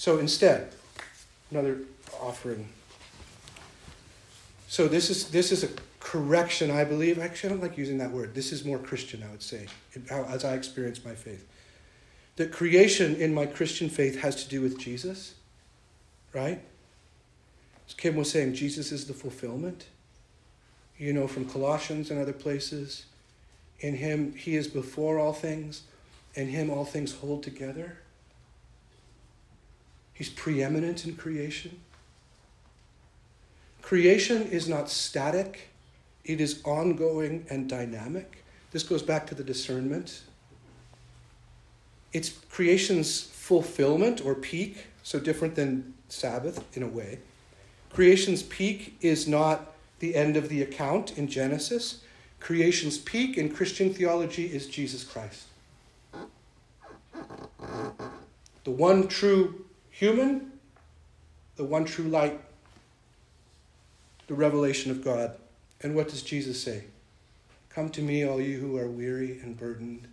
So 0.04 0.18
instead, 0.18 0.70
another 1.50 1.78
offering. 2.20 2.68
So 4.68 4.86
this 4.86 5.08
is 5.08 5.30
this 5.30 5.50
is 5.50 5.64
a 5.64 5.68
correction, 5.98 6.70
I 6.70 6.84
believe. 6.84 7.18
Actually, 7.18 7.48
I 7.48 7.52
don't 7.54 7.62
like 7.62 7.78
using 7.78 7.96
that 7.96 8.10
word. 8.10 8.34
This 8.34 8.52
is 8.52 8.66
more 8.66 8.76
Christian, 8.76 9.22
I 9.26 9.30
would 9.30 9.42
say, 9.42 9.66
as 10.10 10.44
I 10.44 10.56
experience 10.56 11.02
my 11.06 11.14
faith. 11.14 11.48
That 12.36 12.52
creation 12.52 13.16
in 13.16 13.32
my 13.32 13.46
Christian 13.46 13.88
faith 13.88 14.20
has 14.20 14.44
to 14.44 14.50
do 14.50 14.60
with 14.60 14.78
Jesus, 14.78 15.36
right? 16.34 16.60
As 17.88 17.94
Kim 17.94 18.14
was 18.14 18.30
saying, 18.30 18.52
Jesus 18.52 18.92
is 18.92 19.06
the 19.06 19.14
fulfillment. 19.14 19.86
You 20.98 21.14
know, 21.14 21.26
from 21.26 21.48
Colossians 21.48 22.10
and 22.10 22.20
other 22.20 22.34
places. 22.34 23.06
In 23.80 23.96
him, 23.96 24.34
he 24.34 24.54
is 24.54 24.68
before 24.68 25.18
all 25.18 25.32
things. 25.32 25.84
In 26.34 26.48
him, 26.48 26.68
all 26.68 26.84
things 26.84 27.14
hold 27.14 27.42
together. 27.42 28.00
He's 30.14 30.28
preeminent 30.30 31.04
in 31.04 31.16
creation. 31.16 31.80
Creation 33.82 34.42
is 34.44 34.68
not 34.68 34.88
static, 34.88 35.68
it 36.24 36.40
is 36.40 36.62
ongoing 36.64 37.44
and 37.50 37.68
dynamic. 37.68 38.44
This 38.70 38.82
goes 38.82 39.02
back 39.02 39.26
to 39.26 39.34
the 39.34 39.44
discernment. 39.44 40.22
It's 42.12 42.30
creation's 42.50 43.20
fulfillment 43.20 44.24
or 44.24 44.34
peak, 44.34 44.86
so 45.02 45.20
different 45.20 45.54
than 45.54 45.92
Sabbath 46.08 46.64
in 46.76 46.82
a 46.82 46.88
way. 46.88 47.18
Creation's 47.92 48.42
peak 48.42 48.96
is 49.00 49.28
not 49.28 49.72
the 49.98 50.14
end 50.14 50.36
of 50.36 50.48
the 50.48 50.62
account 50.62 51.18
in 51.18 51.28
Genesis. 51.28 52.02
Creation's 52.40 52.98
peak 52.98 53.36
in 53.36 53.48
Christian 53.48 53.92
theology 53.92 54.46
is 54.46 54.66
Jesus 54.66 55.04
Christ. 55.04 55.44
The 58.64 58.70
one 58.70 59.08
true 59.08 59.63
human, 59.94 60.50
the 61.54 61.64
one 61.64 61.84
true 61.84 62.06
light, 62.06 62.40
the 64.26 64.34
revelation 64.34 64.90
of 64.90 65.04
God. 65.04 65.36
And 65.82 65.94
what 65.94 66.08
does 66.08 66.22
Jesus 66.22 66.60
say? 66.60 66.84
Come 67.68 67.90
to 67.90 68.02
me, 68.02 68.26
all 68.26 68.40
you 68.40 68.58
who 68.58 68.76
are 68.76 68.88
weary 68.88 69.38
and 69.40 69.56
burdened, 69.56 70.08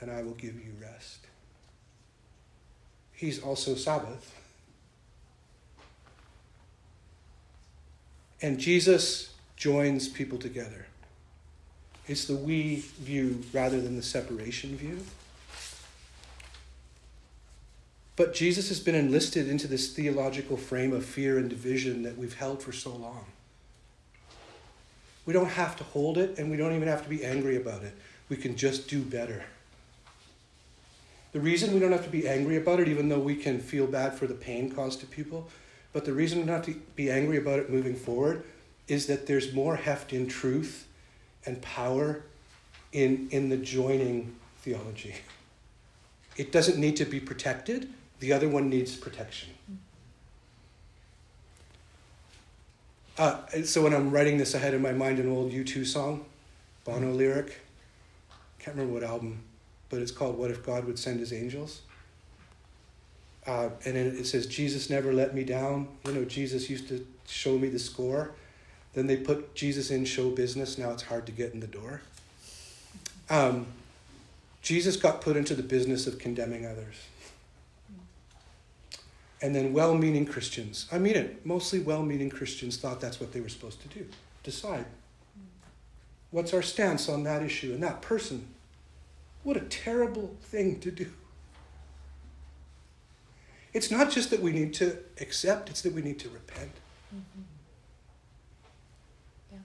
and 0.00 0.10
I 0.10 0.22
will 0.22 0.34
give 0.34 0.54
you 0.54 0.72
rest. 0.80 1.26
He's 3.12 3.42
also 3.42 3.74
Sabbath. 3.74 4.32
And 8.40 8.60
Jesus 8.60 9.34
joins 9.56 10.08
people 10.08 10.38
together. 10.38 10.86
It's 12.06 12.26
the 12.26 12.36
we 12.36 12.76
view 13.00 13.42
rather 13.52 13.80
than 13.80 13.96
the 13.96 14.02
separation 14.02 14.76
view. 14.76 15.04
But 18.18 18.34
Jesus 18.34 18.68
has 18.68 18.80
been 18.80 18.96
enlisted 18.96 19.48
into 19.48 19.68
this 19.68 19.92
theological 19.92 20.56
frame 20.56 20.92
of 20.92 21.04
fear 21.04 21.38
and 21.38 21.48
division 21.48 22.02
that 22.02 22.18
we've 22.18 22.34
held 22.34 22.60
for 22.60 22.72
so 22.72 22.90
long. 22.90 23.24
We 25.24 25.32
don't 25.32 25.50
have 25.50 25.76
to 25.76 25.84
hold 25.84 26.18
it, 26.18 26.36
and 26.36 26.50
we 26.50 26.56
don't 26.56 26.74
even 26.74 26.88
have 26.88 27.04
to 27.04 27.08
be 27.08 27.24
angry 27.24 27.56
about 27.56 27.84
it. 27.84 27.94
We 28.28 28.36
can 28.36 28.56
just 28.56 28.88
do 28.88 29.02
better. 29.02 29.44
The 31.30 31.38
reason 31.38 31.72
we 31.72 31.78
don't 31.78 31.92
have 31.92 32.06
to 32.06 32.10
be 32.10 32.26
angry 32.26 32.56
about 32.56 32.80
it, 32.80 32.88
even 32.88 33.08
though 33.08 33.20
we 33.20 33.36
can 33.36 33.60
feel 33.60 33.86
bad 33.86 34.14
for 34.14 34.26
the 34.26 34.34
pain 34.34 34.68
caused 34.68 34.98
to 34.98 35.06
people, 35.06 35.48
but 35.92 36.04
the 36.04 36.12
reason 36.12 36.40
we 36.40 36.46
don't 36.46 36.56
have 36.56 36.74
to 36.74 36.80
be 36.96 37.12
angry 37.12 37.36
about 37.36 37.60
it 37.60 37.70
moving 37.70 37.94
forward 37.94 38.42
is 38.88 39.06
that 39.06 39.28
there's 39.28 39.54
more 39.54 39.76
heft 39.76 40.12
in 40.12 40.26
truth 40.26 40.88
and 41.46 41.62
power 41.62 42.24
in, 42.92 43.28
in 43.30 43.48
the 43.48 43.56
joining 43.56 44.34
theology. 44.62 45.14
It 46.36 46.50
doesn't 46.50 46.78
need 46.78 46.96
to 46.96 47.04
be 47.04 47.20
protected, 47.20 47.88
the 48.20 48.32
other 48.32 48.48
one 48.48 48.68
needs 48.68 48.96
protection. 48.96 49.50
Uh, 53.16 53.40
so 53.64 53.82
when 53.82 53.92
I'm 53.92 54.10
writing 54.10 54.38
this, 54.38 54.54
I 54.54 54.58
had 54.58 54.74
in 54.74 54.82
my 54.82 54.92
mind 54.92 55.18
an 55.18 55.28
old 55.28 55.52
U2 55.52 55.84
song, 55.84 56.24
Bono 56.84 57.10
lyric. 57.10 57.60
Can't 58.60 58.76
remember 58.76 58.94
what 58.94 59.02
album, 59.02 59.40
but 59.88 60.00
it's 60.00 60.12
called 60.12 60.38
What 60.38 60.50
If 60.50 60.64
God 60.64 60.84
Would 60.84 60.98
Send 60.98 61.18
His 61.18 61.32
Angels? 61.32 61.82
Uh, 63.46 63.70
and 63.84 63.96
it 63.96 64.26
says, 64.26 64.46
Jesus 64.46 64.90
never 64.90 65.12
let 65.12 65.34
me 65.34 65.42
down. 65.42 65.88
You 66.04 66.12
know, 66.12 66.24
Jesus 66.24 66.68
used 66.68 66.88
to 66.88 67.04
show 67.26 67.58
me 67.58 67.68
the 67.68 67.78
score. 67.78 68.32
Then 68.92 69.06
they 69.06 69.16
put 69.16 69.54
Jesus 69.54 69.90
in 69.90 70.04
show 70.04 70.30
business. 70.30 70.76
Now 70.76 70.90
it's 70.90 71.04
hard 71.04 71.24
to 71.26 71.32
get 71.32 71.54
in 71.54 71.60
the 71.60 71.66
door. 71.66 72.02
Um, 73.30 73.66
Jesus 74.60 74.96
got 74.96 75.20
put 75.20 75.36
into 75.36 75.54
the 75.54 75.62
business 75.62 76.06
of 76.06 76.18
condemning 76.18 76.66
others. 76.66 76.96
And 79.40 79.54
then 79.54 79.72
well 79.72 79.94
meaning 79.94 80.26
Christians, 80.26 80.86
I 80.90 80.98
mean 80.98 81.14
it, 81.14 81.46
mostly 81.46 81.78
well 81.78 82.02
meaning 82.02 82.28
Christians 82.28 82.76
thought 82.76 83.00
that's 83.00 83.20
what 83.20 83.32
they 83.32 83.40
were 83.40 83.48
supposed 83.48 83.80
to 83.82 83.88
do 83.88 84.06
decide. 84.42 84.86
What's 86.30 86.52
our 86.54 86.62
stance 86.62 87.08
on 87.08 87.22
that 87.24 87.42
issue 87.42 87.72
and 87.72 87.82
that 87.82 88.02
person? 88.02 88.48
What 89.42 89.56
a 89.56 89.60
terrible 89.60 90.36
thing 90.42 90.80
to 90.80 90.90
do. 90.90 91.10
It's 93.72 93.90
not 93.90 94.10
just 94.10 94.30
that 94.30 94.40
we 94.40 94.52
need 94.52 94.74
to 94.74 94.98
accept, 95.20 95.70
it's 95.70 95.82
that 95.82 95.92
we 95.92 96.02
need 96.02 96.18
to 96.20 96.28
repent. 96.28 96.72
Mm-hmm. 97.14 97.42
Yeah. 99.52 99.58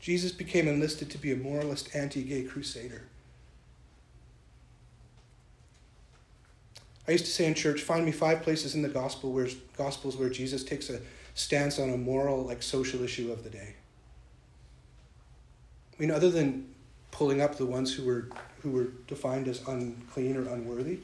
Jesus 0.00 0.32
became 0.32 0.68
enlisted 0.68 1.10
to 1.10 1.18
be 1.18 1.32
a 1.32 1.36
moralist, 1.36 1.94
anti 1.94 2.22
gay 2.22 2.44
crusader. 2.44 3.02
I 7.08 7.12
used 7.12 7.24
to 7.26 7.30
say 7.30 7.46
in 7.46 7.54
church, 7.54 7.82
find 7.82 8.04
me 8.04 8.12
five 8.12 8.42
places 8.42 8.74
in 8.74 8.82
the 8.82 8.88
gospel 8.88 9.32
where 9.32 9.48
gospels 9.76 10.16
where 10.16 10.28
Jesus 10.28 10.64
takes 10.64 10.90
a 10.90 11.00
stance 11.34 11.78
on 11.78 11.90
a 11.90 11.96
moral, 11.96 12.42
like 12.44 12.62
social 12.62 13.02
issue 13.02 13.30
of 13.30 13.44
the 13.44 13.50
day. 13.50 13.74
I 15.92 16.02
mean, 16.02 16.10
other 16.10 16.30
than 16.30 16.74
pulling 17.10 17.40
up 17.40 17.56
the 17.56 17.66
ones 17.66 17.94
who 17.94 18.04
were 18.04 18.28
who 18.62 18.70
were 18.70 18.88
defined 19.06 19.46
as 19.46 19.66
unclean 19.68 20.36
or 20.36 20.48
unworthy, 20.48 20.98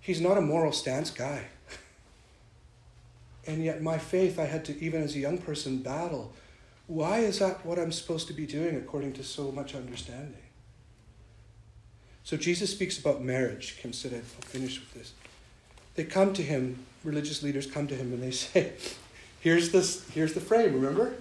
he's 0.00 0.20
not 0.20 0.36
a 0.36 0.40
moral 0.40 0.72
stance 0.72 1.10
guy. 1.10 1.44
and 3.46 3.64
yet 3.64 3.82
my 3.82 3.98
faith 3.98 4.38
I 4.38 4.46
had 4.46 4.64
to 4.66 4.78
even 4.84 5.02
as 5.02 5.14
a 5.14 5.20
young 5.20 5.38
person 5.38 5.78
battle. 5.78 6.32
Why 6.86 7.20
is 7.20 7.38
that 7.38 7.64
what 7.64 7.78
I'm 7.78 7.92
supposed 7.92 8.26
to 8.26 8.34
be 8.34 8.46
doing 8.46 8.76
according 8.76 9.14
to 9.14 9.22
so 9.22 9.50
much 9.52 9.74
understanding? 9.74 10.43
So 12.24 12.38
Jesus 12.38 12.70
speaks 12.70 12.98
about 12.98 13.22
marriage. 13.22 13.76
Kim 13.80 13.92
said, 13.92 14.14
I'll 14.14 14.48
finish 14.48 14.80
with 14.80 14.94
this. 14.94 15.12
They 15.94 16.04
come 16.04 16.32
to 16.32 16.42
him, 16.42 16.78
religious 17.04 17.42
leaders 17.42 17.66
come 17.66 17.86
to 17.86 17.94
him, 17.94 18.12
and 18.12 18.22
they 18.22 18.30
say, 18.32 18.72
Here's, 19.40 19.70
this, 19.72 20.08
here's 20.08 20.32
the 20.32 20.40
frame, 20.40 20.72
remember? 20.72 21.14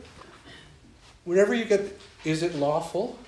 Whenever 1.25 1.53
you 1.53 1.65
get, 1.65 1.99
is 2.23 2.41
it 2.41 2.55
lawful? 2.55 3.19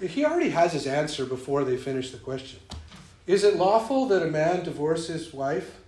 He 0.00 0.24
already 0.24 0.50
has 0.50 0.72
his 0.72 0.86
answer 0.86 1.26
before 1.26 1.64
they 1.64 1.76
finish 1.76 2.12
the 2.12 2.18
question. 2.18 2.60
Is 3.26 3.42
it 3.42 3.56
lawful 3.56 4.06
that 4.08 4.22
a 4.22 4.26
man 4.26 4.62
divorce 4.62 5.08
his 5.08 5.32
wife? 5.32 5.80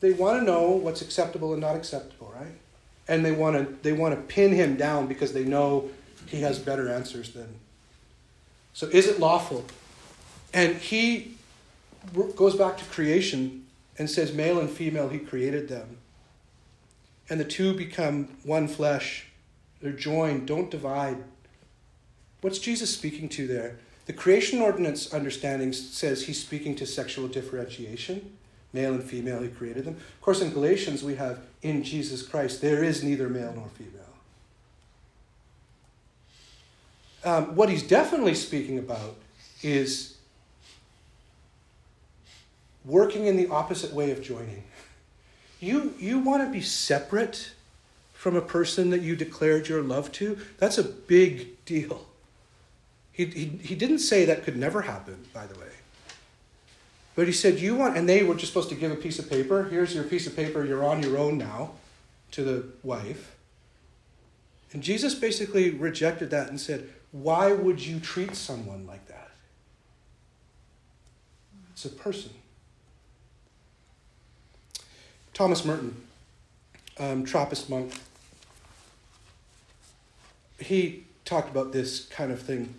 They 0.00 0.12
want 0.12 0.40
to 0.40 0.44
know 0.44 0.70
what's 0.70 1.02
acceptable 1.02 1.52
and 1.52 1.60
not 1.60 1.74
acceptable, 1.74 2.32
right? 2.32 2.54
And 3.08 3.24
they 3.24 3.32
want 3.32 3.56
to 3.56 3.82
they 3.82 3.92
want 3.92 4.14
to 4.14 4.20
pin 4.20 4.52
him 4.52 4.76
down 4.76 5.06
because 5.06 5.32
they 5.32 5.44
know 5.44 5.88
he 6.26 6.42
has 6.42 6.58
better 6.58 6.88
answers 6.88 7.32
than 7.32 7.58
so 8.76 8.86
is 8.88 9.06
it 9.06 9.18
lawful? 9.18 9.64
And 10.52 10.76
he 10.76 11.38
goes 12.12 12.54
back 12.56 12.76
to 12.76 12.84
creation 12.84 13.64
and 13.96 14.10
says, 14.10 14.34
male 14.34 14.60
and 14.60 14.68
female, 14.68 15.08
he 15.08 15.18
created 15.18 15.70
them. 15.70 15.96
And 17.30 17.40
the 17.40 17.46
two 17.46 17.72
become 17.72 18.28
one 18.42 18.68
flesh. 18.68 19.28
They're 19.80 19.92
joined, 19.92 20.46
don't 20.46 20.70
divide. 20.70 21.24
What's 22.42 22.58
Jesus 22.58 22.94
speaking 22.94 23.30
to 23.30 23.46
there? 23.46 23.78
The 24.04 24.12
creation 24.12 24.60
ordinance 24.60 25.10
understanding 25.10 25.72
says 25.72 26.26
he's 26.26 26.42
speaking 26.42 26.76
to 26.76 26.84
sexual 26.84 27.28
differentiation. 27.28 28.36
Male 28.74 28.92
and 28.92 29.02
female, 29.02 29.40
he 29.40 29.48
created 29.48 29.86
them. 29.86 29.94
Of 29.94 30.20
course, 30.20 30.42
in 30.42 30.52
Galatians, 30.52 31.02
we 31.02 31.14
have 31.14 31.38
in 31.62 31.82
Jesus 31.82 32.20
Christ, 32.22 32.60
there 32.60 32.84
is 32.84 33.02
neither 33.02 33.30
male 33.30 33.54
nor 33.56 33.68
female. 33.68 34.05
Um, 37.26 37.56
what 37.56 37.68
he's 37.68 37.82
definitely 37.82 38.36
speaking 38.36 38.78
about 38.78 39.16
is 39.60 40.16
working 42.84 43.26
in 43.26 43.36
the 43.36 43.48
opposite 43.48 43.92
way 43.92 44.12
of 44.12 44.22
joining. 44.22 44.62
You, 45.58 45.92
you 45.98 46.20
want 46.20 46.44
to 46.44 46.50
be 46.52 46.60
separate 46.60 47.50
from 48.14 48.36
a 48.36 48.40
person 48.40 48.90
that 48.90 49.00
you 49.02 49.16
declared 49.16 49.68
your 49.68 49.82
love 49.82 50.12
to? 50.12 50.38
That's 50.58 50.78
a 50.78 50.84
big 50.84 51.64
deal. 51.64 52.06
He, 53.10 53.24
he, 53.24 53.46
he 53.60 53.74
didn't 53.74 53.98
say 53.98 54.24
that 54.26 54.44
could 54.44 54.56
never 54.56 54.82
happen, 54.82 55.24
by 55.34 55.46
the 55.46 55.58
way. 55.58 55.66
But 57.16 57.26
he 57.26 57.32
said, 57.32 57.58
You 57.58 57.74
want, 57.74 57.96
and 57.96 58.08
they 58.08 58.22
were 58.22 58.36
just 58.36 58.52
supposed 58.52 58.68
to 58.68 58.76
give 58.76 58.92
a 58.92 58.96
piece 58.96 59.18
of 59.18 59.28
paper. 59.28 59.64
Here's 59.64 59.96
your 59.96 60.04
piece 60.04 60.28
of 60.28 60.36
paper, 60.36 60.64
you're 60.64 60.84
on 60.84 61.02
your 61.02 61.18
own 61.18 61.38
now, 61.38 61.72
to 62.30 62.44
the 62.44 62.66
wife. 62.84 63.34
And 64.72 64.80
Jesus 64.80 65.14
basically 65.14 65.70
rejected 65.70 66.30
that 66.30 66.50
and 66.50 66.60
said, 66.60 66.88
why 67.22 67.52
would 67.52 67.84
you 67.84 67.98
treat 67.98 68.34
someone 68.34 68.86
like 68.86 69.06
that? 69.06 69.30
It's 71.72 71.84
a 71.84 71.90
person. 71.90 72.30
Thomas 75.32 75.64
Merton, 75.64 75.96
um, 76.98 77.24
Trappist 77.24 77.68
monk, 77.68 77.92
he 80.58 81.04
talked 81.24 81.50
about 81.50 81.72
this 81.72 82.06
kind 82.06 82.32
of 82.32 82.40
thing. 82.40 82.74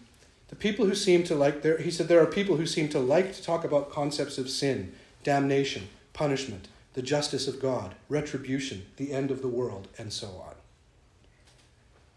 The 0.49 0.55
people 0.55 0.85
who 0.85 0.95
seem 0.95 1.23
to 1.25 1.35
like 1.35 1.61
there, 1.61 1.77
he 1.77 1.91
said 1.91 2.07
there 2.07 2.21
are 2.21 2.27
people 2.27 2.57
who 2.57 2.65
seem 2.65 2.89
to 2.89 2.99
like 2.99 3.33
to 3.33 3.43
talk 3.43 3.63
about 3.63 3.91
concepts 3.91 4.37
of 4.37 4.49
sin, 4.49 4.93
damnation, 5.23 5.89
punishment, 6.13 6.67
the 6.93 7.01
justice 7.01 7.47
of 7.47 7.61
God, 7.61 7.95
retribution, 8.09 8.85
the 8.97 9.13
end 9.13 9.29
of 9.29 9.41
the 9.41 9.47
world, 9.47 9.87
and 9.97 10.11
so 10.11 10.27
on 10.27 10.56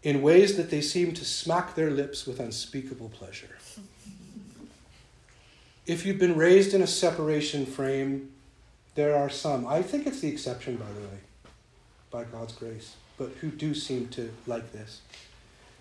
in 0.03 0.21
ways 0.21 0.57
that 0.57 0.69
they 0.69 0.81
seem 0.81 1.13
to 1.13 1.25
smack 1.25 1.75
their 1.75 1.91
lips 1.91 2.25
with 2.25 2.39
unspeakable 2.39 3.09
pleasure. 3.09 3.57
If 5.85 6.05
you've 6.05 6.19
been 6.19 6.35
raised 6.35 6.73
in 6.73 6.81
a 6.81 6.87
separation 6.87 7.65
frame, 7.65 8.31
there 8.95 9.15
are 9.15 9.29
some, 9.29 9.67
I 9.67 9.81
think 9.81 10.07
it's 10.07 10.19
the 10.19 10.29
exception, 10.29 10.75
by 10.75 10.85
the 10.85 11.01
way, 11.01 11.19
by 12.09 12.23
God's 12.25 12.53
grace, 12.53 12.95
but 13.17 13.31
who 13.41 13.49
do 13.49 13.73
seem 13.73 14.07
to 14.09 14.31
like 14.47 14.71
this. 14.71 15.01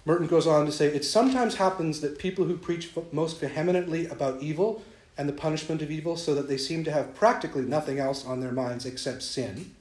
Merton 0.04 0.26
goes 0.26 0.46
on 0.46 0.66
to 0.66 0.72
say, 0.72 0.86
It 0.86 1.04
sometimes 1.04 1.56
happens 1.56 2.00
that 2.00 2.18
people 2.18 2.44
who 2.44 2.56
preach 2.56 2.90
most 3.12 3.38
vehemently 3.40 4.06
about 4.06 4.42
evil 4.42 4.82
and 5.18 5.28
the 5.28 5.34
punishment 5.34 5.82
of 5.82 5.90
evil, 5.90 6.16
so 6.16 6.34
that 6.34 6.48
they 6.48 6.56
seem 6.56 6.82
to 6.84 6.90
have 6.90 7.14
practically 7.14 7.62
nothing 7.62 7.98
else 7.98 8.24
on 8.24 8.40
their 8.40 8.52
minds 8.52 8.86
except 8.86 9.22
sin, 9.22 9.74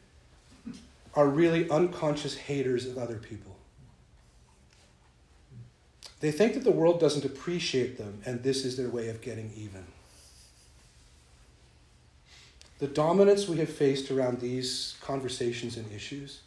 are 1.16 1.28
really 1.28 1.70
unconscious 1.70 2.36
haters 2.36 2.86
of 2.86 2.98
other 2.98 3.16
people. 3.16 3.56
They 6.20 6.32
think 6.32 6.53
that 6.53 6.63
the 6.63 6.72
world 6.72 6.99
doesn't 6.99 7.24
appreciate 7.26 7.97
them, 7.97 8.22
and 8.26 8.43
this 8.43 8.65
is 8.65 8.76
their 8.76 8.89
way 8.89 9.07
of 9.09 9.22
getting 9.22 9.51
even. 9.55 9.86
The 12.80 12.88
dominance 12.88 13.47
we 13.47 13.57
have 13.57 13.70
faced 13.70 14.09
around 14.11 14.39
these 14.39 14.95
conversations 15.01 15.78
and 15.78 15.91
issues 15.91 16.41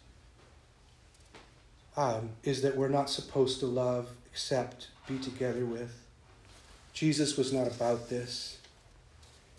um, 1.96 2.30
is 2.42 2.62
that 2.62 2.76
we're 2.76 2.88
not 2.88 3.10
supposed 3.10 3.60
to 3.60 3.66
love, 3.66 4.08
accept, 4.30 4.88
be 5.06 5.18
together 5.18 5.64
with. 5.64 5.92
Jesus 6.94 7.36
was 7.36 7.52
not 7.52 7.66
about 7.66 8.08
this. 8.08 8.58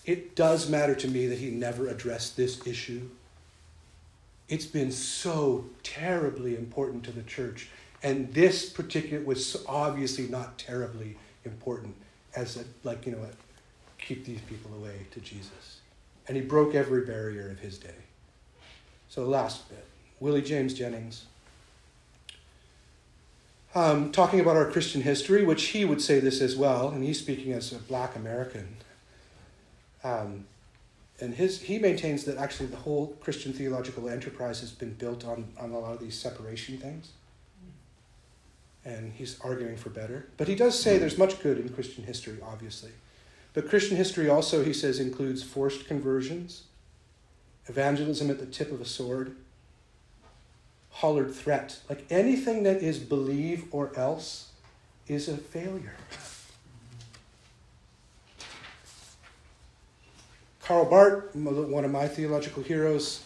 it 0.05 0.36
does 0.36 0.70
matter 0.70 0.95
to 0.95 1.07
me 1.07 1.28
that 1.28 1.38
he 1.38 1.49
never 1.49 1.88
addressed 1.88 2.36
this 2.36 2.66
issue. 2.68 3.09
It's 4.49 4.66
been 4.66 4.91
so 4.91 5.66
terribly 5.82 6.55
important 6.55 7.03
to 7.05 7.11
the 7.11 7.24
church. 7.24 7.70
And 8.04 8.34
this 8.34 8.70
particular 8.70 9.24
was 9.24 9.64
obviously 9.68 10.28
not 10.28 10.58
terribly 10.60 11.18
important 11.45 11.95
as 12.36 12.58
a, 12.58 12.66
like, 12.84 13.06
you 13.06 13.14
know, 13.14 13.24
a, 13.24 13.30
keep 13.97 14.26
these 14.26 14.41
people 14.41 14.72
away 14.76 15.08
to 15.12 15.22
Jesus. 15.22 15.80
And 16.28 16.36
he 16.36 16.43
broke 16.43 16.76
every 16.76 17.06
barrier 17.06 17.49
of 17.49 17.60
his 17.60 17.78
day. 17.78 17.95
So, 19.08 19.24
the 19.24 19.30
last 19.30 19.70
bit 19.70 19.86
Willie 20.20 20.41
James 20.41 20.74
Jennings. 20.74 21.26
Um, 23.76 24.12
talking 24.12 24.39
about 24.39 24.56
our 24.56 24.70
Christian 24.70 25.01
history, 25.01 25.43
which 25.43 25.66
he 25.66 25.84
would 25.84 26.01
say 26.01 26.20
this 26.20 26.41
as 26.41 26.56
well, 26.56 26.89
and 26.89 27.04
he's 27.04 27.20
speaking 27.20 27.54
as 27.54 27.72
a 27.72 27.80
black 27.80 28.16
American. 28.16 28.78
Um, 30.04 30.45
and 31.20 31.34
his, 31.34 31.62
he 31.62 31.80
maintains 31.80 32.24
that 32.26 32.38
actually 32.38 32.68
the 32.68 32.78
whole 32.78 33.18
Christian 33.20 33.51
theological 33.51 34.08
enterprise 34.10 34.60
has 34.60 34.72
been 34.72 34.93
built 34.93 35.26
on, 35.26 35.47
on 35.60 35.72
a 35.72 35.80
lot 35.80 35.93
of 35.93 35.99
these 35.99 36.18
separation 36.18 36.78
things. 36.78 37.12
And 38.86 39.14
he's 39.14 39.40
arguing 39.42 39.78
for 39.78 39.90
better. 39.90 40.28
But 40.38 40.48
he 40.48 40.56
does 40.56 40.78
say 40.78 40.98
there's 40.98 41.18
much 41.18 41.42
good 41.42 41.58
in 41.58 41.70
Christian 41.70 42.04
history, 42.04 42.38
obviously. 42.44 42.92
But 43.54 43.70
Christian 43.70 43.98
history 43.98 44.30
also, 44.30 44.64
he 44.64 44.74
says, 44.74 45.00
includes 45.00 45.44
forced 45.44 45.88
conversions, 45.88 46.64
evangelism 47.68 48.30
at 48.30 48.40
the 48.40 48.46
tip 48.46 48.72
of 48.72 48.82
a 48.82 48.86
sword, 48.86 49.36
hollered 50.90 51.34
threat. 51.34 51.80
Like 51.90 52.06
anything 52.10 52.64
that 52.64 52.78
is 52.78 53.00
believe 53.00 53.66
or 53.72 53.92
else 53.98 54.50
is 55.08 55.30
a 55.30 55.38
failure. 55.38 55.96
Karl 60.64 60.86
Barth, 60.86 61.36
one 61.36 61.84
of 61.84 61.92
my 61.92 62.08
theological 62.08 62.64
heroes, 62.64 63.24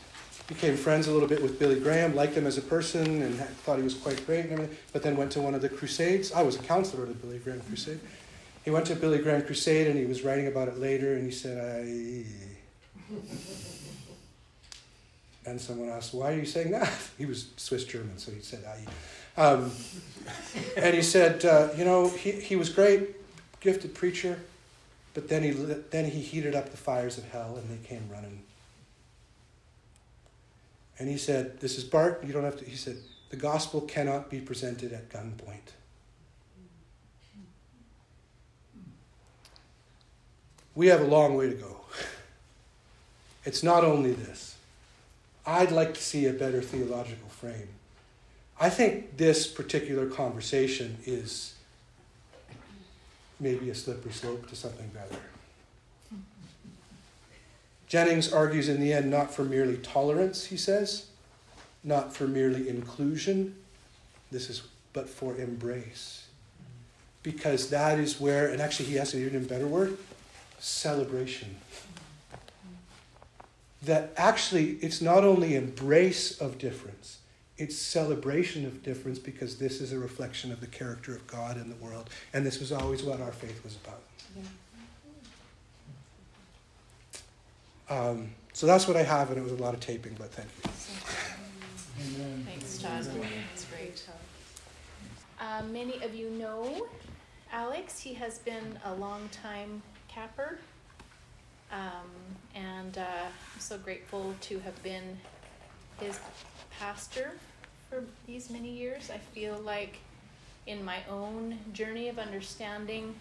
became 0.48 0.78
friends 0.78 1.08
a 1.08 1.12
little 1.12 1.28
bit 1.28 1.42
with 1.42 1.60
Billy 1.60 1.80
Graham, 1.80 2.16
liked 2.16 2.34
him 2.34 2.48
as 2.48 2.58
a 2.58 2.62
person, 2.62 3.22
and 3.22 3.36
thought 3.36 3.78
he 3.78 3.84
was 3.84 3.94
quite 3.94 4.26
great 4.26 4.46
and 4.46 4.54
everything, 4.54 4.78
but 4.94 5.04
then 5.04 5.18
went 5.18 5.32
to 5.34 5.42
one 5.42 5.54
of 5.54 5.62
the 5.62 5.70
crusades. 5.70 6.32
I 6.32 6.42
was 6.42 6.56
a 6.56 6.60
counselor 6.60 7.04
at 7.04 7.10
the 7.10 7.16
Billy 7.16 7.40
Graham 7.40 7.60
crusade. 7.62 8.00
He 8.64 8.72
went 8.72 8.86
to 8.88 8.96
Billy 8.96 9.20
Graham 9.20 9.42
crusade 9.44 9.88
and 9.88 10.00
he 10.00 10.06
was 10.06 10.24
writing 10.24 10.48
about 10.48 10.70
it 10.70 10.80
later, 10.80 11.14
and 11.14 11.24
he 11.26 11.32
said, 11.32 11.58
I. 11.58 12.26
And 15.46 15.62
someone 15.62 15.88
asked, 15.88 16.14
Why 16.14 16.34
are 16.34 16.38
you 16.38 16.46
saying 16.46 16.72
that? 16.72 16.92
He 17.18 17.26
was 17.26 17.52
Swiss 17.56 17.86
German, 17.86 18.18
so 18.18 18.34
he 18.34 18.42
said, 18.42 18.66
I. 18.66 19.42
Um, 19.42 19.72
and 20.78 20.94
he 20.94 21.02
said, 21.02 21.46
uh, 21.46 21.70
You 21.78 21.86
know, 21.86 22.10
he, 22.10 22.32
he 22.34 22.58
was 22.58 22.68
great, 22.70 23.16
gifted 23.62 23.96
preacher, 23.96 24.42
but 25.14 25.30
then 25.30 25.44
he, 25.44 25.52
then 25.52 26.04
he 26.04 26.20
heated 26.20 26.54
up 26.54 26.70
the 26.72 26.76
fires 26.76 27.18
of 27.18 27.24
hell 27.32 27.56
and 27.56 27.70
they 27.70 27.88
came 27.88 28.10
running. 28.12 28.42
And 31.00 31.10
he 31.10 31.18
said, 31.18 31.60
This 31.60 31.78
is 31.78 31.84
Barth, 31.84 32.26
you 32.26 32.34
don't 32.34 32.44
have 32.44 32.58
to. 32.58 32.66
He 32.66 32.76
said, 32.76 32.98
The 33.30 33.38
gospel 33.38 33.82
cannot 33.82 34.30
be 34.30 34.40
presented 34.40 34.94
at 34.94 35.10
gunpoint. 35.10 35.74
We 40.76 40.88
have 40.88 41.02
a 41.02 41.06
long 41.06 41.36
way 41.36 41.50
to 41.50 41.56
go. 41.56 41.82
It's 43.46 43.64
not 43.64 43.84
only 43.84 44.12
this. 44.12 44.58
I'd 45.46 45.72
like 45.72 45.94
to 45.94 46.04
see 46.04 46.26
a 46.26 46.34
better 46.34 46.62
theological 46.62 47.30
frame. 47.30 47.70
I 48.60 48.70
think 48.70 49.18
this 49.18 49.48
particular 49.48 50.08
conversation 50.08 50.98
is 51.06 51.56
maybe 53.40 53.70
a 53.70 53.76
slippery 53.76 54.12
slope 54.12 54.50
to 54.50 54.56
something 54.56 54.88
better. 54.90 55.22
Jennings 57.88 58.32
argues 58.32 58.68
in 58.68 58.82
the 58.82 58.94
end 58.94 59.10
not 59.10 59.34
for 59.34 59.44
merely 59.44 59.78
tolerance, 59.78 60.46
he 60.46 60.58
says, 60.58 61.08
not 61.84 62.14
for 62.14 62.28
merely 62.28 62.68
inclusion, 62.68 63.56
this 64.32 64.50
is 64.50 64.64
but 64.94 65.08
for 65.08 65.38
embrace. 65.38 66.28
Because 67.24 67.70
that 67.70 68.00
is 68.00 68.20
where, 68.20 68.50
and 68.50 68.62
actually 68.62 68.90
he 68.90 68.96
has 68.96 69.14
an 69.14 69.24
even 69.26 69.46
better 69.46 69.68
word, 69.68 69.98
celebration. 70.60 71.56
That 73.84 74.12
actually 74.18 74.72
it's 74.82 75.02
not 75.02 75.24
only 75.24 75.56
embrace 75.56 76.42
of 76.42 76.58
difference, 76.58 77.20
it's 77.58 77.76
celebration 77.76 78.66
of 78.66 78.84
difference 78.84 79.18
because 79.18 79.58
this 79.58 79.82
is 79.82 79.92
a 79.92 80.00
reflection 80.00 80.52
of 80.52 80.60
the 80.60 80.68
character 80.68 81.16
of 81.16 81.26
God 81.28 81.58
in 81.58 81.70
the 81.70 81.76
world. 81.76 82.10
And 82.34 82.46
this 82.46 82.60
was 82.60 82.72
always 82.72 83.04
what 83.04 83.22
our 83.22 83.32
faith 83.32 83.64
was 83.64 83.76
about. 83.76 84.02
Yeah. 84.36 84.44
Um, 87.90 88.30
so 88.54 88.66
that's 88.66 88.88
what 88.88 88.98
I 88.98 89.04
have, 89.04 89.30
and 89.30 89.38
it 89.38 89.44
was 89.44 89.54
a 89.54 89.64
lot 89.64 89.74
of 89.74 89.80
taping, 89.80 90.16
but 90.18 90.32
thank 90.32 90.50
you. 90.58 92.20
Amen. 92.20 92.46
Thanks, 92.46 92.78
Todd. 92.80 93.04
That's 93.04 93.66
great. 93.66 94.08
Uh, 95.40 95.62
many 95.72 96.02
of 96.04 96.16
you 96.16 96.30
know 96.32 96.88
Alex. 97.52 98.00
He 98.00 98.14
has 98.16 98.40
been 98.40 98.80
a 98.86 98.94
long 98.96 99.30
time 99.30 99.82
capper. 100.08 100.60
Um, 101.72 102.10
and 102.56 102.98
uh, 102.98 103.02
I'm 103.02 103.60
so 103.60 103.78
grateful 103.78 104.34
to 104.42 104.60
have 104.60 104.82
been 104.84 105.18
his 106.00 106.20
pastor 106.80 107.34
for 107.90 108.04
these 108.26 108.50
many 108.50 108.70
years. 108.70 109.10
I 109.10 109.18
feel 109.18 109.58
like 109.60 109.98
in 110.66 110.84
my 110.84 111.00
own 111.10 111.58
journey 111.74 112.10
of 112.10 112.20
understanding 112.20 113.16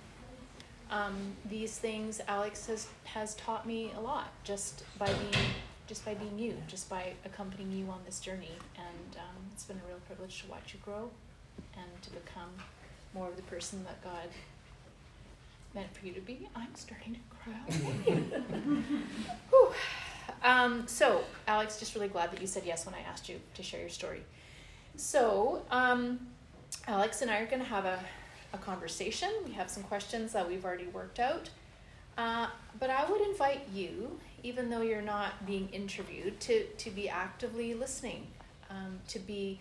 um, 0.91 1.14
these 1.49 1.78
things, 1.78 2.20
Alex 2.28 2.66
has, 2.66 2.87
has 3.05 3.34
taught 3.34 3.66
me 3.66 3.93
a 3.97 4.01
lot 4.01 4.32
just 4.45 4.84
by 4.99 5.07
being 5.07 5.45
just 5.87 6.05
by 6.05 6.14
being 6.14 6.39
you, 6.39 6.57
just 6.66 6.91
by 6.91 7.12
accompanying 7.24 7.70
you 7.70 7.89
on 7.91 8.01
this 8.05 8.18
journey. 8.18 8.51
And 8.76 9.16
um, 9.16 9.37
it's 9.53 9.64
been 9.64 9.80
a 9.84 9.89
real 9.89 10.01
privilege 10.07 10.43
to 10.43 10.51
watch 10.51 10.74
you 10.74 10.80
grow 10.84 11.11
and 11.76 12.03
to 12.03 12.11
become 12.11 12.51
more 13.14 13.28
of 13.28 13.37
the 13.37 13.43
person 13.43 13.84
that 13.84 14.03
God 14.03 14.28
meant 15.74 15.95
for 15.95 16.07
you 16.07 16.12
to 16.12 16.20
be. 16.20 16.49
I'm 16.57 16.74
starting 16.74 17.14
to 17.14 17.20
cry. 17.30 17.62
um, 20.43 20.89
so, 20.89 21.22
Alex, 21.47 21.78
just 21.78 21.95
really 21.95 22.09
glad 22.09 22.32
that 22.32 22.41
you 22.41 22.47
said 22.47 22.64
yes 22.66 22.84
when 22.84 22.95
I 22.95 23.01
asked 23.09 23.28
you 23.28 23.39
to 23.55 23.62
share 23.62 23.80
your 23.80 23.89
story. 23.89 24.22
So, 24.97 25.62
um, 25.70 26.18
Alex 26.89 27.22
and 27.22 27.30
I 27.30 27.39
are 27.41 27.47
going 27.47 27.62
to 27.62 27.68
have 27.68 27.84
a, 27.84 27.99
a 28.53 28.59
conversation. 28.59 29.30
We 29.44 29.53
have 29.53 29.70
some 29.70 29.82
questions 29.84 30.32
that 30.32 30.49
we've 30.49 30.64
already 30.64 30.86
worked 30.86 31.18
out. 31.18 31.51
Uh, 32.16 32.47
but 32.78 32.90
I 32.90 33.11
would 33.11 33.20
invite 33.20 33.68
you, 33.74 34.18
even 34.42 34.70
though 34.70 34.80
you're 34.80 35.03
not 35.03 35.47
being 35.47 35.68
interviewed, 35.70 36.40
to, 36.40 36.64
to 36.64 36.90
be 36.90 37.09
actively 37.09 37.74
listening, 37.74 38.26
um, 38.70 38.99
to 39.09 39.18
be 39.18 39.61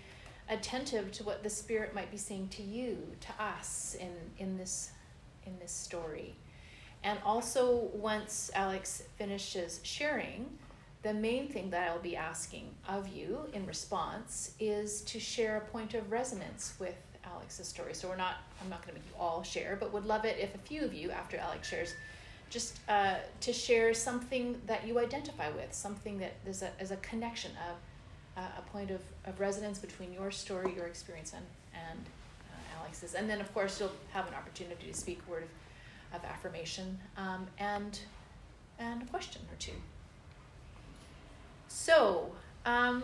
attentive 0.50 1.12
to 1.14 1.24
what 1.24 1.44
the 1.44 1.50
Spirit 1.50 1.94
might 1.94 2.12
be 2.12 2.18
saying 2.18 2.48
to 2.50 2.62
you, 2.62 2.98
to 3.22 3.44
us 3.44 3.96
in, 4.00 4.12
in 4.38 4.58
this 4.58 4.92
in 5.46 5.58
this 5.60 5.72
story. 5.72 6.36
And 7.04 7.20
also, 7.24 7.90
once 7.94 8.50
Alex 8.56 9.04
finishes 9.18 9.80
sharing, 9.84 10.58
the 11.04 11.14
main 11.14 11.48
thing 11.48 11.70
that 11.70 11.88
I'll 11.88 12.00
be 12.00 12.16
asking 12.16 12.74
of 12.88 13.08
you 13.08 13.42
in 13.54 13.68
response 13.68 14.54
is 14.60 15.02
to 15.02 15.20
share 15.20 15.58
a 15.58 15.62
point 15.62 15.94
of 15.94 16.12
resonance 16.12 16.74
with 16.80 16.96
Alex's 17.36 17.68
story. 17.68 17.94
So 17.94 18.08
we're 18.08 18.16
not, 18.16 18.36
I'm 18.62 18.70
not 18.70 18.82
going 18.82 18.96
to 18.96 19.02
make 19.02 19.10
you 19.10 19.20
all 19.20 19.44
share, 19.44 19.78
but 19.80 19.94
would 19.94 20.06
love 20.06 20.26
it 20.26 20.38
if 20.40 20.56
a 20.56 20.58
few 20.60 20.84
of 20.84 20.94
you, 20.94 21.12
after 21.12 21.38
Alex 21.38 21.70
shares, 21.70 21.94
just 22.50 22.80
uh, 22.88 23.16
to 23.42 23.52
share 23.52 23.94
something 23.94 24.62
that 24.68 24.88
you 24.88 25.00
identify 25.00 25.50
with, 25.50 25.74
something 25.74 26.18
that 26.20 26.34
is 26.48 26.62
a, 26.62 26.70
is 26.80 26.92
a 26.92 26.98
connection, 26.98 27.52
of 27.70 27.76
uh, 28.38 28.48
a 28.58 28.62
point 28.72 28.92
of, 28.92 29.02
of 29.26 29.40
resonance 29.40 29.80
between 29.80 30.14
your 30.14 30.32
story, 30.32 30.74
your 30.76 30.86
experience, 30.86 31.34
and, 31.34 31.46
and 31.74 32.00
Alex's. 32.80 33.14
And 33.14 33.30
then, 33.30 33.42
of 33.42 33.54
course, 33.54 33.80
you'll 33.80 33.92
have 34.12 34.28
an 34.28 34.34
opportunity 34.34 34.88
to 34.88 34.94
speak 34.94 35.20
a 35.28 35.32
word 35.32 35.44
of, 35.44 36.20
of 36.20 36.26
affirmation 36.26 36.98
um, 37.18 37.48
and, 37.58 38.00
and 38.80 39.02
a 39.02 39.06
question 39.06 39.42
or 39.52 39.56
two. 39.58 39.72
So, 41.68 42.32
um, 42.66 43.04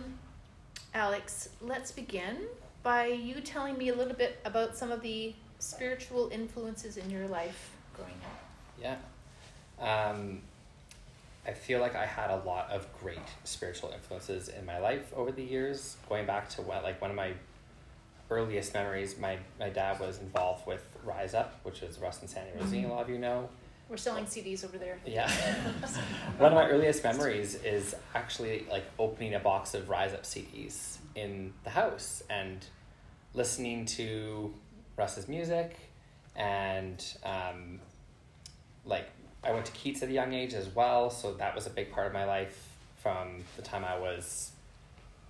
Alex, 0.94 1.50
let's 1.62 1.92
begin 1.92 2.38
by 2.84 3.08
you 3.08 3.42
telling 3.42 3.78
me 3.78 3.90
a 3.90 3.96
little 3.96 4.14
bit 4.14 4.40
about 4.46 4.76
some 4.76 4.92
of 4.92 5.02
the 5.02 5.34
spiritual 5.60 6.30
influences 6.32 6.98
in 6.98 7.10
your 7.10 7.28
life 7.28 7.72
growing 7.94 8.14
up. 8.24 8.40
Yeah. 8.82 8.96
Um, 9.80 10.42
I 11.46 11.52
feel 11.52 11.80
like 11.80 11.96
I 11.96 12.06
had 12.06 12.30
a 12.30 12.38
lot 12.38 12.70
of 12.72 12.88
great 13.00 13.20
spiritual 13.44 13.92
influences 13.92 14.48
in 14.50 14.66
my 14.66 14.80
life 14.80 15.12
over 15.16 15.32
the 15.32 15.44
years, 15.44 15.98
going 16.08 16.26
back 16.26 16.50
to 16.50 16.62
what, 16.62 16.84
like 16.84 17.02
one 17.02 17.10
of 17.10 17.16
my 17.16 17.34
earliest 18.30 18.74
memories, 18.74 19.18
my, 19.20 19.38
my 19.60 19.70
dad 19.70 20.00
was 20.00 20.20
involved 20.20 20.66
with 20.66 20.84
Rise 21.04 21.34
Up, 21.34 21.60
which 21.64 21.82
is 21.84 22.00
Russ 22.00 22.22
and 22.22 22.30
Sandy 22.30 22.52
Rosine, 22.60 22.84
mm-hmm. 22.84 22.92
a 22.92 22.94
lot 22.94 23.04
of 23.04 23.10
you 23.10 23.18
know. 23.18 23.50
We're 23.90 23.98
selling 23.98 24.26
CDs 24.26 24.64
over 24.64 24.78
there. 24.78 25.00
Yeah. 25.06 25.30
One 26.38 26.54
of 26.54 26.56
my 26.56 26.70
earliest 26.70 27.04
memories 27.04 27.56
is 27.56 27.94
actually 28.16 28.66
like 28.72 28.86
opening 28.98 29.36
a 29.36 29.40
box 29.40 29.74
of 29.74 29.90
Rise 29.90 30.14
Up 30.14 30.24
CDs 30.24 30.98
in 31.16 31.54
the 31.64 31.70
house 31.70 32.24
and 32.30 32.66
listening 33.34 33.86
to 33.86 34.54
Russ's 34.98 35.28
music 35.28 35.78
and 36.36 37.04
um, 37.24 37.80
like 38.86 39.08
I 39.44 39.52
went 39.52 39.66
to 39.66 39.72
Keats 39.72 40.04
at 40.04 40.10
a 40.10 40.12
young 40.12 40.34
age 40.34 40.54
as 40.54 40.68
well, 40.70 41.10
so 41.10 41.34
that 41.34 41.56
was 41.56 41.66
a 41.66 41.70
big 41.72 41.92
part 41.92 42.08
of 42.08 42.14
my 42.14 42.26
life 42.26 42.70
from 43.02 43.44
the 43.56 43.62
time 43.62 43.84
I 43.84 43.98
was 43.98 44.52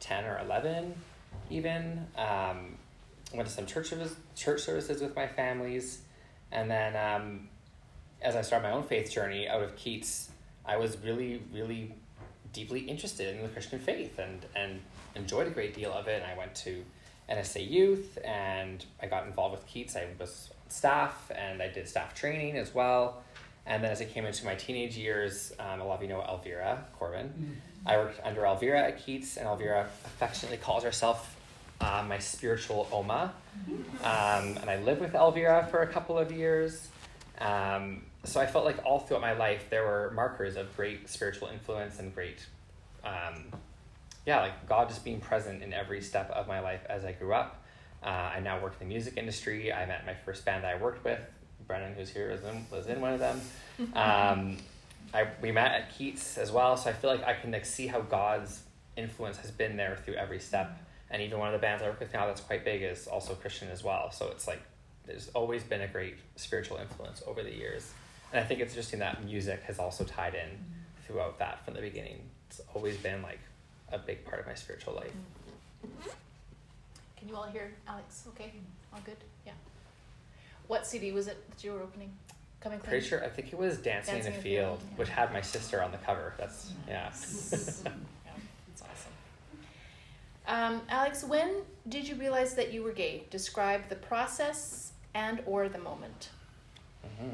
10 0.01 0.25
or 0.25 0.39
11, 0.39 0.93
even. 1.49 2.07
Um, 2.17 2.77
went 3.33 3.47
to 3.47 3.53
some 3.53 3.65
church, 3.65 3.93
church 4.35 4.61
services 4.61 5.01
with 5.01 5.15
my 5.15 5.27
families. 5.27 6.01
And 6.51 6.69
then 6.69 6.95
um, 6.97 7.47
as 8.21 8.35
I 8.35 8.41
started 8.41 8.67
my 8.67 8.73
own 8.73 8.83
faith 8.83 9.09
journey 9.09 9.47
out 9.47 9.63
of 9.63 9.75
Keats, 9.77 10.29
I 10.65 10.75
was 10.77 10.97
really, 10.97 11.41
really 11.53 11.95
deeply 12.51 12.81
interested 12.81 13.33
in 13.35 13.41
the 13.41 13.47
Christian 13.47 13.79
faith 13.79 14.19
and, 14.19 14.45
and 14.55 14.81
enjoyed 15.15 15.47
a 15.47 15.51
great 15.51 15.73
deal 15.73 15.93
of 15.93 16.07
it. 16.07 16.21
And 16.21 16.31
I 16.31 16.37
went 16.37 16.55
to 16.55 16.83
NSA 17.29 17.69
Youth 17.69 18.17
and 18.23 18.83
I 19.01 19.07
got 19.07 19.25
involved 19.25 19.55
with 19.55 19.67
Keats. 19.67 19.95
I 19.95 20.07
was 20.19 20.51
staff 20.69 21.31
and 21.35 21.61
I 21.61 21.69
did 21.69 21.87
staff 21.87 22.13
training 22.13 22.57
as 22.57 22.73
well. 22.73 23.23
And 23.65 23.83
then 23.83 23.91
as 23.91 24.01
I 24.01 24.05
came 24.05 24.25
into 24.25 24.45
my 24.45 24.55
teenage 24.55 24.97
years, 24.97 25.53
um, 25.59 25.81
a 25.81 25.85
lot 25.85 25.95
of 25.95 26.01
you 26.01 26.09
know 26.09 26.21
Elvira 26.21 26.83
Corbin. 26.97 27.27
Mm-hmm. 27.27 27.87
I 27.87 27.97
worked 27.97 28.19
under 28.23 28.45
Elvira 28.45 28.79
at 28.79 29.03
Keats, 29.03 29.37
and 29.37 29.47
Elvira 29.47 29.87
affectionately 30.05 30.57
calls 30.57 30.83
herself 30.83 31.35
uh, 31.79 32.03
my 32.07 32.19
spiritual 32.19 32.87
Oma. 32.91 33.33
Um, 34.03 34.57
and 34.57 34.69
I 34.69 34.77
lived 34.77 35.01
with 35.01 35.15
Elvira 35.15 35.67
for 35.69 35.81
a 35.81 35.87
couple 35.87 36.17
of 36.17 36.31
years. 36.31 36.89
Um, 37.39 38.03
so 38.23 38.39
I 38.39 38.45
felt 38.45 38.65
like 38.65 38.77
all 38.85 38.99
throughout 38.99 39.21
my 39.21 39.33
life 39.33 39.65
there 39.69 39.83
were 39.83 40.11
markers 40.13 40.57
of 40.57 40.75
great 40.75 41.09
spiritual 41.09 41.47
influence 41.47 41.99
and 41.99 42.13
great, 42.13 42.45
um, 43.03 43.45
yeah, 44.25 44.41
like 44.41 44.67
God 44.67 44.89
just 44.89 45.03
being 45.03 45.19
present 45.19 45.63
in 45.63 45.73
every 45.73 46.01
step 46.01 46.29
of 46.31 46.47
my 46.47 46.59
life 46.59 46.81
as 46.89 47.05
I 47.05 47.11
grew 47.11 47.33
up. 47.33 47.63
Uh, 48.03 48.07
I 48.35 48.39
now 48.39 48.61
work 48.61 48.73
in 48.79 48.87
the 48.87 48.93
music 48.93 49.17
industry. 49.17 49.71
I 49.71 49.85
met 49.85 50.05
my 50.05 50.13
first 50.13 50.45
band 50.45 50.63
that 50.63 50.75
I 50.75 50.81
worked 50.81 51.03
with. 51.03 51.19
Brennan, 51.67 51.93
who's 51.93 52.09
here, 52.09 52.31
was 52.31 52.43
in, 52.43 52.65
was 52.71 52.87
in 52.87 53.01
one 53.01 53.13
of 53.13 53.19
them. 53.19 53.41
Um, 53.95 54.57
I, 55.11 55.27
we 55.41 55.51
met 55.51 55.71
at 55.71 55.97
Keats 55.97 56.37
as 56.37 56.51
well, 56.51 56.77
so 56.77 56.91
I 56.91 56.93
feel 56.93 57.09
like 57.09 57.23
I 57.23 57.33
can 57.33 57.51
like 57.51 57.65
see 57.65 57.87
how 57.87 58.01
God's 58.01 58.61
influence 58.95 59.37
has 59.37 59.49
been 59.49 59.75
there 59.75 59.97
through 60.05 60.13
every 60.15 60.39
step. 60.39 60.77
And 61.09 61.21
even 61.21 61.39
one 61.39 61.47
of 61.47 61.53
the 61.53 61.59
bands 61.59 61.81
I 61.81 61.87
work 61.87 61.99
with 61.99 62.13
now 62.13 62.27
that's 62.27 62.41
quite 62.41 62.63
big 62.63 62.83
is 62.83 63.07
also 63.07 63.33
Christian 63.33 63.69
as 63.69 63.83
well. 63.83 64.11
So 64.11 64.29
it's 64.29 64.47
like 64.47 64.61
there's 65.05 65.29
always 65.29 65.63
been 65.63 65.81
a 65.81 65.87
great 65.87 66.17
spiritual 66.35 66.77
influence 66.77 67.23
over 67.25 67.43
the 67.43 67.53
years. 67.53 67.91
And 68.31 68.39
I 68.39 68.47
think 68.47 68.61
it's 68.61 68.73
interesting 68.73 68.99
that 68.99 69.23
music 69.25 69.63
has 69.63 69.79
also 69.79 70.03
tied 70.03 70.35
in 70.35 70.49
throughout 71.05 71.39
that 71.39 71.65
from 71.65 71.73
the 71.73 71.81
beginning. 71.81 72.21
It's 72.49 72.61
always 72.73 72.97
been 72.97 73.21
like 73.21 73.39
a 73.91 73.97
big 73.97 74.25
part 74.25 74.39
of 74.39 74.47
my 74.47 74.53
spiritual 74.53 74.93
life. 74.95 75.11
Can 77.17 77.29
you 77.29 77.35
all 77.35 77.43
hear 77.43 77.71
Alex? 77.87 78.23
Okay, 78.29 78.51
all 78.93 78.99
good? 79.05 79.17
Yeah. 79.45 79.53
What 80.67 80.87
CD 80.87 81.11
was 81.11 81.27
it 81.27 81.49
that 81.49 81.63
you 81.63 81.73
were 81.73 81.81
opening? 81.81 82.11
Coming 82.61 82.79
clean? 82.79 82.89
Pretty 82.89 83.05
sure, 83.05 83.23
I 83.23 83.29
think 83.29 83.51
it 83.51 83.57
was 83.57 83.77
Dancing, 83.77 84.15
Dancing 84.15 84.33
in 84.33 84.37
the 84.37 84.43
Field, 84.43 84.79
yeah. 84.81 84.97
which 84.97 85.09
had 85.09 85.33
my 85.33 85.41
sister 85.41 85.81
on 85.81 85.91
the 85.91 85.97
cover. 85.97 86.33
That's, 86.37 86.71
yeah. 86.87 87.05
yeah, 87.05 87.11
that's 87.11 88.81
awesome. 88.81 89.11
Um, 90.47 90.81
Alex, 90.89 91.23
when 91.23 91.55
did 91.89 92.07
you 92.07 92.15
realize 92.15 92.53
that 92.55 92.71
you 92.71 92.83
were 92.83 92.91
gay? 92.91 93.23
Describe 93.31 93.89
the 93.89 93.95
process 93.95 94.91
and 95.13 95.41
or 95.45 95.69
the 95.69 95.79
moment. 95.79 96.29
Mm-hmm. 97.05 97.31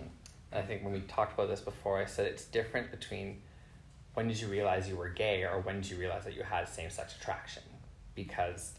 I 0.54 0.62
think 0.62 0.84
when 0.84 0.94
we 0.94 1.02
talked 1.02 1.34
about 1.34 1.50
this 1.50 1.62
before, 1.62 1.98
I 1.98 2.06
said 2.06 2.26
it's 2.26 2.46
different 2.46 2.92
between 2.92 3.42
when 4.18 4.28
did 4.28 4.42
you 4.42 4.48
realize 4.48 4.90
you 4.90 4.96
were 4.96 5.10
gay 5.10 5.44
or 5.44 5.60
when 5.60 5.80
did 5.80 5.92
you 5.92 5.96
realize 5.96 6.24
that 6.24 6.34
you 6.34 6.42
had 6.42 6.68
same 6.68 6.90
sex 6.90 7.16
attraction? 7.22 7.62
Because 8.16 8.72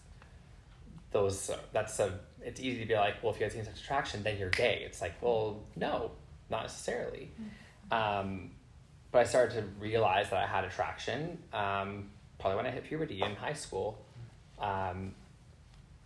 those 1.13 1.49
that's 1.73 1.97
a 2.01 2.19
it's 2.43 2.59
easy 2.61 2.81
to 2.81 2.87
be 2.87 2.97
like, 2.97 3.23
well, 3.23 3.33
if 3.33 3.39
you 3.39 3.45
have 3.45 3.53
same 3.53 3.65
sex 3.65 3.81
attraction, 3.81 4.25
then 4.25 4.37
you're 4.37 4.51
gay. 4.51 4.83
It's 4.85 5.01
like, 5.01 5.15
well, 5.23 5.63
no, 5.77 6.11
not 6.51 6.63
necessarily. 6.63 7.31
Mm-hmm. 7.41 7.95
Um, 7.95 8.51
but 9.13 9.21
I 9.21 9.25
started 9.25 9.55
to 9.55 9.63
realize 9.79 10.29
that 10.31 10.43
I 10.43 10.47
had 10.49 10.65
attraction 10.65 11.39
um, 11.53 12.11
probably 12.41 12.57
when 12.57 12.67
I 12.67 12.73
hit 12.73 12.83
puberty 12.83 13.23
in 13.23 13.37
high 13.37 13.53
school, 13.53 14.05
um, 14.59 15.15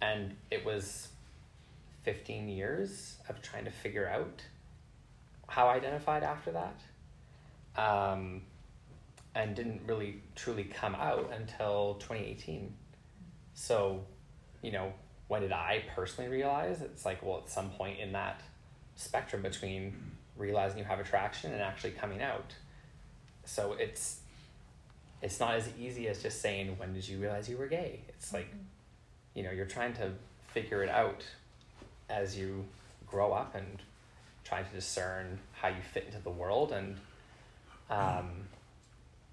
and 0.03 0.37
it 0.51 0.63
was 0.63 1.09
fifteen 2.03 2.51
years 2.51 3.17
of 3.31 3.41
trying 3.41 3.65
to 3.65 3.71
figure 3.71 4.07
out 4.07 4.43
how 5.49 5.69
I 5.69 5.77
identified 5.77 6.23
after 6.23 6.51
that. 6.51 6.79
And 9.35 9.55
didn't 9.55 9.83
really 9.87 10.21
truly 10.35 10.65
come 10.65 10.95
out 10.95 11.33
until 11.35 11.95
2018. 12.01 12.75
So, 13.55 14.05
you 14.61 14.73
know, 14.73 14.93
when 15.29 15.41
did 15.41 15.53
I 15.53 15.85
personally 15.95 16.31
realize? 16.31 16.83
It's 16.83 17.07
like, 17.07 17.23
well, 17.23 17.39
at 17.39 17.49
some 17.49 17.71
point 17.71 17.99
in 17.99 18.13
that 18.13 18.43
spectrum 18.97 19.41
between 19.41 19.95
realizing 20.37 20.79
you 20.79 20.85
have 20.85 21.01
attraction 21.01 21.53
and 21.53 21.63
actually 21.63 21.93
coming 21.93 22.21
out. 22.21 22.55
So 23.45 23.75
it's 23.79 24.21
it's 25.23 25.39
not 25.39 25.55
as 25.55 25.69
easy 25.79 26.09
as 26.09 26.21
just 26.21 26.41
saying 26.41 26.77
when 26.79 26.93
did 26.93 27.07
you 27.07 27.19
realize 27.19 27.49
you 27.49 27.57
were 27.57 27.69
gay. 27.69 28.01
It's 28.09 28.33
like, 28.33 28.49
mm-hmm. 28.49 28.59
you 29.35 29.45
know, 29.45 29.53
you're 29.53 29.67
trying 29.67 29.95
to 29.95 30.11
figure 30.49 30.83
it 30.83 30.91
out 30.91 31.25
as 32.11 32.37
you 32.37 32.65
grow 33.07 33.33
up 33.33 33.55
and 33.55 33.79
trying 34.45 34.65
to 34.65 34.73
discern 34.73 35.39
how 35.53 35.69
you 35.69 35.81
fit 35.93 36.07
into 36.07 36.19
the 36.19 36.31
world 36.31 36.73
and 36.73 36.97
um, 37.89 38.31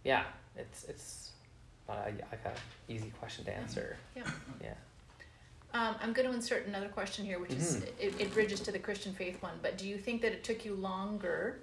yeah 0.04 0.24
it's 0.56 0.84
it's 0.86 1.32
not 1.88 1.98
a, 2.08 2.12
like 2.32 2.46
a 2.46 2.92
easy 2.92 3.12
question 3.20 3.46
to 3.46 3.56
answer 3.56 3.98
yeah 4.16 4.24
yeah 4.62 4.74
um, 5.74 5.96
I'm 6.02 6.14
going 6.14 6.28
to 6.28 6.34
insert 6.34 6.66
another 6.66 6.88
question 6.88 7.26
here, 7.26 7.40
which 7.40 7.52
mm-hmm. 7.52 7.62
is 7.62 7.76
it, 8.00 8.16
it 8.20 8.34
bridges 8.34 8.60
to 8.62 8.72
the 8.72 8.80
Christian 8.80 9.14
faith 9.14 9.42
one. 9.42 9.54
But 9.62 9.78
do 9.78 9.88
you 9.88 9.98
think 9.98 10.22
that 10.24 10.32
it 10.32 10.44
took 10.44 10.66
you 10.66 10.74
longer 10.74 11.60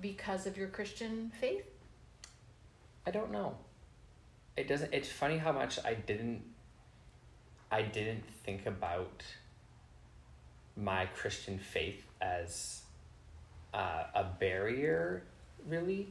because 0.00 0.46
of 0.46 0.56
your 0.56 0.66
Christian 0.68 1.30
faith? 1.40 1.64
I 3.06 3.12
don't 3.12 3.30
know. 3.30 3.56
It 4.56 4.66
doesn't. 4.66 4.92
It's 4.92 5.08
funny 5.08 5.38
how 5.38 5.52
much 5.52 5.78
I 5.84 5.94
didn't. 5.94 6.42
I 7.70 7.82
didn't 7.82 8.24
think 8.44 8.66
about 8.66 9.22
my 10.76 11.06
Christian 11.06 11.58
faith 11.58 12.04
as 12.20 12.82
uh, 13.72 14.04
a 14.14 14.24
barrier, 14.24 15.22
really. 15.68 16.08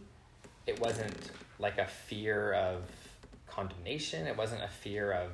It 0.66 0.80
wasn't 0.80 1.32
like 1.60 1.78
a 1.78 1.86
fear 1.86 2.54
of 2.54 2.84
condemnation. 3.48 4.28
It 4.28 4.38
wasn't 4.38 4.64
a 4.64 4.68
fear 4.68 5.12
of, 5.12 5.32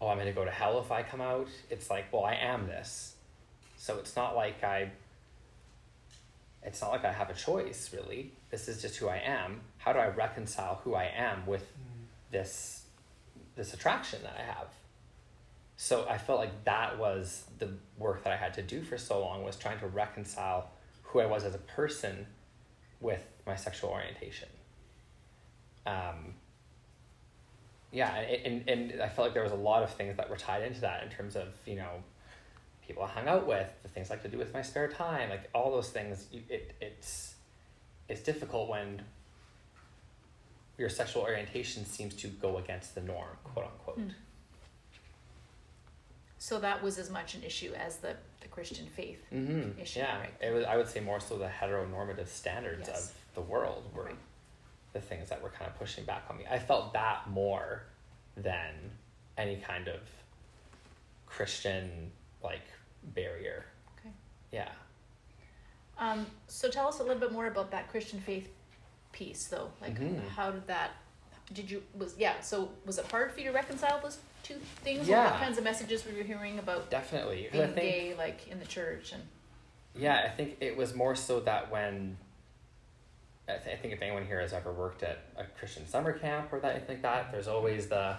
oh, 0.00 0.08
I'm 0.08 0.16
going 0.16 0.28
to 0.28 0.32
go 0.32 0.44
to 0.44 0.50
hell 0.50 0.78
if 0.80 0.92
I 0.92 1.02
come 1.02 1.20
out. 1.20 1.48
It's 1.70 1.90
like, 1.90 2.12
well, 2.12 2.24
I 2.24 2.34
am 2.34 2.66
this. 2.66 3.14
So 3.76 3.98
it's 3.98 4.16
not 4.16 4.36
like 4.36 4.62
I. 4.62 4.90
It's 6.62 6.80
not 6.80 6.90
like 6.90 7.04
I 7.04 7.12
have 7.12 7.30
a 7.30 7.34
choice, 7.34 7.90
really. 7.94 8.32
This 8.50 8.68
is 8.68 8.82
just 8.82 8.96
who 8.96 9.08
I 9.08 9.18
am. 9.18 9.60
How 9.78 9.92
do 9.92 10.00
I 10.00 10.08
reconcile 10.08 10.80
who 10.82 10.94
I 10.94 11.04
am 11.04 11.46
with 11.46 11.62
mm. 11.62 12.06
this 12.32 12.82
this 13.54 13.72
attraction 13.72 14.20
that 14.22 14.36
I 14.38 14.42
have? 14.42 14.68
so 15.80 16.04
I 16.10 16.18
felt 16.18 16.40
like 16.40 16.64
that 16.64 16.98
was 16.98 17.44
the 17.60 17.70
work 17.98 18.24
that 18.24 18.32
I 18.32 18.36
had 18.36 18.52
to 18.54 18.62
do 18.62 18.82
for 18.82 18.98
so 18.98 19.20
long 19.20 19.44
was 19.44 19.56
trying 19.56 19.78
to 19.78 19.86
reconcile 19.86 20.72
who 21.04 21.20
I 21.20 21.26
was 21.26 21.44
as 21.44 21.54
a 21.54 21.58
person 21.58 22.26
with 23.00 23.24
my 23.48 23.56
sexual 23.56 23.90
orientation. 23.90 24.48
Um, 25.86 26.34
yeah, 27.90 28.14
and, 28.14 28.68
and 28.68 29.02
I 29.02 29.08
felt 29.08 29.28
like 29.28 29.34
there 29.34 29.42
was 29.42 29.52
a 29.52 29.56
lot 29.56 29.82
of 29.82 29.90
things 29.90 30.16
that 30.18 30.28
were 30.28 30.36
tied 30.36 30.62
into 30.62 30.82
that 30.82 31.02
in 31.02 31.08
terms 31.08 31.34
of, 31.34 31.48
you 31.66 31.76
know, 31.76 32.02
people 32.86 33.02
I 33.02 33.08
hung 33.08 33.26
out 33.26 33.46
with, 33.46 33.68
the 33.82 33.88
things 33.88 34.10
I 34.10 34.14
like 34.14 34.22
to 34.22 34.28
do 34.28 34.38
with 34.38 34.52
my 34.52 34.62
spare 34.62 34.88
time, 34.88 35.30
like 35.30 35.48
all 35.54 35.70
those 35.70 35.88
things. 35.88 36.26
It, 36.32 36.74
it's, 36.80 37.34
it's 38.08 38.20
difficult 38.22 38.68
when 38.68 39.02
your 40.76 40.88
sexual 40.88 41.22
orientation 41.22 41.84
seems 41.84 42.14
to 42.14 42.28
go 42.28 42.58
against 42.58 42.94
the 42.94 43.00
norm, 43.00 43.36
quote 43.44 43.66
unquote. 43.66 44.00
Mm. 44.00 44.12
So 46.38 46.60
that 46.60 46.82
was 46.82 46.98
as 46.98 47.10
much 47.10 47.34
an 47.34 47.42
issue 47.42 47.72
as 47.74 47.96
the, 47.96 48.14
the 48.40 48.48
Christian 48.48 48.86
faith 48.86 49.20
mm-hmm. 49.34 49.78
issue, 49.80 49.98
yeah. 50.00 50.20
right? 50.20 50.34
It 50.40 50.54
was, 50.54 50.64
I 50.64 50.76
would 50.76 50.88
say 50.88 51.00
more 51.00 51.20
so 51.20 51.36
the 51.36 51.48
heteronormative 51.48 52.28
standards 52.28 52.88
yes. 52.88 53.06
of 53.06 53.14
the 53.38 53.44
world 53.44 53.84
were 53.94 54.06
right. 54.06 54.14
the 54.92 55.00
things 55.00 55.28
that 55.28 55.40
were 55.40 55.50
kind 55.50 55.70
of 55.70 55.78
pushing 55.78 56.04
back 56.04 56.24
on 56.28 56.36
me. 56.36 56.44
I 56.50 56.58
felt 56.58 56.92
that 56.94 57.30
more 57.30 57.84
than 58.36 58.74
any 59.36 59.56
kind 59.56 59.86
of 59.86 60.00
Christian 61.26 62.10
like 62.42 62.66
barrier. 63.14 63.64
Okay. 63.98 64.12
Yeah. 64.52 64.70
Um, 65.98 66.26
so 66.48 66.68
tell 66.68 66.88
us 66.88 66.98
a 66.98 67.02
little 67.04 67.20
bit 67.20 67.32
more 67.32 67.46
about 67.46 67.70
that 67.70 67.88
Christian 67.90 68.20
faith 68.20 68.48
piece, 69.12 69.46
though. 69.46 69.70
Like, 69.80 70.00
mm-hmm. 70.00 70.26
how 70.28 70.50
did 70.50 70.66
that? 70.66 70.90
Did 71.52 71.70
you 71.70 71.82
was 71.96 72.16
yeah? 72.18 72.40
So 72.40 72.70
was 72.84 72.98
it 72.98 73.06
hard 73.10 73.32
for 73.32 73.38
you 73.38 73.46
to 73.46 73.52
reconcile 73.52 74.00
those 74.02 74.18
two 74.42 74.56
things? 74.82 75.08
Yeah. 75.08 75.30
What 75.30 75.40
kinds 75.40 75.58
of 75.58 75.64
messages 75.64 76.04
were 76.04 76.12
you 76.12 76.24
hearing 76.24 76.58
about 76.58 76.90
definitely 76.90 77.48
being 77.52 77.72
think, 77.72 77.76
gay, 77.76 78.14
like 78.18 78.48
in 78.48 78.58
the 78.58 78.66
church 78.66 79.12
and? 79.12 79.22
Yeah, 79.94 80.22
I 80.24 80.28
think 80.28 80.56
it 80.60 80.76
was 80.76 80.92
more 80.92 81.14
so 81.14 81.38
that 81.40 81.70
when. 81.70 82.16
I, 83.48 83.56
th- 83.56 83.76
I 83.76 83.80
think 83.80 83.94
if 83.94 84.02
anyone 84.02 84.26
here 84.26 84.40
has 84.40 84.52
ever 84.52 84.72
worked 84.72 85.02
at 85.02 85.18
a 85.36 85.44
Christian 85.58 85.86
summer 85.86 86.12
camp 86.12 86.52
or 86.52 86.60
that 86.60 86.76
anything 86.76 86.96
like 86.96 87.02
that, 87.02 87.32
there's 87.32 87.48
always 87.48 87.88
the, 87.88 88.16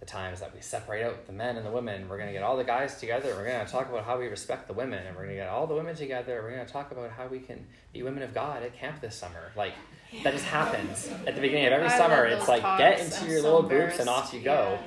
the 0.00 0.06
times 0.06 0.40
that 0.40 0.54
we 0.54 0.60
separate 0.60 1.04
out 1.04 1.26
the 1.26 1.32
men 1.32 1.56
and 1.56 1.64
the 1.64 1.70
women. 1.70 2.08
We're 2.08 2.18
gonna 2.18 2.32
get 2.32 2.42
all 2.42 2.56
the 2.56 2.64
guys 2.64 2.98
together. 2.98 3.34
We're 3.36 3.46
gonna 3.46 3.68
talk 3.68 3.88
about 3.88 4.04
how 4.04 4.18
we 4.18 4.26
respect 4.26 4.66
the 4.66 4.74
women, 4.74 5.06
and 5.06 5.16
we're 5.16 5.24
gonna 5.24 5.36
get 5.36 5.48
all 5.48 5.66
the 5.66 5.74
women 5.74 5.94
together. 5.94 6.40
We're 6.42 6.50
gonna 6.50 6.66
talk 6.66 6.90
about 6.90 7.10
how 7.10 7.26
we 7.26 7.38
can 7.38 7.66
be 7.92 8.02
women 8.02 8.22
of 8.22 8.34
God 8.34 8.62
at 8.62 8.76
camp 8.76 9.00
this 9.00 9.14
summer. 9.14 9.52
Like 9.56 9.74
yeah. 10.12 10.24
that 10.24 10.32
just 10.32 10.46
happens 10.46 11.08
at 11.26 11.34
the 11.34 11.40
beginning 11.40 11.66
of 11.66 11.72
every 11.72 11.88
I 11.88 11.98
summer. 11.98 12.24
It's 12.24 12.48
like 12.48 12.62
talks. 12.62 12.80
get 12.80 13.00
into 13.00 13.20
I'm 13.20 13.30
your 13.30 13.40
so 13.40 13.44
little 13.44 13.68
groups 13.68 13.98
and 13.98 14.08
off 14.08 14.34
you 14.34 14.40
go. 14.40 14.78
Yeah. 14.80 14.86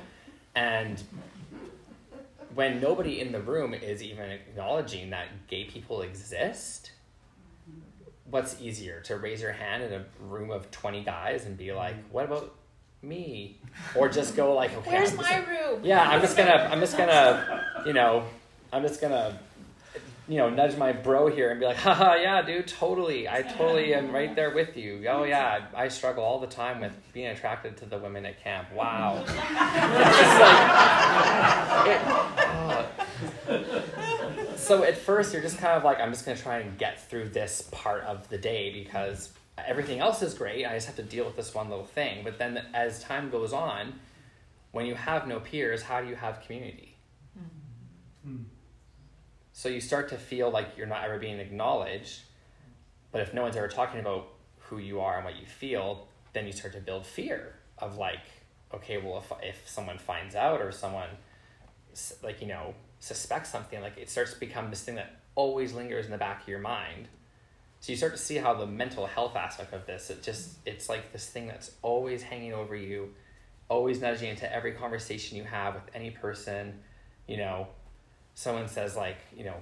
And 0.54 1.02
when 2.54 2.80
nobody 2.80 3.20
in 3.20 3.32
the 3.32 3.40
room 3.40 3.74
is 3.74 4.02
even 4.02 4.30
acknowledging 4.30 5.10
that 5.10 5.48
gay 5.48 5.64
people 5.64 6.02
exist, 6.02 6.91
what's 8.32 8.58
easier 8.62 9.00
to 9.02 9.16
raise 9.16 9.42
your 9.42 9.52
hand 9.52 9.82
in 9.82 9.92
a 9.92 10.04
room 10.20 10.50
of 10.50 10.70
20 10.70 11.04
guys 11.04 11.44
and 11.44 11.56
be 11.58 11.70
like, 11.72 11.94
what 12.10 12.24
about 12.24 12.54
me? 13.02 13.60
Or 13.94 14.08
just 14.08 14.34
go 14.34 14.54
like 14.54 14.74
okay 14.78 14.90
Where's 14.90 15.10
I'm 15.10 15.16
my 15.18 15.36
room? 15.46 15.80
yeah 15.84 16.08
i'm 16.08 16.20
just 16.20 16.36
gonna 16.36 16.68
i'm 16.70 16.80
just 16.80 16.96
gonna 16.96 17.64
you 17.84 17.92
know 17.92 18.24
i'm 18.72 18.82
just 18.82 19.00
gonna 19.00 19.38
you 20.28 20.36
know 20.38 20.48
nudge 20.48 20.76
my 20.76 20.92
bro 20.92 21.26
here 21.28 21.50
and 21.50 21.58
be 21.58 21.66
like 21.66 21.76
haha 21.76 22.14
yeah 22.14 22.40
dude 22.42 22.68
totally. 22.68 23.28
I 23.28 23.42
totally 23.42 23.92
am 23.92 24.12
right 24.12 24.34
there 24.36 24.54
with 24.54 24.76
you. 24.76 25.04
Oh 25.08 25.24
yeah 25.24 25.66
i 25.74 25.88
struggle 25.88 26.22
all 26.24 26.38
the 26.38 26.46
time 26.46 26.80
with 26.80 26.92
being 27.12 27.26
attracted 27.26 27.76
to 27.78 27.86
the 27.86 27.98
women 27.98 28.24
at 28.24 28.42
camp. 28.42 28.72
Wow. 28.72 29.24
It's 29.26 30.18
just 30.18 30.40
like 30.40 31.88
it, 31.88 32.00
uh, 33.48 33.61
so 34.62 34.84
at 34.84 34.96
first 34.96 35.32
you're 35.32 35.42
just 35.42 35.58
kind 35.58 35.76
of 35.76 35.84
like 35.84 36.00
i'm 36.00 36.10
just 36.10 36.24
gonna 36.24 36.38
try 36.38 36.58
and 36.58 36.78
get 36.78 37.08
through 37.08 37.28
this 37.28 37.68
part 37.72 38.02
of 38.04 38.28
the 38.28 38.38
day 38.38 38.72
because 38.72 39.30
everything 39.58 40.00
else 40.00 40.22
is 40.22 40.34
great. 40.34 40.66
I 40.66 40.74
just 40.74 40.86
have 40.86 40.96
to 40.96 41.02
deal 41.02 41.24
with 41.24 41.36
this 41.36 41.54
one 41.54 41.68
little 41.68 41.84
thing. 41.84 42.24
But 42.24 42.38
then 42.38 42.64
as 42.74 43.02
time 43.02 43.30
goes 43.30 43.52
on, 43.52 43.94
when 44.72 44.86
you 44.86 44.94
have 44.94 45.26
no 45.26 45.40
peers, 45.40 45.82
how 45.82 46.00
do 46.00 46.08
you 46.08 46.14
have 46.14 46.40
community? 46.42 46.96
Mm-hmm. 47.38 48.44
So 49.52 49.68
you 49.68 49.80
start 49.80 50.08
to 50.10 50.16
feel 50.16 50.50
like 50.50 50.76
you're 50.76 50.86
not 50.86 51.04
ever 51.04 51.18
being 51.18 51.38
acknowledged. 51.38 52.22
But 53.10 53.20
if 53.20 53.34
no 53.34 53.42
one's 53.42 53.56
ever 53.56 53.68
talking 53.68 54.00
about 54.00 54.28
who 54.58 54.78
you 54.78 55.00
are 55.00 55.16
and 55.16 55.24
what 55.24 55.36
you 55.36 55.46
feel, 55.46 56.08
then 56.32 56.46
you 56.46 56.52
start 56.52 56.72
to 56.72 56.80
build 56.80 57.04
fear 57.04 57.54
of 57.78 57.98
like, 57.98 58.20
okay, 58.72 58.96
well, 58.96 59.18
if, 59.18 59.32
if 59.42 59.68
someone 59.68 59.98
finds 59.98 60.34
out 60.34 60.62
or 60.62 60.72
someone, 60.72 61.10
like, 62.22 62.40
you 62.40 62.48
know, 62.48 62.74
suspects 63.02 63.50
something, 63.50 63.80
like 63.80 63.98
it 63.98 64.08
starts 64.08 64.32
to 64.32 64.38
become 64.38 64.70
this 64.70 64.82
thing 64.82 64.94
that 64.94 65.16
always 65.34 65.72
lingers 65.72 66.04
in 66.04 66.12
the 66.12 66.18
back 66.18 66.42
of 66.42 66.48
your 66.48 66.60
mind. 66.60 67.08
So 67.80 67.90
you 67.90 67.96
start 67.96 68.12
to 68.12 68.18
see 68.18 68.36
how 68.36 68.54
the 68.54 68.64
mental 68.64 69.06
health 69.06 69.34
aspect 69.34 69.72
of 69.72 69.86
this 69.86 70.08
it 70.08 70.22
just 70.22 70.58
it's 70.64 70.88
like 70.88 71.12
this 71.12 71.26
thing 71.26 71.48
that's 71.48 71.72
always 71.82 72.22
hanging 72.22 72.52
over 72.52 72.76
you 72.76 73.12
always 73.68 74.00
nudging 74.00 74.28
into 74.30 74.50
every 74.54 74.70
conversation 74.72 75.36
you 75.36 75.42
have 75.42 75.74
with 75.74 75.82
any 75.94 76.10
person. 76.12 76.78
You 77.26 77.38
know 77.38 77.66
someone 78.34 78.68
says 78.68 78.96
like 78.96 79.18
you 79.36 79.44
know 79.44 79.56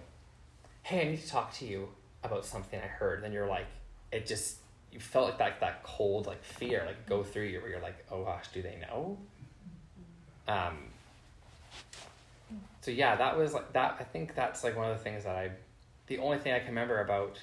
hey 0.82 1.00
i 1.00 1.10
need 1.10 1.20
to 1.20 1.28
talk 1.28 1.52
to 1.52 1.64
you 1.64 1.88
about 2.22 2.44
something 2.44 2.78
i 2.78 2.86
heard. 2.86 3.24
Then 3.24 3.32
you're 3.32 3.48
like 3.48 3.68
it 4.12 4.26
just 4.26 4.56
you 4.92 5.00
felt 5.00 5.30
like 5.30 5.38
that 5.38 5.60
that 5.60 5.82
cold 5.82 6.26
like 6.26 6.44
fear 6.44 6.82
like 6.84 7.06
go 7.08 7.22
through 7.22 7.44
you 7.44 7.58
where 7.60 7.70
you're 7.70 7.80
like 7.80 8.04
oh 8.10 8.22
gosh 8.24 8.48
do 8.52 8.60
they 8.60 8.76
know? 8.82 9.16
Um 10.46 10.89
so 12.80 12.90
yeah 12.90 13.16
that 13.16 13.36
was 13.36 13.52
like 13.52 13.72
that 13.72 13.96
i 14.00 14.04
think 14.04 14.34
that's 14.34 14.64
like 14.64 14.76
one 14.76 14.90
of 14.90 14.96
the 14.96 15.02
things 15.02 15.24
that 15.24 15.36
i 15.36 15.50
the 16.06 16.18
only 16.18 16.38
thing 16.38 16.52
i 16.52 16.58
can 16.58 16.68
remember 16.68 17.00
about 17.00 17.38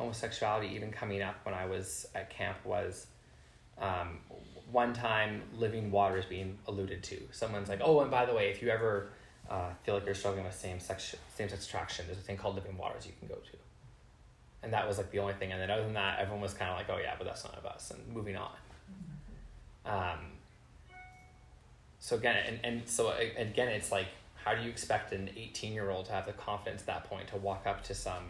homosexuality 0.00 0.68
even 0.74 0.90
coming 0.90 1.20
up 1.20 1.36
when 1.44 1.54
I 1.54 1.66
was 1.66 2.06
at 2.14 2.30
camp 2.30 2.56
was 2.64 3.06
um, 3.78 4.18
one 4.72 4.94
time 4.94 5.42
living 5.54 5.90
waters 5.90 6.24
being 6.24 6.56
alluded 6.66 7.02
to. 7.02 7.20
Someone's 7.32 7.68
like, 7.68 7.80
oh, 7.84 8.00
and 8.00 8.10
by 8.10 8.24
the 8.24 8.32
way, 8.32 8.48
if 8.48 8.62
you 8.62 8.70
ever 8.70 9.10
uh, 9.50 9.68
feel 9.82 9.94
like 9.94 10.06
you're 10.06 10.14
struggling 10.14 10.44
with 10.44 10.54
same 10.54 10.80
sex 10.80 11.14
same 11.36 11.50
sex 11.50 11.66
attraction, 11.66 12.06
there's 12.06 12.18
a 12.18 12.22
thing 12.22 12.38
called 12.38 12.54
living 12.54 12.78
waters 12.78 13.06
you 13.06 13.12
can 13.18 13.28
go 13.28 13.34
to. 13.34 13.58
And 14.62 14.72
that 14.72 14.88
was 14.88 14.96
like 14.96 15.10
the 15.10 15.18
only 15.18 15.34
thing. 15.34 15.52
And 15.52 15.60
then 15.60 15.70
other 15.70 15.84
than 15.84 15.94
that, 15.94 16.18
everyone 16.18 16.40
was 16.40 16.54
kind 16.54 16.70
of 16.70 16.78
like, 16.78 16.88
oh 16.88 16.98
yeah, 16.98 17.14
but 17.18 17.26
that's 17.26 17.44
none 17.44 17.54
of 17.54 17.66
us, 17.66 17.90
and 17.90 18.14
moving 18.14 18.36
on. 18.36 18.56
Um, 19.84 20.18
so 21.98 22.16
again, 22.16 22.36
and, 22.46 22.60
and 22.64 22.88
so 22.88 23.12
again, 23.36 23.68
it's 23.68 23.92
like, 23.92 24.08
how 24.44 24.54
do 24.54 24.62
you 24.62 24.70
expect 24.70 25.12
an 25.12 25.30
18 25.36 25.72
year 25.72 25.90
old 25.90 26.06
to 26.06 26.12
have 26.12 26.26
the 26.26 26.32
confidence 26.32 26.82
at 26.82 26.86
that 26.86 27.04
point 27.04 27.28
to 27.28 27.36
walk 27.36 27.66
up 27.66 27.84
to 27.84 27.94
some 27.94 28.24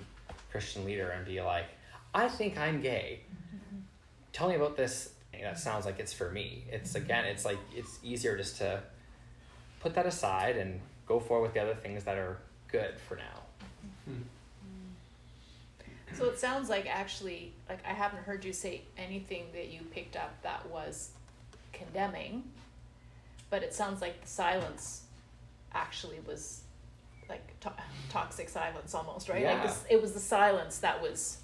Christian 0.51 0.85
leader 0.85 1.11
and 1.11 1.25
be 1.25 1.41
like, 1.41 1.67
I 2.15 2.29
think 2.29 2.59
I'm 2.59 2.81
gay. 2.81 3.21
Mm-hmm. 3.55 3.81
Tell 4.33 4.49
me 4.49 4.57
about 4.57 4.77
this. 4.77 5.13
That 5.41 5.59
sounds 5.59 5.87
like 5.87 5.99
it's 5.99 6.13
for 6.13 6.31
me. 6.31 6.65
It's 6.71 6.95
again, 6.95 7.25
it's 7.25 7.45
like 7.45 7.59
it's 7.75 7.99
easier 8.03 8.37
just 8.37 8.59
to 8.59 8.83
put 9.81 9.95
that 9.95 10.05
aside 10.05 10.57
and 10.57 10.81
go 11.07 11.19
forward 11.19 11.45
with 11.45 11.55
the 11.55 11.61
other 11.61 11.75
things 11.75 12.05
that 12.05 12.19
are 12.19 12.37
good 12.69 12.99
for 13.09 13.17
now. 13.17 13.41
Mm-hmm. 14.09 14.23
So 16.13 16.27
it 16.27 16.39
sounds 16.39 16.69
like 16.69 16.87
actually, 16.87 17.53
like 17.69 17.79
I 17.87 17.93
haven't 17.93 18.25
heard 18.25 18.45
you 18.45 18.53
say 18.53 18.83
anything 18.99 19.45
that 19.55 19.69
you 19.69 19.81
picked 19.93 20.17
up 20.17 20.43
that 20.43 20.69
was 20.69 21.11
condemning, 21.73 22.43
but 23.49 23.63
it 23.63 23.73
sounds 23.73 24.03
like 24.03 24.21
the 24.21 24.29
silence 24.29 25.05
actually 25.75 26.19
was 26.27 26.63
like 27.29 27.59
to- 27.61 27.73
toxic 28.09 28.49
silence 28.49 28.95
almost, 28.95 29.29
right? 29.29 29.43
Yeah. 29.43 29.55
Like 29.55 29.63
this, 29.65 29.85
it 29.89 30.01
was 30.03 30.13
the 30.13 30.21
silence 30.21 30.79
that 30.79 31.01
was 31.01 31.39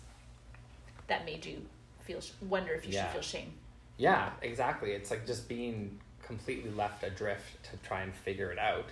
that 1.07 1.25
made 1.25 1.47
you 1.47 1.63
feel 2.01 2.21
sh- 2.21 2.31
wonder 2.43 2.73
if 2.73 2.87
you 2.87 2.93
Yeah. 2.93 3.05
should 3.05 3.13
feel 3.13 3.23
shame. 3.23 3.53
Yeah, 3.97 4.31
exactly. 4.43 4.93
It's 4.93 5.11
like 5.11 5.27
just 5.27 5.49
being 5.49 6.01
completely 6.23 6.71
left 6.71 7.05
adrift 7.05 7.63
to 7.71 7.77
try 7.87 8.03
and 8.03 8.13
figure 8.15 8.51
it 8.51 8.59
out. 8.59 8.87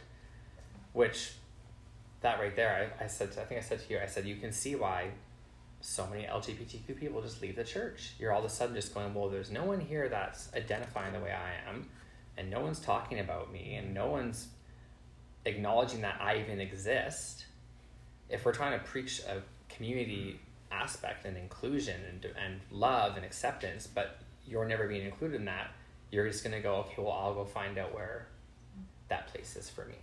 Which, 0.92 1.32
that 2.20 2.38
right 2.38 2.54
there, 2.54 2.92
I, 3.00 3.04
I 3.04 3.06
said, 3.08 3.32
to, 3.32 3.42
I 3.42 3.44
think 3.44 3.60
I 3.60 3.64
said 3.64 3.80
to 3.84 3.92
you, 3.92 3.98
I 4.00 4.06
said, 4.06 4.24
you 4.24 4.36
can 4.36 4.52
see 4.52 4.76
why 4.76 5.10
so 5.80 6.06
many 6.06 6.22
LGBTQ 6.24 6.98
people 6.98 7.20
just 7.20 7.42
leave 7.42 7.56
the 7.56 7.64
church. 7.64 8.12
You're 8.18 8.32
all 8.32 8.38
of 8.38 8.44
a 8.44 8.48
sudden 8.48 8.74
just 8.76 8.94
going, 8.94 9.12
well, 9.12 9.28
there's 9.28 9.50
no 9.50 9.64
one 9.64 9.80
here 9.80 10.08
that's 10.08 10.48
identifying 10.54 11.12
the 11.12 11.18
way 11.20 11.32
I 11.32 11.68
am, 11.68 11.88
and 12.38 12.48
no 12.48 12.60
one's 12.60 12.78
talking 12.78 13.18
about 13.18 13.52
me, 13.52 13.74
and 13.74 13.92
no 13.92 14.06
one's 14.06 14.46
acknowledging 15.44 16.00
that 16.02 16.20
I 16.20 16.38
even 16.38 16.60
exist. 16.60 17.44
If 18.28 18.44
we're 18.44 18.52
trying 18.52 18.78
to 18.78 18.84
preach 18.84 19.20
a 19.20 19.42
community 19.72 20.40
aspect 20.70 21.24
and 21.24 21.36
inclusion 21.36 22.00
and, 22.08 22.24
and 22.42 22.60
love 22.70 23.16
and 23.16 23.24
acceptance, 23.24 23.86
but 23.86 24.18
you're 24.46 24.64
never 24.64 24.88
being 24.88 25.04
included 25.04 25.36
in 25.36 25.44
that, 25.46 25.72
you're 26.10 26.26
just 26.26 26.44
going 26.44 26.54
to 26.54 26.60
go, 26.60 26.76
okay, 26.76 26.94
well, 26.98 27.12
I'll 27.12 27.34
go 27.34 27.44
find 27.44 27.78
out 27.78 27.94
where 27.94 28.26
that 29.08 29.28
place 29.28 29.56
is 29.56 29.68
for 29.68 29.84
me. 29.84 29.94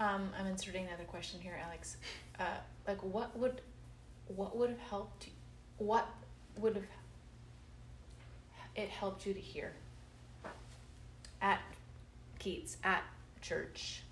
Um, 0.00 0.30
I'm 0.38 0.46
inserting 0.46 0.86
another 0.86 1.04
question 1.04 1.40
here, 1.40 1.58
Alex. 1.64 1.96
Uh, 2.38 2.44
like, 2.86 3.02
what 3.02 3.36
would, 3.36 3.60
what 4.28 4.56
would 4.56 4.70
have 4.70 4.78
helped? 4.78 5.26
You, 5.26 5.32
what 5.78 6.08
would 6.56 6.74
have 6.74 6.84
it 8.78 8.88
helped 8.88 9.26
you 9.26 9.34
to 9.34 9.40
hear 9.40 9.72
at 11.40 11.60
Keats 12.38 12.76
at 12.84 13.02
church? 13.40 14.02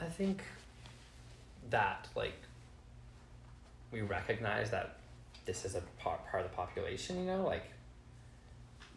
I 0.00 0.06
think 0.06 0.42
that 1.70 2.08
like 2.14 2.34
we 3.90 4.02
recognize 4.02 4.70
that 4.70 4.96
this 5.46 5.64
is 5.64 5.74
a 5.74 5.82
part, 5.98 6.26
part 6.30 6.44
of 6.44 6.50
the 6.50 6.56
population, 6.56 7.18
you 7.18 7.24
know, 7.24 7.44
like 7.44 7.64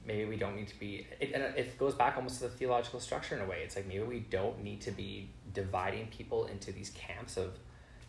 maybe 0.05 0.25
we 0.25 0.37
don't 0.37 0.55
need 0.55 0.67
to 0.67 0.79
be 0.79 1.05
it, 1.19 1.31
and 1.33 1.43
it 1.43 1.77
goes 1.77 1.93
back 1.93 2.15
almost 2.17 2.41
to 2.41 2.43
the 2.43 2.49
theological 2.49 2.99
structure 2.99 3.35
in 3.35 3.41
a 3.41 3.45
way. 3.45 3.61
It's 3.63 3.75
like 3.75 3.87
maybe 3.87 4.03
we 4.03 4.19
don't 4.19 4.63
need 4.63 4.81
to 4.81 4.91
be 4.91 5.29
dividing 5.53 6.07
people 6.07 6.45
into 6.47 6.71
these 6.71 6.89
camps 6.91 7.37
of 7.37 7.53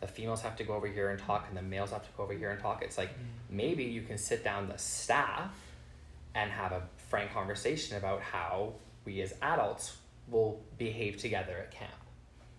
the 0.00 0.06
females 0.06 0.40
have 0.42 0.56
to 0.56 0.64
go 0.64 0.74
over 0.74 0.86
here 0.86 1.10
and 1.10 1.18
talk 1.18 1.46
and 1.48 1.56
the 1.56 1.62
males 1.62 1.90
have 1.90 2.04
to 2.04 2.12
go 2.16 2.22
over 2.22 2.32
here 2.32 2.50
and 2.50 2.60
talk. 2.60 2.82
It's 2.82 2.98
like 2.98 3.10
maybe 3.50 3.84
you 3.84 4.02
can 4.02 4.18
sit 4.18 4.44
down 4.44 4.68
the 4.68 4.78
staff 4.78 5.52
and 6.34 6.50
have 6.50 6.72
a 6.72 6.82
frank 7.08 7.32
conversation 7.32 7.96
about 7.96 8.20
how 8.20 8.74
we 9.04 9.20
as 9.22 9.34
adults 9.42 9.96
will 10.28 10.60
behave 10.76 11.16
together 11.16 11.56
at 11.58 11.70
camp 11.70 11.90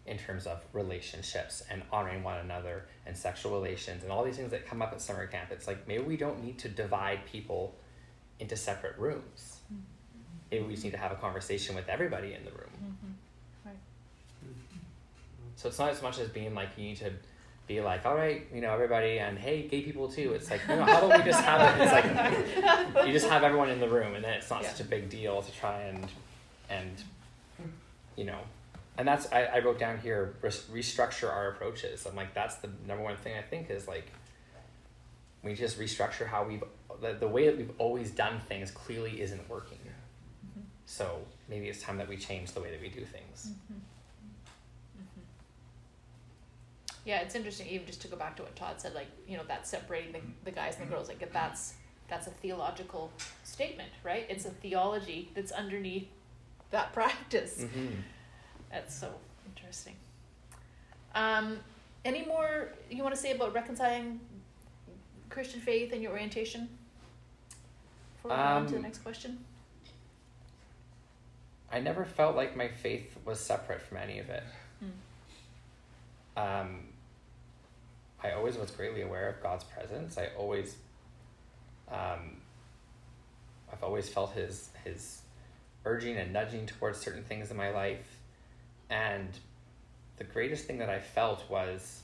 in 0.06 0.18
terms 0.18 0.48
of 0.48 0.64
relationships 0.74 1.64
and 1.70 1.84
honoring 1.92 2.24
one 2.24 2.40
another 2.40 2.86
and 3.06 3.16
sexual 3.16 3.54
relations 3.54 4.04
and 4.04 4.12
all 4.12 4.24
these 4.24 4.38
things 4.38 4.50
that 4.52 4.66
come 4.66 4.82
up 4.82 4.92
at 4.92 5.00
summer 5.00 5.28
camp. 5.28 5.52
It's 5.52 5.68
like 5.68 5.88
maybe 5.88 6.04
we 6.04 6.18
don't 6.18 6.44
need 6.44 6.58
to 6.60 6.70
divide 6.70 7.26
people 7.26 7.76
into 8.40 8.56
separate 8.56 8.98
rooms. 8.98 9.60
Mm-hmm. 9.72 9.82
Maybe 10.52 10.64
we 10.66 10.72
just 10.74 10.84
need 10.84 10.92
to 10.92 10.98
have 10.98 11.12
a 11.12 11.16
conversation 11.16 11.76
with 11.76 11.88
everybody 11.88 12.34
in 12.34 12.44
the 12.44 12.52
room. 12.52 12.72
Mm-hmm. 12.84 13.12
So 15.60 15.68
it's 15.68 15.78
not 15.78 15.90
as 15.90 16.02
much 16.02 16.20
as 16.20 16.30
being 16.30 16.56
like 16.56 16.70
you 16.78 16.86
need 16.86 16.98
to 17.00 17.12
be 17.68 17.82
like, 17.82 18.06
all 18.06 18.16
right, 18.16 18.48
you 18.54 18.62
know, 18.62 18.72
everybody, 18.72 19.20
and 19.20 19.38
hey, 19.38 19.68
gay 19.68 19.82
people 19.82 20.08
too. 20.08 20.32
It's 20.32 20.50
like, 20.50 20.62
you 20.70 20.78
know, 20.78 20.86
how 20.86 21.06
about 21.06 21.20
we 21.20 21.30
just 21.30 21.44
have 21.44 21.60
it? 21.78 21.84
It's 21.84 21.92
like 22.96 23.06
you 23.06 23.12
just 23.12 23.28
have 23.28 23.44
everyone 23.44 23.70
in 23.70 23.82
the 23.82 23.90
room, 23.90 24.16
and 24.16 24.24
then 24.24 24.36
it's 24.36 24.50
not 24.50 24.64
Yeah. 24.64 24.70
such 24.72 24.80
a 24.80 24.84
big 24.86 25.10
deal 25.10 25.42
to 25.42 25.52
try 25.52 25.82
and 25.82 26.08
and 26.70 27.04
you 28.16 28.24
know, 28.24 28.40
and 28.98 29.06
that's 29.06 29.30
I, 29.34 29.44
I 29.44 29.60
wrote 29.60 29.78
down 29.80 30.00
here 30.00 30.34
restructure 30.42 31.30
our 31.30 31.50
approaches. 31.50 32.06
I'm 32.08 32.16
like, 32.16 32.34
that's 32.34 32.56
the 32.56 32.70
number 32.88 33.04
one 33.04 33.18
thing 33.18 33.38
I 33.38 33.42
think 33.42 33.70
is 33.70 33.86
like 33.86 34.10
we 35.44 35.56
just 35.56 35.78
restructure 35.78 36.26
how 36.26 36.46
we've 36.46 36.64
the, 37.02 37.16
the 37.20 37.28
way 37.28 37.48
that 37.48 37.58
we've 37.58 37.72
always 37.80 38.12
done 38.12 38.40
things 38.48 38.72
clearly 38.72 39.20
isn't 39.22 39.50
working. 39.50 39.78
Mhm. 40.48 40.62
So 40.86 41.20
maybe 41.50 41.68
it's 41.68 41.82
time 41.82 41.98
that 41.98 42.08
we 42.08 42.16
change 42.16 42.54
the 42.54 42.62
way 42.62 42.72
that 42.72 42.80
we 42.82 42.88
do 42.88 43.04
things. 43.04 43.52
Mhm. 43.72 43.76
Yeah, 47.10 47.22
it's 47.22 47.34
interesting. 47.34 47.66
Even 47.70 47.88
just 47.88 48.04
to 48.04 48.08
go 48.08 48.16
back 48.16 48.36
to 48.36 48.44
what 48.44 48.56
Todd 48.56 48.80
said, 48.80 48.94
like 48.94 49.08
you 49.28 49.36
know, 49.36 49.42
that 49.48 49.68
separating 49.68 50.12
the, 50.12 50.20
the 50.46 50.52
guys 50.52 50.78
and 50.78 50.86
the 50.86 50.94
girls, 50.94 51.08
like 51.08 51.28
that's 51.34 51.74
that's 52.08 52.28
a 52.28 52.30
theological 52.30 53.12
statement, 53.44 53.90
right? 54.04 54.28
It's 54.30 54.46
a 54.46 54.52
theology 54.52 55.32
that's 55.34 55.52
underneath 55.52 56.08
that 56.70 56.94
practice. 57.00 57.62
Mm-hmm. 57.62 57.96
That's 58.72 58.94
so 58.96 59.12
interesting. 59.48 59.96
Um, 61.16 61.58
any 62.06 62.28
more 62.28 62.74
you 62.92 63.02
want 63.02 63.16
to 63.16 63.20
say 63.20 63.32
about 63.32 63.56
reconciling 63.56 64.20
Christian 65.32 65.62
faith 65.62 65.92
and 65.92 66.04
your 66.04 66.12
orientation? 66.12 66.70
Before 68.18 68.30
we 68.30 68.38
go 68.38 68.44
on 68.44 68.66
to 68.68 68.72
the 68.74 68.78
Um, 68.78 68.84
next 68.84 69.00
question. 69.00 69.44
I 71.72 71.80
never 71.80 72.06
felt 72.06 72.36
like 72.36 72.56
my 72.56 72.68
faith 72.68 73.18
was 73.26 73.40
separate 73.40 73.82
from 73.82 73.98
any 73.98 74.20
of 74.20 74.30
it. 74.30 74.44
Mm. 76.38 76.62
Um, 76.62 76.80
I 78.24 78.32
always 78.32 78.58
was 78.58 78.72
greatly 78.72 79.02
aware 79.02 79.30
of 79.30 79.42
God's 79.42 79.64
presence. 79.64 80.18
I 80.18 80.30
always, 80.38 80.76
um, 81.90 82.42
I've 83.72 83.84
always 83.84 84.10
felt 84.10 84.34
His 84.34 84.70
His 84.84 85.22
urging 85.86 86.18
and 86.18 86.34
nudging 86.34 86.66
towards 86.66 87.00
certain 87.00 87.24
things 87.24 87.52
in 87.52 87.58
my 87.58 87.72
life, 87.72 88.18
and 88.90 89.30
the 90.18 90.26
greatest 90.26 90.66
thing 90.66 90.80
that 90.80 90.90
I 90.90 91.00
felt 91.00 91.50
was, 91.50 92.02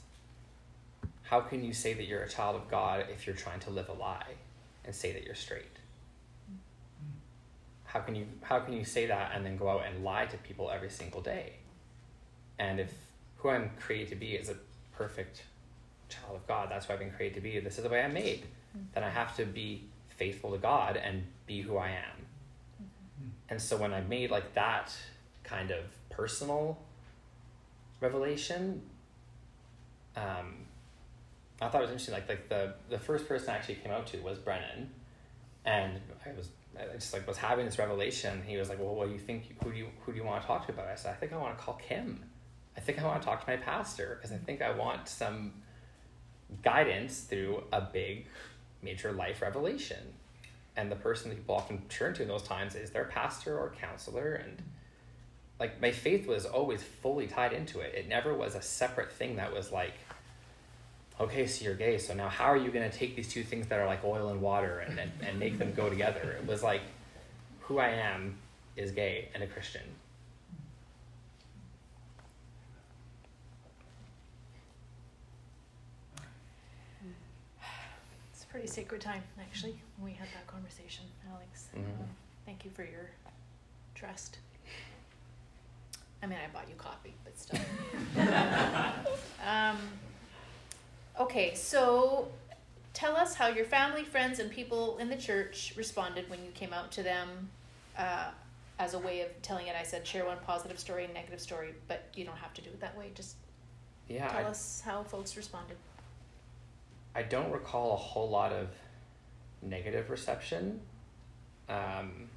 how 1.24 1.41
can 1.41 1.63
you 1.63 1.74
say 1.74 1.93
that 1.93 2.05
you're 2.05 2.24
a 2.24 2.30
child 2.30 2.55
of 2.55 2.70
God 2.70 3.07
if 3.11 3.28
you're 3.28 3.36
trying 3.36 3.59
to 3.61 3.70
live 3.70 3.89
a 3.89 3.93
lie, 3.93 4.36
and 4.86 4.95
say 4.95 5.11
that 5.11 5.26
you're 5.26 5.36
straight? 5.36 5.66
How 7.84 7.99
can 7.99 8.16
you 8.16 8.26
how 8.41 8.59
can 8.59 8.74
you 8.74 8.86
say 8.86 9.05
that 9.07 9.32
and 9.34 9.45
then 9.45 9.57
go 9.57 9.70
out 9.70 9.84
and 9.86 10.03
lie 10.03 10.26
to 10.28 10.38
people 10.38 10.72
every 10.72 10.89
single 10.89 11.22
day? 11.22 11.53
And 12.57 12.80
if 12.80 12.93
who 13.38 13.49
I'm 13.49 13.72
created 13.80 14.09
to 14.09 14.16
be 14.16 14.32
is 14.36 14.49
a 14.49 14.55
perfect 14.93 15.43
child 16.22 16.36
of 16.36 16.47
God, 16.47 16.70
that's 16.70 16.86
who 16.86 16.93
I've 16.93 16.99
been 16.99 17.11
created 17.11 17.36
to 17.36 17.41
be. 17.41 17.59
This 17.59 17.78
is 17.78 17.84
the 17.84 17.89
way 17.89 18.01
I'm 18.01 18.13
made. 18.13 18.43
Mm. 18.78 18.86
Then 18.93 19.03
I 19.03 19.09
have 19.09 19.36
to 19.38 19.45
be 19.45 19.84
faithful 20.09 20.51
to 20.51 20.57
God 20.57 20.97
and 20.97 21.24
be 21.45 21.61
who 21.61 21.78
I 21.78 21.89
am. 21.89 22.26
And 23.49 23.61
so 23.61 23.78
when 23.78 23.93
I 23.93 24.01
made 24.01 24.32
like 24.32 24.53
that 24.55 24.95
kind 25.43 25.72
of 25.72 25.84
personal 26.09 26.78
revelation, 28.01 28.82
um, 30.16 30.55
I 31.61 31.70
thought 31.70 31.82
it 31.82 31.82
was 31.82 31.91
interesting. 31.91 32.13
Like 32.13 32.28
like 32.28 32.49
the 32.49 32.74
the 32.89 32.99
first 32.99 33.28
person 33.28 33.49
I 33.49 33.57
actually 33.57 33.76
came 33.76 33.91
out 33.91 34.07
to 34.07 34.18
was 34.20 34.38
Brennan, 34.38 34.89
and 35.63 35.99
I 36.26 36.32
was 36.36 36.49
I 36.78 36.93
just 36.95 37.13
like 37.13 37.28
was 37.28 37.38
having 37.38 37.66
this 37.66 37.78
revelation. 37.78 38.41
He 38.45 38.57
was 38.57 38.70
like, 38.70 38.80
"Well, 38.80 38.95
what 38.95 39.07
do 39.07 39.13
you 39.13 39.20
think? 39.20 39.55
Who 39.63 39.72
do 39.72 39.78
you 39.78 39.88
who 40.01 40.11
do 40.11 40.18
you 40.18 40.24
want 40.24 40.41
to 40.41 40.47
talk 40.47 40.66
to 40.68 40.74
about?" 40.74 40.88
it? 40.88 40.93
I 40.93 40.95
said, 40.95 41.11
"I 41.11 41.16
think 41.16 41.34
I 41.34 41.38
want 41.38 41.57
to 41.57 41.63
call 41.63 41.76
Kim. 41.76 42.24
I 42.76 42.80
think 42.82 42.99
I 42.99 43.05
want 43.05 43.22
to 43.22 43.26
talk 43.26 43.45
to 43.45 43.49
my 43.49 43.57
pastor 43.57 44.18
because 44.20 44.36
I 44.36 44.39
think 44.39 44.61
I 44.61 44.72
want 44.72 45.07
some 45.07 45.53
guidance 46.63 47.21
through 47.21 47.63
a 47.71 47.81
big, 47.81 48.27
major 48.81 49.11
life 49.11 49.41
revelation." 49.41 50.13
And 50.77 50.91
the 50.91 50.95
person 50.95 51.29
that 51.29 51.35
people 51.35 51.55
often 51.55 51.81
turn 51.87 52.13
to 52.15 52.21
in 52.21 52.27
those 52.27 52.43
times 52.43 52.75
is 52.75 52.91
their 52.91 53.05
pastor 53.05 53.57
or 53.57 53.73
counselor, 53.79 54.33
and 54.33 54.61
like 55.59 55.81
my 55.81 55.91
faith 55.91 56.27
was 56.27 56.45
always 56.45 56.83
fully 56.83 57.27
tied 57.27 57.53
into 57.53 57.79
it. 57.79 57.95
It 57.95 58.09
never 58.09 58.33
was 58.33 58.55
a 58.55 58.61
separate 58.61 59.11
thing 59.11 59.37
that 59.37 59.53
was 59.53 59.71
like 59.71 59.93
okay, 61.19 61.47
so 61.47 61.63
you're 61.65 61.75
gay, 61.75 61.97
so 61.97 62.13
now 62.13 62.27
how 62.27 62.45
are 62.45 62.57
you 62.57 62.71
going 62.71 62.89
to 62.89 62.95
take 62.95 63.15
these 63.15 63.31
two 63.31 63.43
things 63.43 63.67
that 63.67 63.79
are 63.79 63.85
like 63.85 64.03
oil 64.03 64.29
and 64.29 64.41
water 64.41 64.79
and, 64.79 64.99
and, 64.99 65.11
and 65.21 65.39
make 65.39 65.57
them 65.57 65.73
go 65.73 65.89
together? 65.89 66.37
It 66.39 66.47
was 66.47 66.61
like, 66.61 66.81
who 67.61 67.79
I 67.79 67.89
am 67.89 68.37
is 68.75 68.91
gay 68.91 69.29
and 69.33 69.41
a 69.43 69.47
Christian. 69.47 69.81
Pretty 78.55 78.67
sacred 78.69 79.01
time, 79.01 79.21
actually, 79.37 79.77
when 79.97 80.13
we 80.13 80.17
had 80.17 80.29
that 80.29 80.47
conversation, 80.47 81.03
Alex. 81.29 81.67
Mhm. 81.75 81.79
Um, 81.79 82.09
thank 82.45 82.63
you 82.63 82.71
for 82.71 82.85
your 82.85 83.09
trust. 83.95 84.37
I 86.23 86.25
mean, 86.27 86.39
I 86.39 86.47
bought 86.53 86.69
you 86.69 86.75
coffee, 86.75 87.13
but 87.25 87.37
still. 87.37 87.59
um, 89.45 89.77
okay, 91.19 91.53
so 91.53 92.31
tell 92.93 93.17
us 93.17 93.35
how 93.35 93.47
your 93.47 93.65
family, 93.65 94.05
friends, 94.05 94.39
and 94.39 94.49
people 94.49 94.99
in 94.99 95.09
the 95.09 95.17
church 95.17 95.73
responded 95.75 96.29
when 96.29 96.41
you 96.45 96.51
came 96.51 96.71
out 96.71 96.93
to 96.93 97.03
them. 97.03 97.49
Uh, 97.97 98.31
as 98.79 98.93
a 98.93 98.99
way 98.99 99.19
of 99.19 99.41
telling 99.41 99.67
it, 99.67 99.75
I 99.75 99.83
said 99.83 100.07
share 100.07 100.25
one 100.25 100.37
positive 100.45 100.79
story 100.79 101.03
and 101.03 101.13
negative 101.13 101.41
story, 101.41 101.75
but 101.89 102.05
you 102.15 102.23
don't 102.23 102.37
have 102.37 102.53
to 102.53 102.61
do 102.61 102.69
it 102.69 102.79
that 102.79 102.97
way. 102.97 103.11
Just 103.15 103.35
Yeah, 104.07 104.29
tell 104.29 104.45
I, 104.47 104.49
us 104.49 104.81
how 104.85 105.03
folks 105.03 105.35
responded. 105.35 105.75
I 107.16 107.22
don't 107.24 107.51
recall 107.51 107.93
a 107.93 107.97
whole 107.97 108.30
lot 108.30 108.51
of 108.51 108.68
negative 109.61 110.09
reception. 110.09 110.82
Um, 111.70 112.30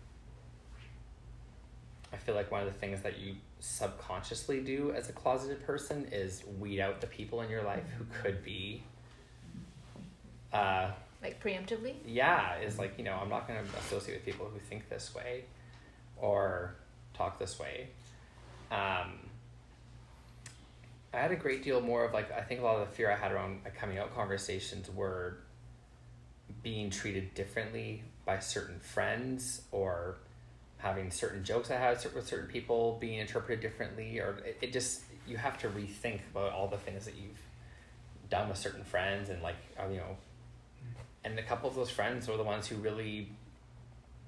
I 2.13 2.17
feel 2.17 2.35
like 2.35 2.51
one 2.51 2.61
of 2.63 2.67
the 2.73 2.79
things 2.79 3.03
that 3.03 3.19
you 3.19 3.35
subconsciously 3.61 4.61
do 4.61 4.93
as 4.97 5.09
a 5.09 5.13
closeted 5.13 5.65
person 5.67 6.07
is 6.13 6.45
weed 6.59 6.81
out 6.81 7.01
the 7.01 7.07
people 7.09 7.43
in 7.43 7.51
your 7.51 7.63
life 7.65 7.83
who 7.99 8.05
could 8.23 8.45
be 8.45 8.83
uh, 10.53 10.93
Like 11.23 11.43
preemptively? 11.43 11.95
yeah 12.07 12.57
is 12.61 12.79
like 12.79 12.95
you 12.97 13.05
know 13.05 13.19
i'm 13.21 13.29
not 13.29 13.49
going 13.49 13.59
to 13.63 13.79
associate 13.81 14.15
with 14.15 14.25
people 14.25 14.47
who 14.47 14.61
think 14.61 14.89
this 14.89 15.13
way 15.13 15.45
or 16.17 16.75
talk 17.15 17.39
this 17.41 17.59
way 17.59 17.89
um, 18.71 19.19
i 21.13 21.19
had 21.19 21.33
a 21.33 21.37
great 21.37 21.63
deal 21.63 21.81
more 21.81 22.05
of 22.05 22.13
like 22.13 22.31
i 22.33 22.41
think 22.41 22.61
a 22.61 22.63
lot 22.63 22.77
of 22.77 22.89
the 22.89 22.95
fear 22.95 23.11
i 23.11 23.17
had 23.17 23.33
around 23.33 23.61
coming 23.79 23.99
out 23.99 24.15
conversations 24.15 24.89
were 24.95 25.39
being 26.63 26.91
treated 26.91 27.35
differently 27.35 28.03
by 28.25 28.39
certain 28.39 28.79
friends 28.81 29.63
or 29.71 30.17
having 30.79 31.11
certain 31.11 31.45
jokes 31.45 31.71
i 31.71 31.77
had 31.77 31.97
with 32.15 32.27
certain 32.27 32.49
people 32.49 32.99
being 33.01 33.19
interpreted 33.19 33.61
differently 33.61 34.19
or 34.19 34.39
it, 34.45 34.59
it 34.61 34.73
just 34.73 35.03
you 35.27 35.37
have 35.37 35.59
to 35.59 35.69
rethink 35.69 36.21
about 36.33 36.53
all 36.53 36.69
the 36.69 36.79
things 36.79 37.05
that 37.05 37.15
you've 37.15 37.41
done 38.31 38.49
with 38.49 38.59
certain 38.59 38.85
friends 38.85 39.29
and 39.29 39.43
like 39.43 39.57
uh, 39.79 39.89
you 39.89 39.97
know 39.97 40.17
and 41.25 41.39
a 41.39 41.43
couple 41.43 41.69
of 41.69 41.75
those 41.75 41.91
friends 41.91 42.29
were 42.29 42.37
the 42.37 42.43
ones 42.43 42.67
who 42.67 42.77
really 42.77 43.29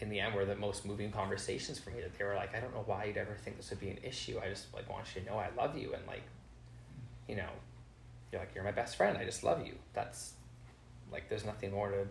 in 0.01 0.09
the 0.09 0.19
end 0.19 0.35
were 0.35 0.45
the 0.45 0.57
most 0.57 0.87
moving 0.87 1.11
conversations 1.11 1.79
for 1.79 1.91
me 1.91 2.01
that 2.01 2.17
they 2.19 2.25
were 2.25 2.35
like 2.35 2.55
i 2.55 2.61
don't 2.61 2.75
know 2.75 2.83
why 2.87 3.05
you'd 3.05 3.17
ever 3.17 3.35
think 3.35 3.57
this 3.57 3.71
would 3.71 3.81
be 3.81 3.91
an 3.91 3.99
issue. 4.03 4.41
I 4.43 4.49
just 4.49 4.73
like 4.75 4.89
want 4.89 5.07
you 5.15 5.21
to 5.23 5.27
know 5.27 5.37
i 5.37 5.49
love 5.57 5.77
you 5.77 5.93
and 5.93 6.07
like 6.07 6.23
you 7.31 7.37
know 7.37 7.51
you're 8.31 8.41
like 8.41 8.51
you're 8.55 8.65
my 8.65 8.71
best 8.71 8.97
friend 8.97 9.17
i 9.17 9.25
just 9.25 9.43
love 9.43 9.67
you. 9.67 9.75
That's 9.93 10.35
like 11.13 11.29
there's 11.29 11.45
nothing 11.45 11.73
more 11.73 11.91
to, 11.91 12.05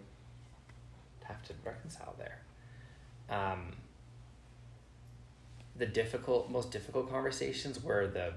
to 1.22 1.28
have 1.28 1.42
to 1.44 1.54
reconcile 1.64 2.16
there. 2.18 2.40
Um, 3.30 3.74
the 5.76 5.86
difficult 5.86 6.50
most 6.50 6.72
difficult 6.72 7.12
conversations 7.12 7.84
were 7.84 8.08
the 8.08 8.34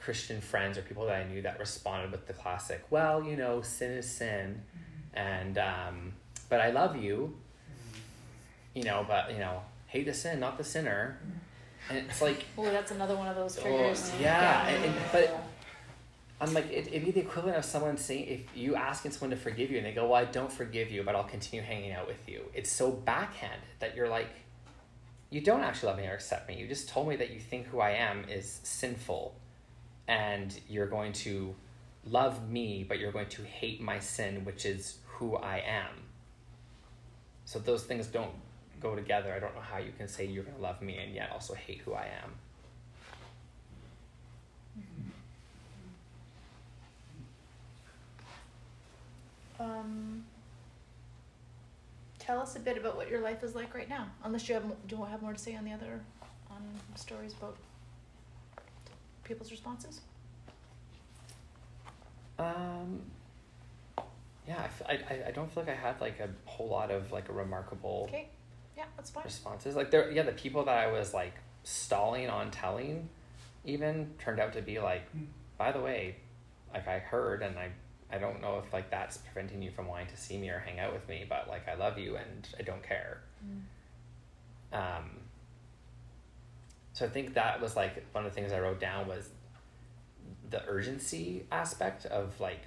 christian 0.00 0.40
friends 0.40 0.78
or 0.78 0.82
people 0.82 1.04
that 1.04 1.14
i 1.14 1.24
knew 1.30 1.42
that 1.42 1.58
responded 1.58 2.10
with 2.10 2.26
the 2.26 2.32
classic 2.32 2.82
well 2.88 3.22
you 3.22 3.36
know 3.36 3.60
sin 3.60 3.92
is 3.92 4.10
sin 4.10 4.62
and 5.14 5.58
um, 5.58 6.12
but 6.48 6.60
I 6.60 6.70
love 6.70 6.96
you, 6.96 7.36
you 8.74 8.84
know, 8.84 9.04
but 9.06 9.32
you 9.32 9.38
know, 9.38 9.62
hate 9.86 10.06
the 10.06 10.14
sin, 10.14 10.40
not 10.40 10.58
the 10.58 10.64
sinner, 10.64 11.18
and 11.90 11.98
it's 12.08 12.22
like, 12.22 12.44
Oh, 12.56 12.64
that's 12.64 12.90
another 12.92 13.16
one 13.16 13.28
of 13.28 13.36
those 13.36 13.58
oh, 13.58 13.62
triggers. 13.62 14.12
yeah, 14.20 14.66
and, 14.68 14.84
and, 14.84 14.94
but 15.12 15.44
I'm 16.40 16.54
like, 16.54 16.70
it, 16.70 16.88
it'd 16.88 17.04
be 17.04 17.10
the 17.10 17.20
equivalent 17.20 17.58
of 17.58 17.64
someone 17.64 17.98
saying, 17.98 18.26
if 18.26 18.56
you 18.56 18.74
asking 18.74 19.10
someone 19.10 19.30
to 19.30 19.36
forgive 19.36 19.70
you, 19.70 19.76
and 19.76 19.86
they 19.86 19.92
go, 19.92 20.04
well, 20.04 20.14
I 20.14 20.24
don't 20.24 20.50
forgive 20.50 20.90
you, 20.90 21.02
but 21.02 21.14
I'll 21.14 21.24
continue 21.24 21.64
hanging 21.64 21.92
out 21.92 22.06
with 22.06 22.28
you. 22.28 22.42
It's 22.54 22.70
so 22.70 22.90
backhanded 22.90 23.60
that 23.80 23.94
you're 23.94 24.08
like, 24.08 24.28
you 25.28 25.40
don't 25.40 25.60
actually 25.62 25.88
love 25.88 25.98
me 25.98 26.06
or 26.06 26.14
accept 26.14 26.48
me. 26.48 26.56
You 26.56 26.66
just 26.66 26.88
told 26.88 27.08
me 27.08 27.16
that 27.16 27.30
you 27.30 27.38
think 27.38 27.66
who 27.66 27.80
I 27.80 27.90
am 27.90 28.24
is 28.28 28.60
sinful, 28.62 29.34
and 30.08 30.58
you're 30.68 30.88
going 30.88 31.12
to 31.12 31.54
love 32.06 32.48
me, 32.48 32.84
but 32.88 32.98
you're 32.98 33.12
going 33.12 33.28
to 33.28 33.42
hate 33.42 33.80
my 33.80 33.98
sin, 33.98 34.44
which 34.44 34.64
is 34.64 34.98
who 35.06 35.36
I 35.36 35.58
am. 35.58 35.92
So 37.44 37.58
those 37.58 37.82
things 37.82 38.06
don't 38.06 38.32
go 38.80 38.94
together. 38.94 39.32
I 39.34 39.38
don't 39.38 39.54
know 39.54 39.60
how 39.60 39.78
you 39.78 39.92
can 39.96 40.08
say 40.08 40.24
you're 40.26 40.44
going 40.44 40.56
to 40.56 40.62
love 40.62 40.80
me 40.82 40.96
and 40.98 41.14
yet 41.14 41.30
also 41.32 41.54
hate 41.54 41.78
who 41.84 41.94
I 41.94 42.08
am. 42.22 42.32
Um, 49.58 50.24
tell 52.18 52.40
us 52.40 52.56
a 52.56 52.60
bit 52.60 52.78
about 52.78 52.96
what 52.96 53.10
your 53.10 53.20
life 53.20 53.42
is 53.44 53.54
like 53.54 53.74
right 53.74 53.88
now. 53.88 54.06
Unless 54.24 54.48
you 54.48 54.54
have, 54.54 54.64
do 54.88 54.96
you 54.96 55.04
have 55.04 55.22
more 55.22 55.32
to 55.32 55.38
say 55.38 55.54
on 55.54 55.64
the 55.64 55.72
other, 55.72 56.00
on 56.50 56.62
stories 56.94 57.34
about 57.34 57.56
people's 59.24 59.50
responses? 59.50 60.00
Um, 62.38 63.02
yeah, 64.48 64.66
I, 64.88 64.92
I, 64.92 64.96
I- 65.10 65.24
I 65.28 65.30
don't 65.32 65.52
feel 65.52 65.64
like 65.64 65.72
I 65.72 65.76
had 65.78 66.00
like 66.00 66.20
a 66.20 66.28
whole 66.46 66.68
lot 66.68 66.90
of 66.90 67.12
like 67.12 67.28
a 67.28 67.32
remarkable 67.32 68.06
Okay. 68.08 68.28
Yeah, 68.80 68.86
that's 68.96 69.10
fine. 69.10 69.24
responses. 69.24 69.76
Like 69.76 69.90
there, 69.90 70.10
yeah, 70.10 70.22
the 70.22 70.32
people 70.32 70.64
that 70.64 70.78
I 70.78 70.90
was 70.90 71.12
like 71.12 71.34
stalling 71.64 72.30
on 72.30 72.50
telling, 72.50 73.10
even 73.66 74.12
turned 74.18 74.40
out 74.40 74.54
to 74.54 74.62
be 74.62 74.78
like, 74.80 75.06
Hmm. 75.10 75.24
by 75.58 75.70
the 75.70 75.80
way, 75.80 76.16
like 76.72 76.88
I 76.88 76.98
heard, 76.98 77.42
and 77.42 77.58
I, 77.58 77.68
I 78.10 78.16
don't 78.16 78.40
know 78.40 78.58
if 78.64 78.72
like 78.72 78.90
that's 78.90 79.18
preventing 79.18 79.60
you 79.60 79.70
from 79.70 79.86
wanting 79.86 80.06
to 80.06 80.16
see 80.16 80.38
me 80.38 80.48
or 80.48 80.60
hang 80.60 80.80
out 80.80 80.94
with 80.94 81.06
me, 81.10 81.26
but 81.28 81.46
like 81.46 81.68
I 81.68 81.74
love 81.74 81.98
you 81.98 82.16
and 82.16 82.48
I 82.58 82.62
don't 82.62 82.82
care. 82.82 83.20
Mm. 83.46 84.78
Um, 84.78 85.10
so 86.94 87.04
I 87.04 87.10
think 87.10 87.34
that 87.34 87.60
was 87.60 87.76
like 87.76 88.02
one 88.12 88.24
of 88.24 88.30
the 88.32 88.34
things 88.40 88.50
I 88.50 88.60
wrote 88.60 88.80
down 88.80 89.06
was 89.08 89.28
the 90.48 90.64
urgency 90.66 91.44
aspect 91.52 92.06
of 92.06 92.40
like, 92.40 92.62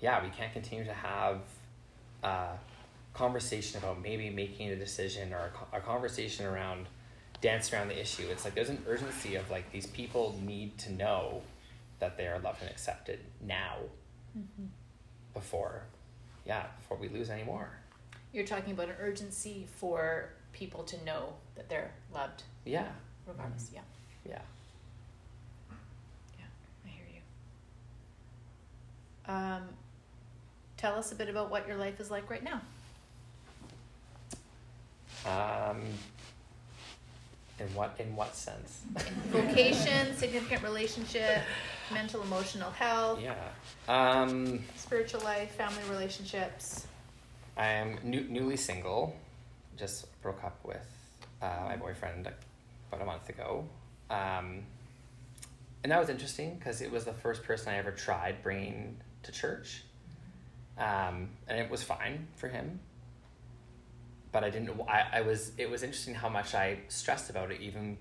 yeah, 0.00 0.22
we 0.22 0.28
can't 0.28 0.52
continue 0.52 0.84
to 0.84 0.92
have 0.92 1.40
a 2.22 2.48
conversation 3.16 3.78
about 3.78 4.00
maybe 4.02 4.28
making 4.30 4.70
a 4.70 4.76
decision 4.76 5.32
or 5.32 5.50
a, 5.72 5.78
a 5.78 5.80
conversation 5.80 6.46
around 6.46 6.86
dance 7.40 7.72
around 7.72 7.88
the 7.88 7.98
issue. 8.00 8.24
It's 8.30 8.44
like 8.44 8.54
there's 8.54 8.68
an 8.68 8.82
urgency 8.86 9.36
of 9.36 9.50
like 9.50 9.70
these 9.72 9.86
people 9.86 10.38
need 10.44 10.76
to 10.78 10.92
know 10.92 11.42
that 11.98 12.16
they 12.18 12.26
are 12.26 12.38
loved 12.38 12.60
and 12.62 12.70
accepted 12.70 13.20
now 13.40 13.76
Mhm. 14.36 14.68
before, 15.32 15.84
yeah, 16.44 16.66
before 16.78 16.98
we 16.98 17.08
lose 17.08 17.30
any 17.30 17.44
more. 17.44 17.70
You're 18.32 18.46
talking 18.46 18.72
about 18.72 18.88
an 18.90 18.96
urgency 19.00 19.66
for 19.76 20.30
people 20.52 20.84
to 20.84 21.02
know 21.04 21.34
that 21.54 21.70
they're 21.70 21.92
loved, 22.12 22.42
Yeah, 22.66 22.90
regardless. 23.26 23.70
Yeah. 23.72 23.80
Yeah, 24.26 24.42
yeah. 26.38 26.44
I 26.84 26.88
hear 26.88 27.06
you. 27.14 27.22
Um, 29.32 29.68
tell 30.76 30.96
us 30.98 31.12
a 31.12 31.14
bit 31.14 31.28
about 31.30 31.50
what 31.50 31.66
your 31.66 31.76
life 31.76 31.98
is 32.00 32.10
like 32.10 32.28
right 32.28 32.42
now. 32.42 32.60
Um, 35.26 35.82
in 37.58 37.66
what 37.74 37.96
in 37.98 38.14
what 38.14 38.34
sense? 38.34 38.82
Vocation, 39.28 40.14
significant 40.16 40.62
relationship, 40.62 41.42
mental, 41.92 42.22
emotional 42.22 42.70
health, 42.70 43.20
yeah. 43.20 43.34
Um, 43.88 44.60
spiritual 44.76 45.20
life, 45.22 45.52
family 45.52 45.82
relationships. 45.90 46.86
I 47.56 47.68
am 47.68 47.98
new, 48.02 48.22
newly 48.28 48.56
single. 48.56 49.16
Just 49.76 50.06
broke 50.22 50.44
up 50.44 50.58
with 50.64 50.86
uh, 51.40 51.64
my 51.64 51.76
boyfriend 51.76 52.28
about 52.88 53.02
a 53.02 53.06
month 53.06 53.28
ago. 53.28 53.64
Um, 54.10 54.64
and 55.82 55.92
that 55.92 56.00
was 56.00 56.08
interesting 56.08 56.56
because 56.56 56.82
it 56.82 56.90
was 56.90 57.04
the 57.04 57.12
first 57.12 57.42
person 57.42 57.72
I 57.72 57.78
ever 57.78 57.92
tried 57.92 58.42
bringing 58.42 58.96
to 59.22 59.32
church. 59.32 59.84
Um, 60.78 61.28
and 61.48 61.58
it 61.58 61.70
was 61.70 61.82
fine 61.82 62.26
for 62.36 62.48
him. 62.48 62.80
But 64.36 64.44
I 64.44 64.50
didn't. 64.50 64.78
I, 64.86 65.04
I 65.14 65.20
was. 65.22 65.52
It 65.56 65.70
was 65.70 65.82
interesting 65.82 66.14
how 66.14 66.28
much 66.28 66.54
I 66.54 66.80
stressed 66.88 67.30
about 67.30 67.50
it, 67.50 67.62
even 67.62 67.96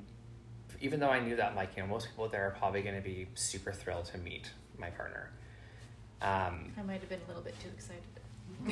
even 0.82 1.00
though 1.00 1.10
I 1.10 1.22
knew 1.22 1.38
that 1.38 1.56
like 1.56 1.78
you 1.78 1.82
know 1.82 1.88
most 1.88 2.10
people 2.10 2.28
there 2.28 2.46
are 2.46 2.52
probably 2.52 2.82
going 2.82 2.98
to 2.98 3.02
be 3.02 3.28
super 3.36 3.72
thrilled 3.72 4.04
to 4.08 4.18
meet 4.18 4.52
my 4.78 4.90
partner. 4.90 5.30
Um, 6.22 6.74
I 6.78 6.82
might 6.86 7.00
have 7.00 7.08
been 7.08 7.22
a 7.24 7.28
little 7.30 7.42
bit 7.42 7.56
too 7.62 7.70
excited. 7.74 8.04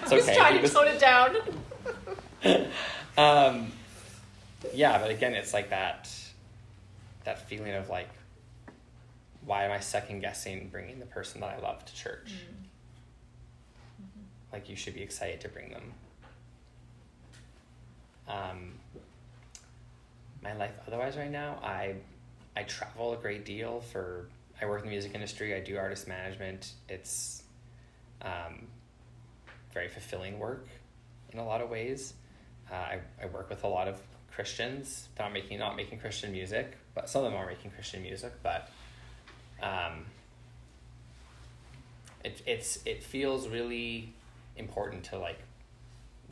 it's 0.00 0.10
Just 0.10 0.28
okay. 0.30 0.38
trying 0.38 0.54
He 0.54 0.66
to 0.66 0.72
tone 0.72 0.88
it 0.88 0.98
down. 0.98 1.36
um, 3.18 3.70
yeah, 4.72 4.96
but 4.96 5.10
again, 5.10 5.34
it's 5.34 5.52
like 5.52 5.68
that 5.68 6.08
that 7.24 7.50
feeling 7.50 7.74
of 7.74 7.90
like, 7.90 8.08
why 9.44 9.64
am 9.64 9.72
I 9.72 9.80
second 9.80 10.20
guessing 10.20 10.70
bringing 10.72 11.00
the 11.00 11.04
person 11.04 11.42
that 11.42 11.50
I 11.50 11.58
love 11.60 11.84
to 11.84 11.94
church? 11.94 12.32
Like 14.56 14.70
you 14.70 14.76
should 14.76 14.94
be 14.94 15.02
excited 15.02 15.42
to 15.42 15.50
bring 15.50 15.68
them. 15.68 15.92
Um, 18.26 18.72
my 20.42 20.54
life 20.54 20.70
otherwise 20.86 21.18
right 21.18 21.30
now, 21.30 21.58
I 21.62 21.96
I 22.56 22.62
travel 22.62 23.12
a 23.12 23.18
great 23.18 23.44
deal 23.44 23.82
for. 23.92 24.30
I 24.58 24.64
work 24.64 24.78
in 24.78 24.86
the 24.86 24.92
music 24.92 25.14
industry. 25.14 25.54
I 25.54 25.60
do 25.60 25.76
artist 25.76 26.08
management. 26.08 26.72
It's 26.88 27.42
um, 28.22 28.66
very 29.74 29.88
fulfilling 29.88 30.38
work 30.38 30.66
in 31.34 31.38
a 31.38 31.44
lot 31.44 31.60
of 31.60 31.68
ways. 31.68 32.14
Uh, 32.72 32.76
I, 32.76 33.00
I 33.22 33.26
work 33.26 33.50
with 33.50 33.62
a 33.62 33.68
lot 33.68 33.88
of 33.88 34.00
Christians, 34.32 35.10
not 35.18 35.34
making 35.34 35.58
not 35.58 35.76
making 35.76 35.98
Christian 35.98 36.32
music, 36.32 36.78
but 36.94 37.10
some 37.10 37.26
of 37.26 37.30
them 37.30 37.38
are 37.38 37.46
making 37.46 37.72
Christian 37.72 38.00
music. 38.00 38.32
But 38.42 38.70
um, 39.62 40.06
it 42.24 42.40
it's 42.46 42.78
it 42.86 43.02
feels 43.02 43.48
really 43.48 44.14
important 44.56 45.04
to 45.04 45.18
like 45.18 45.38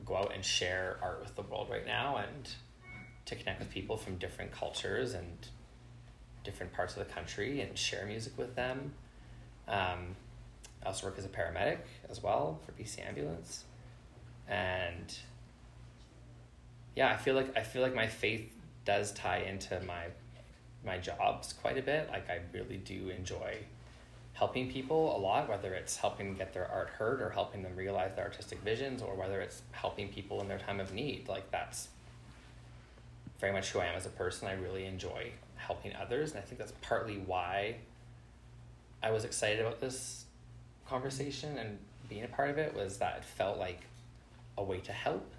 go 0.04 0.16
out 0.16 0.32
and 0.34 0.44
share 0.44 0.98
art 1.02 1.20
with 1.20 1.34
the 1.34 1.42
world 1.42 1.68
right 1.70 1.86
now 1.86 2.16
and 2.16 2.50
to 3.26 3.36
connect 3.36 3.58
with 3.58 3.70
people 3.70 3.96
from 3.96 4.16
different 4.16 4.52
cultures 4.52 5.14
and 5.14 5.48
different 6.42 6.72
parts 6.72 6.96
of 6.96 7.06
the 7.06 7.12
country 7.12 7.60
and 7.60 7.76
share 7.78 8.04
music 8.06 8.36
with 8.36 8.54
them. 8.54 8.92
Um, 9.66 10.16
I 10.82 10.88
also 10.88 11.06
work 11.06 11.18
as 11.18 11.24
a 11.24 11.28
paramedic 11.28 11.78
as 12.10 12.22
well 12.22 12.60
for 12.64 12.72
BC 12.72 13.06
Ambulance, 13.06 13.64
and 14.46 15.16
yeah, 16.94 17.08
I 17.08 17.16
feel 17.16 17.34
like 17.34 17.56
I 17.56 17.62
feel 17.62 17.80
like 17.80 17.94
my 17.94 18.06
faith 18.06 18.52
does 18.84 19.12
tie 19.12 19.38
into 19.38 19.80
my 19.86 20.06
my 20.84 20.98
jobs 20.98 21.54
quite 21.54 21.78
a 21.78 21.82
bit. 21.82 22.10
Like 22.10 22.28
I 22.28 22.40
really 22.52 22.76
do 22.76 23.08
enjoy 23.08 23.56
helping 24.34 24.70
people 24.70 25.16
a 25.16 25.18
lot, 25.18 25.48
whether 25.48 25.74
it's 25.74 25.96
helping 25.96 26.34
get 26.34 26.52
their 26.52 26.70
art 26.70 26.88
heard 26.90 27.22
or 27.22 27.30
helping 27.30 27.62
them 27.62 27.74
realize 27.74 28.14
their 28.14 28.24
artistic 28.24 28.60
visions, 28.60 29.00
or 29.00 29.14
whether 29.14 29.40
it's 29.40 29.62
helping 29.72 30.08
people 30.08 30.40
in 30.40 30.48
their 30.48 30.58
time 30.58 30.80
of 30.80 30.92
need. 30.92 31.26
Like 31.28 31.50
that's 31.50 31.88
very 33.40 33.52
much 33.52 33.70
who 33.70 33.78
I 33.78 33.86
am 33.86 33.96
as 33.96 34.06
a 34.06 34.10
person. 34.10 34.48
I 34.48 34.54
really 34.54 34.84
enjoy 34.84 35.32
helping 35.56 35.94
others, 35.94 36.32
and 36.32 36.40
I 36.40 36.42
think 36.42 36.58
that's 36.58 36.74
partly 36.82 37.18
why 37.18 37.76
I 39.02 39.10
was 39.10 39.24
excited 39.24 39.60
about 39.60 39.80
this 39.80 40.24
conversation 40.88 41.56
and 41.58 41.78
being 42.08 42.24
a 42.24 42.28
part 42.28 42.50
of 42.50 42.58
it 42.58 42.74
was 42.74 42.98
that 42.98 43.16
it 43.18 43.24
felt 43.24 43.58
like 43.58 43.80
a 44.58 44.62
way 44.62 44.78
to 44.80 44.92
help. 44.92 45.32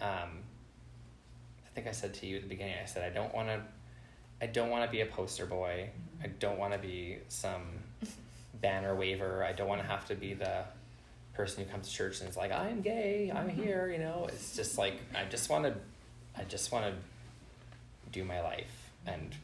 Um, 0.00 0.42
I 1.64 1.68
think 1.74 1.86
I 1.86 1.92
said 1.92 2.14
to 2.14 2.26
you 2.26 2.36
at 2.36 2.42
the 2.42 2.48
beginning. 2.48 2.76
I 2.82 2.86
said 2.86 3.04
I 3.04 3.14
don't 3.14 3.34
want 3.34 3.48
to. 3.48 3.62
I 4.40 4.46
don't 4.46 4.68
want 4.70 4.84
to 4.84 4.90
be 4.90 5.00
a 5.00 5.06
poster 5.06 5.46
boy. 5.46 5.90
I 6.22 6.28
don't 6.28 6.58
want 6.58 6.72
to 6.72 6.78
be 6.78 7.18
some 7.28 7.62
banner 8.60 8.94
waver. 8.94 9.44
I 9.44 9.52
don't 9.52 9.68
want 9.68 9.80
to 9.80 9.86
have 9.86 10.06
to 10.08 10.14
be 10.14 10.34
the 10.34 10.64
person 11.34 11.64
who 11.64 11.70
comes 11.70 11.88
to 11.88 11.94
church 11.94 12.20
and 12.20 12.28
is 12.28 12.36
like, 12.36 12.52
"I'm 12.52 12.80
gay. 12.80 13.30
I'm 13.34 13.48
here." 13.48 13.90
You 13.92 13.98
know, 13.98 14.26
it's 14.28 14.56
just 14.56 14.78
like 14.78 14.94
I 15.14 15.24
just 15.24 15.50
want 15.50 15.64
to. 15.64 15.74
I 16.36 16.44
just 16.44 16.72
want 16.72 16.86
to 16.86 16.94
do 18.12 18.24
my 18.24 18.40
life 18.40 18.90
and 19.06 19.34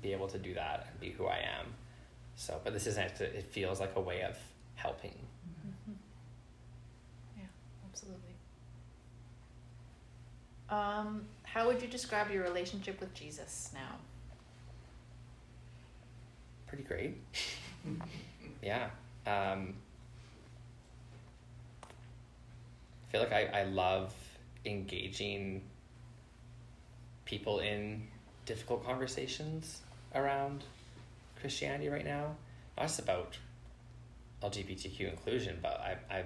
be 0.00 0.12
able 0.12 0.28
to 0.28 0.38
do 0.38 0.54
that 0.54 0.86
and 0.90 1.00
be 1.00 1.10
who 1.10 1.26
I 1.26 1.38
am. 1.38 1.66
So, 2.36 2.60
but 2.64 2.72
this 2.72 2.86
isn't. 2.86 3.20
It 3.20 3.46
feels 3.50 3.80
like 3.80 3.92
a 3.96 4.00
way 4.00 4.22
of 4.22 4.36
helping. 4.74 5.14
Yeah, 7.36 7.44
absolutely. 7.88 8.34
Um, 10.70 11.26
how 11.44 11.66
would 11.66 11.82
you 11.82 11.88
describe 11.88 12.30
your 12.30 12.42
relationship 12.42 12.98
with 13.00 13.12
Jesus 13.14 13.70
now? 13.74 13.96
Pretty 16.72 16.84
great. 16.84 17.18
yeah. 18.62 18.84
Um, 19.26 19.74
I 21.82 23.12
feel 23.12 23.20
like 23.20 23.32
I, 23.32 23.44
I 23.52 23.64
love 23.64 24.14
engaging 24.64 25.64
people 27.26 27.58
in 27.58 28.08
difficult 28.46 28.86
conversations 28.86 29.82
around 30.14 30.64
Christianity 31.38 31.90
right 31.90 32.06
now. 32.06 32.36
Not 32.78 32.86
just 32.86 33.00
about 33.00 33.36
LGBTQ 34.42 35.10
inclusion, 35.10 35.58
but 35.60 35.78
I, 35.78 36.16
I, 36.16 36.24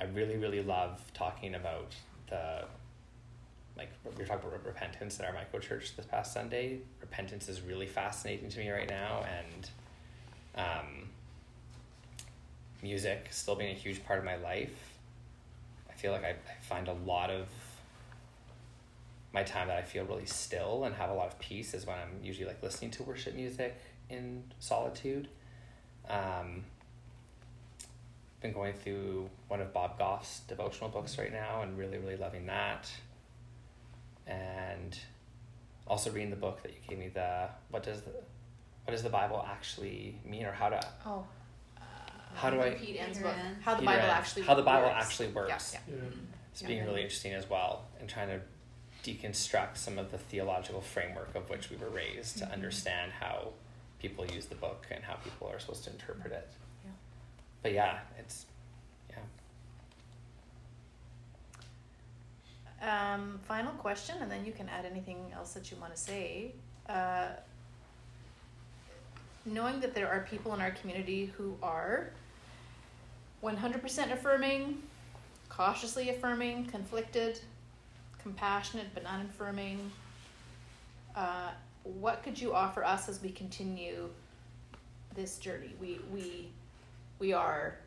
I 0.00 0.04
really, 0.04 0.36
really 0.36 0.62
love 0.62 1.00
talking 1.12 1.56
about 1.56 1.92
the 2.30 2.66
like 3.76 3.90
we 4.04 4.22
were 4.22 4.28
talking 4.28 4.48
about 4.48 4.64
repentance 4.64 5.18
in 5.18 5.24
our 5.24 5.32
micro 5.32 5.58
church 5.58 5.96
this 5.96 6.06
past 6.06 6.32
Sunday. 6.32 6.78
Repentance 7.10 7.48
is 7.48 7.60
really 7.62 7.86
fascinating 7.86 8.48
to 8.50 8.58
me 8.58 8.70
right 8.70 8.88
now, 8.88 9.24
and 9.38 9.70
um, 10.56 11.08
music 12.82 13.28
still 13.30 13.54
being 13.54 13.70
a 13.70 13.78
huge 13.78 14.04
part 14.04 14.18
of 14.18 14.24
my 14.24 14.36
life. 14.36 14.94
I 15.88 15.94
feel 15.94 16.12
like 16.12 16.24
I, 16.24 16.30
I 16.30 16.62
find 16.62 16.88
a 16.88 16.92
lot 16.92 17.30
of 17.30 17.48
my 19.32 19.42
time 19.42 19.68
that 19.68 19.76
I 19.76 19.82
feel 19.82 20.04
really 20.04 20.26
still 20.26 20.84
and 20.84 20.94
have 20.94 21.10
a 21.10 21.14
lot 21.14 21.26
of 21.26 21.38
peace 21.38 21.74
is 21.74 21.86
when 21.86 21.96
I'm 21.96 22.24
usually 22.24 22.46
like 22.46 22.62
listening 22.62 22.90
to 22.92 23.02
worship 23.02 23.34
music 23.34 23.76
in 24.08 24.44
solitude. 24.58 25.28
Um, 26.08 26.64
I've 28.36 28.42
been 28.42 28.52
going 28.52 28.72
through 28.74 29.28
one 29.48 29.60
of 29.60 29.72
Bob 29.72 29.98
Goff's 29.98 30.40
devotional 30.40 30.88
books 30.88 31.18
right 31.18 31.32
now 31.32 31.62
and 31.62 31.76
really, 31.76 31.98
really 31.98 32.16
loving 32.16 32.46
that 32.46 32.90
and 34.28 34.98
also 35.88 36.10
reading 36.10 36.30
the 36.30 36.36
book 36.36 36.62
that 36.62 36.70
you 36.72 36.78
gave 36.88 36.98
me 36.98 37.08
the 37.08 37.48
what 37.70 37.82
does 37.82 38.02
the 38.02 38.10
what 38.84 38.92
does 38.92 39.02
the 39.02 39.08
bible 39.08 39.44
actually 39.50 40.18
mean 40.24 40.44
or 40.44 40.52
how 40.52 40.68
to 40.68 40.80
Oh, 41.06 41.26
How 42.34 42.50
do 42.50 42.60
I- 42.60 42.70
Pete 42.70 42.96
Enns's 43.00 43.22
book. 43.22 43.34
How 43.62 43.72
the 43.74 43.80
Peter 43.80 43.86
Bible 43.92 44.02
Enns, 44.04 44.12
actually 44.12 44.42
how 44.42 44.54
the 44.54 44.62
Bible 44.62 44.88
works. 44.88 45.04
actually 45.04 45.28
works. 45.28 45.72
Yeah, 45.74 45.80
yeah. 45.88 45.94
Yeah. 46.02 46.10
It's 46.52 46.62
being 46.62 46.84
really 46.84 47.02
interesting 47.02 47.32
as 47.32 47.48
well 47.50 47.86
and 47.98 48.08
trying 48.08 48.28
to 48.28 48.40
deconstruct 49.04 49.76
some 49.76 49.98
of 49.98 50.10
the 50.10 50.18
theological 50.18 50.80
framework 50.80 51.34
of 51.34 51.48
which 51.50 51.70
we 51.70 51.76
were 51.76 51.88
raised 51.88 52.38
to 52.38 52.44
Mhm. 52.44 52.52
understand 52.52 53.12
how 53.12 53.52
people 53.98 54.24
use 54.26 54.46
the 54.46 54.54
book 54.56 54.86
and 54.90 55.02
how 55.04 55.14
people 55.14 55.48
are 55.48 55.58
supposed 55.58 55.84
to 55.84 55.90
interpret 55.90 56.32
it. 56.32 56.48
Yeah. 56.84 56.90
But 57.62 57.72
yeah, 57.72 58.00
it's 58.18 58.46
yeah. 59.10 59.16
Um, 62.80 63.40
final 63.42 63.72
question, 63.72 64.16
and 64.20 64.30
then 64.30 64.44
you 64.44 64.52
can 64.52 64.68
add 64.68 64.84
anything 64.84 65.32
else 65.34 65.52
that 65.54 65.70
you 65.70 65.76
want 65.80 65.94
to 65.94 66.00
say. 66.00 66.52
Uh, 66.88 67.28
knowing 69.44 69.80
that 69.80 69.94
there 69.94 70.08
are 70.08 70.20
people 70.30 70.54
in 70.54 70.60
our 70.60 70.70
community 70.70 71.32
who 71.36 71.56
are 71.62 72.10
100% 73.42 74.12
affirming, 74.12 74.82
cautiously 75.48 76.10
affirming, 76.10 76.66
conflicted, 76.66 77.40
compassionate 78.22 78.86
but 78.94 79.04
unaffirming, 79.04 79.90
uh, 81.16 81.50
what 81.82 82.22
could 82.22 82.40
you 82.40 82.54
offer 82.54 82.84
us 82.84 83.08
as 83.08 83.22
we 83.22 83.30
continue 83.30 84.08
this 85.14 85.38
journey? 85.38 85.72
We, 85.80 85.98
we, 86.12 86.48
we 87.18 87.32
are 87.32 87.78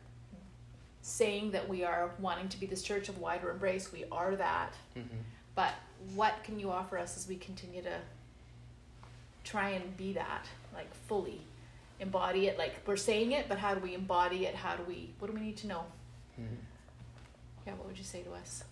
saying 1.02 1.50
that 1.50 1.68
we 1.68 1.84
are 1.84 2.12
wanting 2.20 2.48
to 2.48 2.58
be 2.58 2.66
this 2.66 2.82
church 2.82 3.08
of 3.08 3.18
wider 3.18 3.50
embrace. 3.50 3.92
We 3.92 4.04
are 4.10 4.36
that. 4.36 4.74
Mm-hmm. 4.96 5.16
But 5.54 5.74
what 6.14 6.42
can 6.44 6.58
you 6.58 6.70
offer 6.70 6.96
us 6.96 7.16
as 7.16 7.28
we 7.28 7.36
continue 7.36 7.82
to 7.82 7.98
try 9.44 9.70
and 9.70 9.96
be 9.96 10.12
that, 10.14 10.46
like 10.72 10.92
fully 11.08 11.40
embody 12.00 12.46
it? 12.46 12.56
Like 12.56 12.74
we're 12.86 12.96
saying 12.96 13.32
it, 13.32 13.48
but 13.48 13.58
how 13.58 13.74
do 13.74 13.80
we 13.80 13.94
embody 13.94 14.46
it? 14.46 14.54
How 14.54 14.76
do 14.76 14.84
we, 14.84 15.10
what 15.18 15.28
do 15.28 15.34
we 15.34 15.44
need 15.44 15.56
to 15.58 15.66
know? 15.66 15.84
Mm-hmm. 16.40 16.54
Yeah, 17.66 17.74
what 17.74 17.88
would 17.88 17.98
you 17.98 18.04
say 18.04 18.22
to 18.22 18.32
us? 18.32 18.64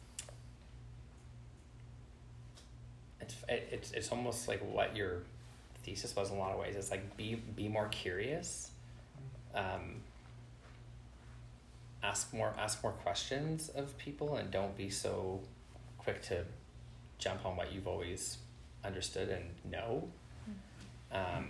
It's 3.20 3.34
it, 3.48 3.68
it's 3.70 3.90
it's 3.92 4.10
almost 4.10 4.48
like 4.48 4.60
what 4.60 4.96
your 4.96 5.22
thesis 5.84 6.16
was 6.16 6.30
in 6.30 6.36
a 6.36 6.38
lot 6.40 6.52
of 6.52 6.58
ways. 6.58 6.74
It's 6.76 6.90
like 6.90 7.16
be 7.16 7.36
be 7.54 7.68
more 7.68 7.86
curious. 7.88 8.70
Um, 9.54 10.02
ask 12.02 12.32
more 12.32 12.54
ask 12.58 12.82
more 12.82 12.92
questions 12.92 13.68
of 13.68 13.96
people 13.98 14.36
and 14.36 14.50
don't 14.50 14.76
be 14.76 14.88
so 14.90 15.40
quick 15.98 16.22
to 16.22 16.44
jump 17.18 17.44
on 17.44 17.56
what 17.56 17.72
you've 17.72 17.86
always 17.86 18.38
understood 18.84 19.28
and 19.28 19.44
know. 19.70 20.08
Um, 21.12 21.48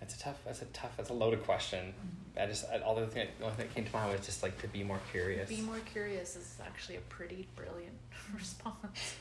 it's 0.00 0.14
a 0.14 0.18
tough. 0.18 0.38
That's 0.44 0.62
a 0.62 0.66
tough. 0.66 0.96
That's 0.96 1.10
a 1.10 1.14
loaded 1.14 1.44
question. 1.44 1.92
I 2.40 2.46
just 2.46 2.64
I, 2.72 2.78
all 2.78 2.94
the 2.94 3.06
thing, 3.06 3.28
the 3.38 3.44
only 3.44 3.56
thing 3.56 3.66
that 3.66 3.74
came 3.74 3.84
to 3.84 3.92
mind 3.92 4.12
was 4.16 4.24
just 4.24 4.42
like 4.42 4.60
to 4.62 4.68
be 4.68 4.82
more 4.82 5.00
curious. 5.12 5.48
Be 5.48 5.60
more 5.60 5.80
curious 5.92 6.36
is 6.36 6.56
actually 6.64 6.96
a 6.96 7.00
pretty 7.02 7.48
brilliant 7.54 7.98
response. 8.34 9.16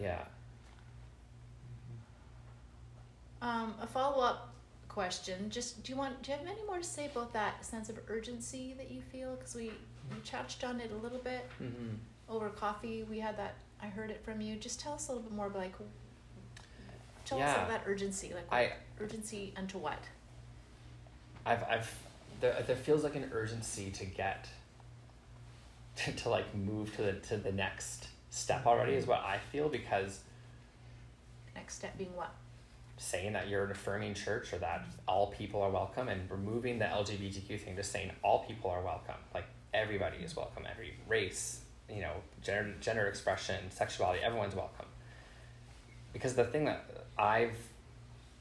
Yeah. 0.00 0.24
Um, 3.40 3.74
a 3.80 3.86
follow 3.86 4.22
up 4.22 4.52
question. 4.88 5.48
Just 5.50 5.82
do 5.82 5.92
you 5.92 5.98
want? 5.98 6.22
Do 6.22 6.32
you 6.32 6.38
have 6.38 6.46
any 6.46 6.64
more 6.66 6.78
to 6.78 6.84
say 6.84 7.06
about 7.06 7.32
that 7.34 7.64
sense 7.64 7.88
of 7.88 7.98
urgency 8.08 8.74
that 8.78 8.90
you 8.90 9.00
feel? 9.00 9.36
Because 9.36 9.54
we 9.54 9.70
we 10.10 10.20
touched 10.24 10.64
on 10.64 10.80
it 10.80 10.90
a 10.92 10.96
little 10.96 11.18
bit 11.18 11.46
Mm-hmm. 11.62 11.94
over 12.28 12.48
coffee. 12.50 13.04
We 13.08 13.18
had 13.20 13.36
that. 13.38 13.54
I 13.82 13.86
heard 13.86 14.10
it 14.10 14.24
from 14.24 14.40
you. 14.40 14.56
Just 14.56 14.80
tell 14.80 14.94
us 14.94 15.08
a 15.08 15.12
little 15.12 15.22
bit 15.28 15.32
more. 15.36 15.46
About, 15.46 15.58
like, 15.62 15.74
tell 17.24 17.40
us 17.40 17.54
about 17.54 17.68
that 17.68 17.82
urgency. 17.86 18.32
Like 18.34 18.52
I 18.52 18.72
urgency 19.00 19.52
unto 19.56 19.78
what? 19.78 19.98
I've 21.46 21.62
I've 21.64 21.94
there 22.40 22.62
there 22.66 22.76
feels 22.76 23.04
like 23.04 23.14
an 23.14 23.30
urgency 23.32 23.90
to 23.92 24.04
get 24.04 24.48
to, 25.96 26.12
to 26.12 26.28
like 26.28 26.52
move 26.54 26.94
to 26.96 27.02
the 27.02 27.12
to 27.12 27.36
the 27.36 27.52
next 27.52 28.08
step 28.30 28.66
already 28.66 28.94
is 28.94 29.06
what 29.06 29.20
I 29.20 29.38
feel 29.52 29.68
because 29.68 30.20
Next 31.54 31.74
step 31.76 31.96
being 31.98 32.14
what? 32.14 32.32
Saying 32.98 33.32
that 33.32 33.48
you're 33.48 33.64
an 33.64 33.70
affirming 33.70 34.12
church 34.12 34.52
or 34.52 34.58
that 34.58 34.84
all 35.06 35.28
people 35.28 35.62
are 35.62 35.70
welcome 35.70 36.08
and 36.08 36.28
removing 36.30 36.78
the 36.78 36.84
LGBTQ 36.84 37.60
thing, 37.60 37.76
just 37.76 37.92
saying 37.92 38.10
all 38.22 38.44
people 38.44 38.70
are 38.70 38.82
welcome. 38.82 39.14
Like 39.32 39.44
everybody 39.72 40.18
is 40.18 40.36
welcome, 40.36 40.64
every 40.70 40.94
race, 41.06 41.60
you 41.88 42.00
know, 42.00 42.12
gender, 42.42 42.74
gender 42.80 43.06
expression, 43.06 43.70
sexuality, 43.70 44.20
everyone's 44.22 44.54
welcome. 44.54 44.86
Because 46.12 46.34
the 46.34 46.44
thing 46.44 46.64
that 46.64 47.06
I've, 47.16 47.56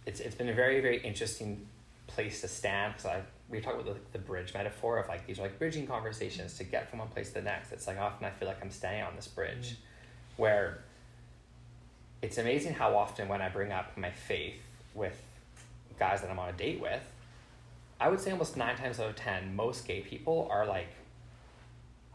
it's, 0.06 0.20
it's 0.20 0.36
been 0.36 0.50
a 0.50 0.56
very, 0.56 0.82
very 0.82 1.02
interesting 1.02 1.68
place 2.08 2.42
to 2.42 2.48
stand 2.48 2.94
because 2.94 3.06
I, 3.06 3.22
we 3.50 3.62
talk 3.62 3.76
about 3.76 3.86
the, 3.86 3.96
the 4.12 4.20
bridge 4.20 4.54
metaphor 4.56 4.98
of 4.98 5.08
like, 5.08 5.28
these 5.28 5.38
are 5.38 5.44
like 5.44 5.60
bridging 5.60 5.86
conversations 5.86 6.58
to 6.58 6.64
get 6.64 6.90
from 6.90 7.00
one 7.00 7.10
place 7.10 7.28
to 7.30 7.36
the 7.36 7.42
next. 7.44 7.72
It's 7.72 7.86
like 7.86 8.00
often 8.00 8.26
I 8.26 8.32
feel 8.32 8.48
like 8.48 8.58
I'm 8.64 8.72
standing 8.72 9.04
on 9.04 9.16
this 9.16 9.28
bridge 9.28 9.74
mm. 9.74 9.76
where 10.38 10.80
it's 12.22 12.38
amazing 12.38 12.74
how 12.74 12.96
often 12.96 13.28
when 13.28 13.42
I 13.42 13.50
bring 13.50 13.72
up 13.72 13.98
my 13.98 14.12
faith 14.12 14.62
with 14.94 15.22
guys 16.00 16.22
that 16.22 16.30
I'm 16.30 16.40
on 16.40 16.50
a 16.50 16.54
date 16.54 16.82
with, 16.82 17.04
I 18.00 18.10
would 18.10 18.20
say 18.20 18.32
almost 18.32 18.58
nine 18.58 18.76
times 18.76 19.00
out 19.00 19.10
of 19.10 19.16
ten, 19.16 19.56
most 19.56 19.88
gay 19.88 20.02
people 20.02 20.48
are 20.52 20.66
like, 20.66 20.90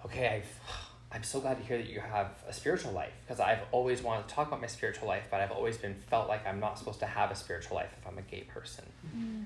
okay, 0.05 0.29
I've, 0.29 0.61
I'm 1.15 1.23
so 1.23 1.41
glad 1.41 1.59
to 1.59 1.65
hear 1.65 1.77
that 1.77 1.89
you 1.89 2.01
have 2.01 2.31
a 2.49 2.53
spiritual 2.53 2.93
life 2.93 3.13
because 3.23 3.39
I've 3.39 3.61
always 3.71 4.03
wanted 4.03 4.29
to 4.29 4.35
talk 4.35 4.49
about 4.49 4.61
my 4.61 4.67
spiritual 4.67 5.09
life, 5.09 5.25
but 5.31 5.41
I've 5.41 5.51
always 5.51 5.77
been 5.77 5.95
felt 5.95 6.27
like 6.27 6.47
I'm 6.47 6.59
not 6.59 6.79
supposed 6.79 7.01
to 7.01 7.07
have 7.07 7.31
a 7.31 7.35
spiritual 7.35 7.77
life 7.77 7.91
if 8.01 8.07
I'm 8.07 8.17
a 8.17 8.23
gay 8.23 8.43
person. 8.43 8.85
Mm-hmm. 9.07 9.43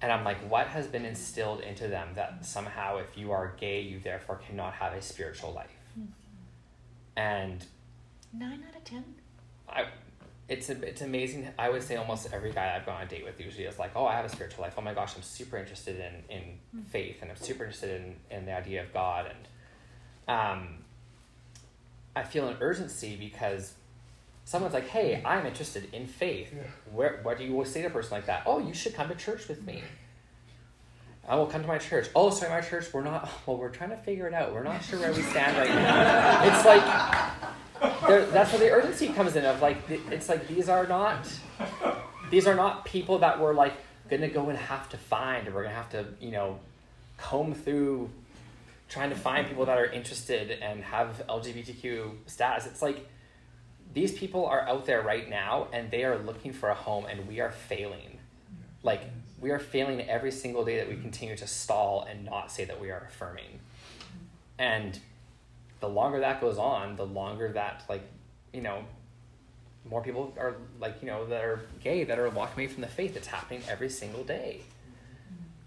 And 0.00 0.12
I'm 0.12 0.24
like, 0.24 0.38
what 0.48 0.68
has 0.68 0.86
been 0.86 1.04
instilled 1.04 1.60
into 1.60 1.88
them 1.88 2.10
that 2.14 2.46
somehow 2.46 2.98
if 2.98 3.18
you 3.18 3.32
are 3.32 3.52
gay, 3.58 3.80
you 3.80 3.98
therefore 3.98 4.36
cannot 4.36 4.74
have 4.74 4.92
a 4.94 5.02
spiritual 5.02 5.52
life? 5.52 5.76
Mm-hmm. 5.98 6.10
And 7.16 7.66
Nine 8.32 8.62
out 8.68 8.76
of 8.76 8.84
ten. 8.84 9.04
I, 9.68 9.86
it's 10.48 10.70
a, 10.70 10.82
it's 10.82 11.02
amazing. 11.02 11.48
I 11.58 11.68
would 11.68 11.82
say 11.82 11.96
almost 11.96 12.32
every 12.32 12.52
guy 12.52 12.74
I've 12.74 12.86
gone 12.86 12.96
on 12.96 13.02
a 13.02 13.06
date 13.06 13.24
with 13.24 13.40
usually 13.40 13.64
is 13.64 13.78
like, 13.78 13.92
oh, 13.94 14.06
I 14.06 14.14
have 14.14 14.24
a 14.24 14.28
spiritual 14.28 14.64
life. 14.64 14.74
Oh 14.78 14.80
my 14.80 14.94
gosh, 14.94 15.14
I'm 15.16 15.22
super 15.22 15.58
interested 15.58 15.96
in 16.00 16.36
in 16.36 16.84
faith, 16.84 17.18
and 17.20 17.30
I'm 17.30 17.36
super 17.36 17.64
interested 17.64 18.00
in 18.00 18.36
in 18.36 18.46
the 18.46 18.52
idea 18.52 18.82
of 18.82 18.92
God, 18.92 19.26
and 19.26 20.36
um, 20.36 20.68
I 22.16 22.22
feel 22.22 22.48
an 22.48 22.56
urgency 22.60 23.16
because 23.16 23.74
someone's 24.44 24.72
like, 24.72 24.88
hey, 24.88 25.22
I'm 25.24 25.44
interested 25.44 25.92
in 25.92 26.06
faith. 26.06 26.52
Yeah. 26.54 26.62
Where 26.92 27.20
what 27.22 27.36
do 27.38 27.44
you 27.44 27.64
say 27.64 27.82
to 27.82 27.88
a 27.88 27.90
person 27.90 28.12
like 28.12 28.26
that? 28.26 28.42
Oh, 28.46 28.58
you 28.58 28.72
should 28.72 28.94
come 28.94 29.08
to 29.08 29.14
church 29.14 29.48
with 29.48 29.66
me. 29.66 29.82
I 31.28 31.36
will 31.36 31.46
come 31.46 31.60
to 31.60 31.68
my 31.68 31.76
church. 31.76 32.08
Oh, 32.16 32.30
sorry, 32.30 32.50
my 32.50 32.62
church. 32.62 32.86
We're 32.92 33.02
not. 33.02 33.28
Well, 33.46 33.58
we're 33.58 33.68
trying 33.68 33.90
to 33.90 33.98
figure 33.98 34.26
it 34.26 34.32
out. 34.32 34.52
We're 34.52 34.62
not 34.62 34.82
sure 34.82 34.98
where 34.98 35.12
we 35.12 35.22
stand 35.22 35.56
right 35.58 35.68
now. 35.68 36.42
It's 36.48 36.64
like 36.64 36.84
there, 36.84 37.47
that's 37.80 38.52
where 38.52 38.60
the 38.60 38.70
urgency 38.70 39.08
comes 39.08 39.36
in. 39.36 39.44
Of 39.44 39.60
like, 39.62 39.78
it's 39.88 40.28
like 40.28 40.46
these 40.48 40.68
are 40.68 40.86
not, 40.86 41.28
these 42.30 42.46
are 42.46 42.54
not 42.54 42.84
people 42.84 43.18
that 43.20 43.40
we're 43.40 43.54
like 43.54 43.74
gonna 44.08 44.28
go 44.28 44.48
and 44.48 44.58
have 44.58 44.88
to 44.90 44.96
find, 44.96 45.48
or 45.48 45.52
we're 45.52 45.64
gonna 45.64 45.74
have 45.74 45.90
to, 45.90 46.06
you 46.20 46.30
know, 46.30 46.58
comb 47.18 47.54
through, 47.54 48.10
trying 48.88 49.10
to 49.10 49.16
find 49.16 49.46
people 49.46 49.66
that 49.66 49.78
are 49.78 49.86
interested 49.86 50.50
and 50.50 50.82
have 50.82 51.22
LGBTQ 51.28 52.12
status. 52.26 52.66
It's 52.66 52.82
like 52.82 53.06
these 53.92 54.12
people 54.12 54.46
are 54.46 54.62
out 54.62 54.86
there 54.86 55.02
right 55.02 55.28
now, 55.28 55.68
and 55.72 55.90
they 55.90 56.04
are 56.04 56.18
looking 56.18 56.52
for 56.52 56.68
a 56.68 56.74
home, 56.74 57.06
and 57.06 57.26
we 57.26 57.40
are 57.40 57.50
failing. 57.50 58.18
Like 58.82 59.02
we 59.40 59.50
are 59.50 59.58
failing 59.58 60.00
every 60.08 60.32
single 60.32 60.64
day 60.64 60.76
that 60.78 60.88
we 60.88 60.96
continue 60.96 61.36
to 61.36 61.46
stall 61.46 62.06
and 62.08 62.24
not 62.24 62.50
say 62.50 62.64
that 62.64 62.80
we 62.80 62.90
are 62.90 63.08
affirming. 63.08 63.60
And 64.58 64.98
the 65.80 65.88
longer 65.88 66.20
that 66.20 66.40
goes 66.40 66.58
on, 66.58 66.96
the 66.96 67.06
longer 67.06 67.52
that 67.52 67.84
like, 67.88 68.02
you 68.52 68.60
know, 68.60 68.84
more 69.88 70.02
people 70.02 70.34
are 70.38 70.56
like, 70.80 70.96
you 71.00 71.06
know, 71.06 71.26
that 71.26 71.44
are 71.44 71.60
gay 71.82 72.04
that 72.04 72.18
are 72.18 72.28
walking 72.30 72.64
away 72.64 72.72
from 72.72 72.82
the 72.82 72.88
faith. 72.88 73.16
It's 73.16 73.26
happening 73.26 73.62
every 73.68 73.88
single 73.88 74.24
day. 74.24 74.60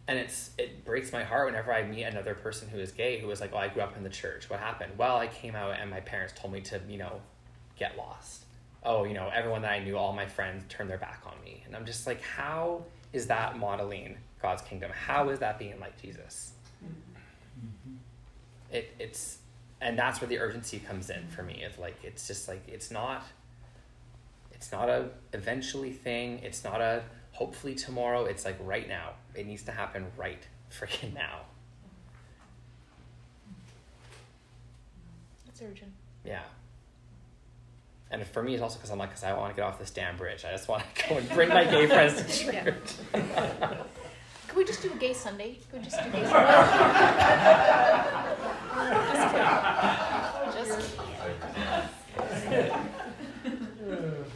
And 0.08 0.20
it's 0.20 0.52
it 0.58 0.84
breaks 0.84 1.14
my 1.14 1.24
heart 1.24 1.48
whenever 1.48 1.72
I 1.72 1.84
meet 1.84 2.04
another 2.04 2.36
person 2.36 2.68
who 2.68 2.80
is 2.80 2.92
gay 2.92 3.20
who 3.20 3.30
is 3.32 3.40
like, 3.40 3.52
Oh, 3.54 3.58
I 3.58 3.70
grew 3.70 3.82
up 3.82 3.96
in 3.96 4.04
the 4.04 4.10
church. 4.10 4.50
What 4.50 4.60
happened? 4.60 4.94
Well, 4.98 5.18
I 5.18 5.28
came 5.28 5.56
out 5.56 5.80
and 5.80 5.90
my 5.90 6.02
parents 6.02 6.34
told 6.36 6.54
me 6.54 6.62
to, 6.62 6.82
you 6.90 6.98
know, 6.98 7.22
get 7.78 7.98
lost. 7.98 8.46
Oh, 8.84 9.04
you 9.04 9.14
know, 9.14 9.30
everyone 9.34 9.62
that 9.62 9.72
I 9.72 9.80
knew, 9.80 9.96
all 9.96 10.12
my 10.12 10.26
friends 10.26 10.64
turned 10.68 10.90
their 10.90 10.98
back 10.98 11.22
on 11.26 11.34
me. 11.44 11.64
And 11.66 11.76
I'm 11.76 11.86
just 11.86 12.08
like, 12.08 12.22
how 12.22 12.84
is 13.14 13.28
that 13.28 13.58
modeling 13.58 14.18
God's 14.42 14.64
kingdom? 14.64 14.92
How 14.92 15.30
is 15.30 15.40
that 15.40 15.60
being 15.60 15.80
like 15.80 16.02
Jesus? 16.02 16.54
Mm-hmm. 16.84 17.96
It 18.72 18.94
it's 19.00 19.38
and 19.82 19.98
that's 19.98 20.22
where 20.22 20.28
the 20.28 20.40
urgency 20.40 20.80
comes 20.80 21.10
in 21.10 21.28
for 21.28 21.44
me. 21.44 21.64
Of 21.64 21.78
like 21.80 21.98
it's 22.04 22.28
just 22.28 22.48
like 22.48 22.62
it's 22.68 22.92
not 22.92 23.24
it's 24.52 24.72
not 24.72 24.90
a 24.90 25.10
eventually 25.34 25.92
thing. 25.92 26.40
It's 26.44 26.64
not 26.64 26.82
a 26.82 27.04
hopefully 27.32 27.74
tomorrow. 27.74 28.26
It's 28.26 28.46
like 28.46 28.58
right 28.62 28.88
now. 28.88 29.14
It 29.34 29.48
needs 29.48 29.64
to 29.64 29.72
happen 29.72 30.06
right 30.16 30.46
freaking 30.72 31.14
now. 31.14 31.40
That's 35.46 35.62
urgent. 35.64 35.92
Yeah. 36.24 36.44
And 38.12 38.28
for 38.28 38.44
me, 38.44 38.54
it's 38.54 38.62
also 38.62 38.76
because 38.76 38.92
I'm 38.92 39.00
like, 39.00 39.10
because 39.10 39.24
I 39.24 39.34
want 39.34 39.56
to 39.56 39.60
get 39.60 39.66
off 39.66 39.80
this 39.80 39.90
damn 39.90 40.18
bridge. 40.18 40.44
I 40.46 40.52
just 40.52 40.68
want 40.68 40.84
to 40.96 41.10
go 41.10 41.18
and 41.18 41.30
bring 41.30 41.50
my 41.50 41.64
gay 41.64 41.88
friends 41.88 42.22
to 42.22 42.52
church. 42.52 42.94
Yeah. 44.52 44.52
Can 44.52 44.58
we 44.58 44.66
just 44.66 44.82
do 44.82 44.92
a 44.92 44.96
gay 44.98 45.14
Sunday? 45.14 45.60
Can 45.70 45.80
we 45.80 45.86
just 45.86 46.04
do 46.04 46.10
gay 46.12 46.24
Sunday? 46.26 46.32
just 49.14 49.32
kidding. 49.32 50.54
Just 50.54 50.96
kidding. 52.50 52.72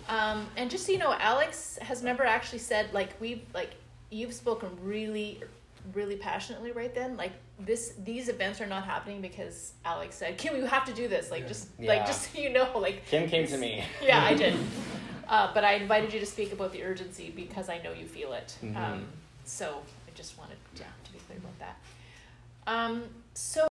Um, 0.08 0.46
and 0.58 0.70
just 0.72 0.86
so 0.86 0.92
you 0.92 0.98
know, 1.00 1.14
Alex 1.20 1.78
has 1.82 2.04
never 2.04 2.24
actually 2.24 2.60
said 2.60 2.94
like 2.94 3.10
we've 3.20 3.42
like 3.54 3.72
you've 4.12 4.34
spoken 4.34 4.70
really, 4.84 5.42
really 5.94 6.16
passionately 6.16 6.72
right 6.72 6.94
then. 6.94 7.18
Like 7.18 7.32
this, 7.60 7.94
these 8.04 8.30
events 8.30 8.62
are 8.62 8.68
not 8.68 8.86
happening 8.86 9.22
because 9.22 9.74
Alex 9.84 10.16
said, 10.16 10.38
"Kim, 10.38 10.56
you 10.56 10.66
have 10.66 10.86
to 10.86 10.94
do 10.94 11.08
this." 11.08 11.32
Like 11.32 11.48
just 11.48 11.70
Yeah. 11.80 11.90
like 11.90 12.06
just 12.06 12.32
so 12.34 12.40
you 12.40 12.50
know, 12.52 12.78
like 12.78 13.06
Kim 13.08 13.28
came 13.28 13.48
to 13.48 13.58
me. 13.58 13.84
yeah, 14.02 14.24
I 14.24 14.34
did. 14.34 14.56
Uh, 15.28 15.52
but 15.56 15.64
I 15.64 15.74
invited 15.74 16.14
you 16.14 16.20
to 16.20 16.26
speak 16.28 16.54
about 16.54 16.72
the 16.72 16.84
urgency 16.84 17.34
because 17.36 17.68
I 17.68 17.80
know 17.80 17.92
you 17.92 18.06
feel 18.06 18.32
it. 18.34 18.56
Mhm. 18.64 18.76
Um, 18.78 19.08
so 19.44 19.82
I 20.05 20.05
just 20.16 20.38
wanted 20.38 20.58
yeah, 20.76 20.86
to 21.04 21.12
be 21.12 21.20
clear 21.20 21.38
about 21.38 21.60
that. 21.60 21.78
Um, 22.68 23.04
so. 23.34 23.62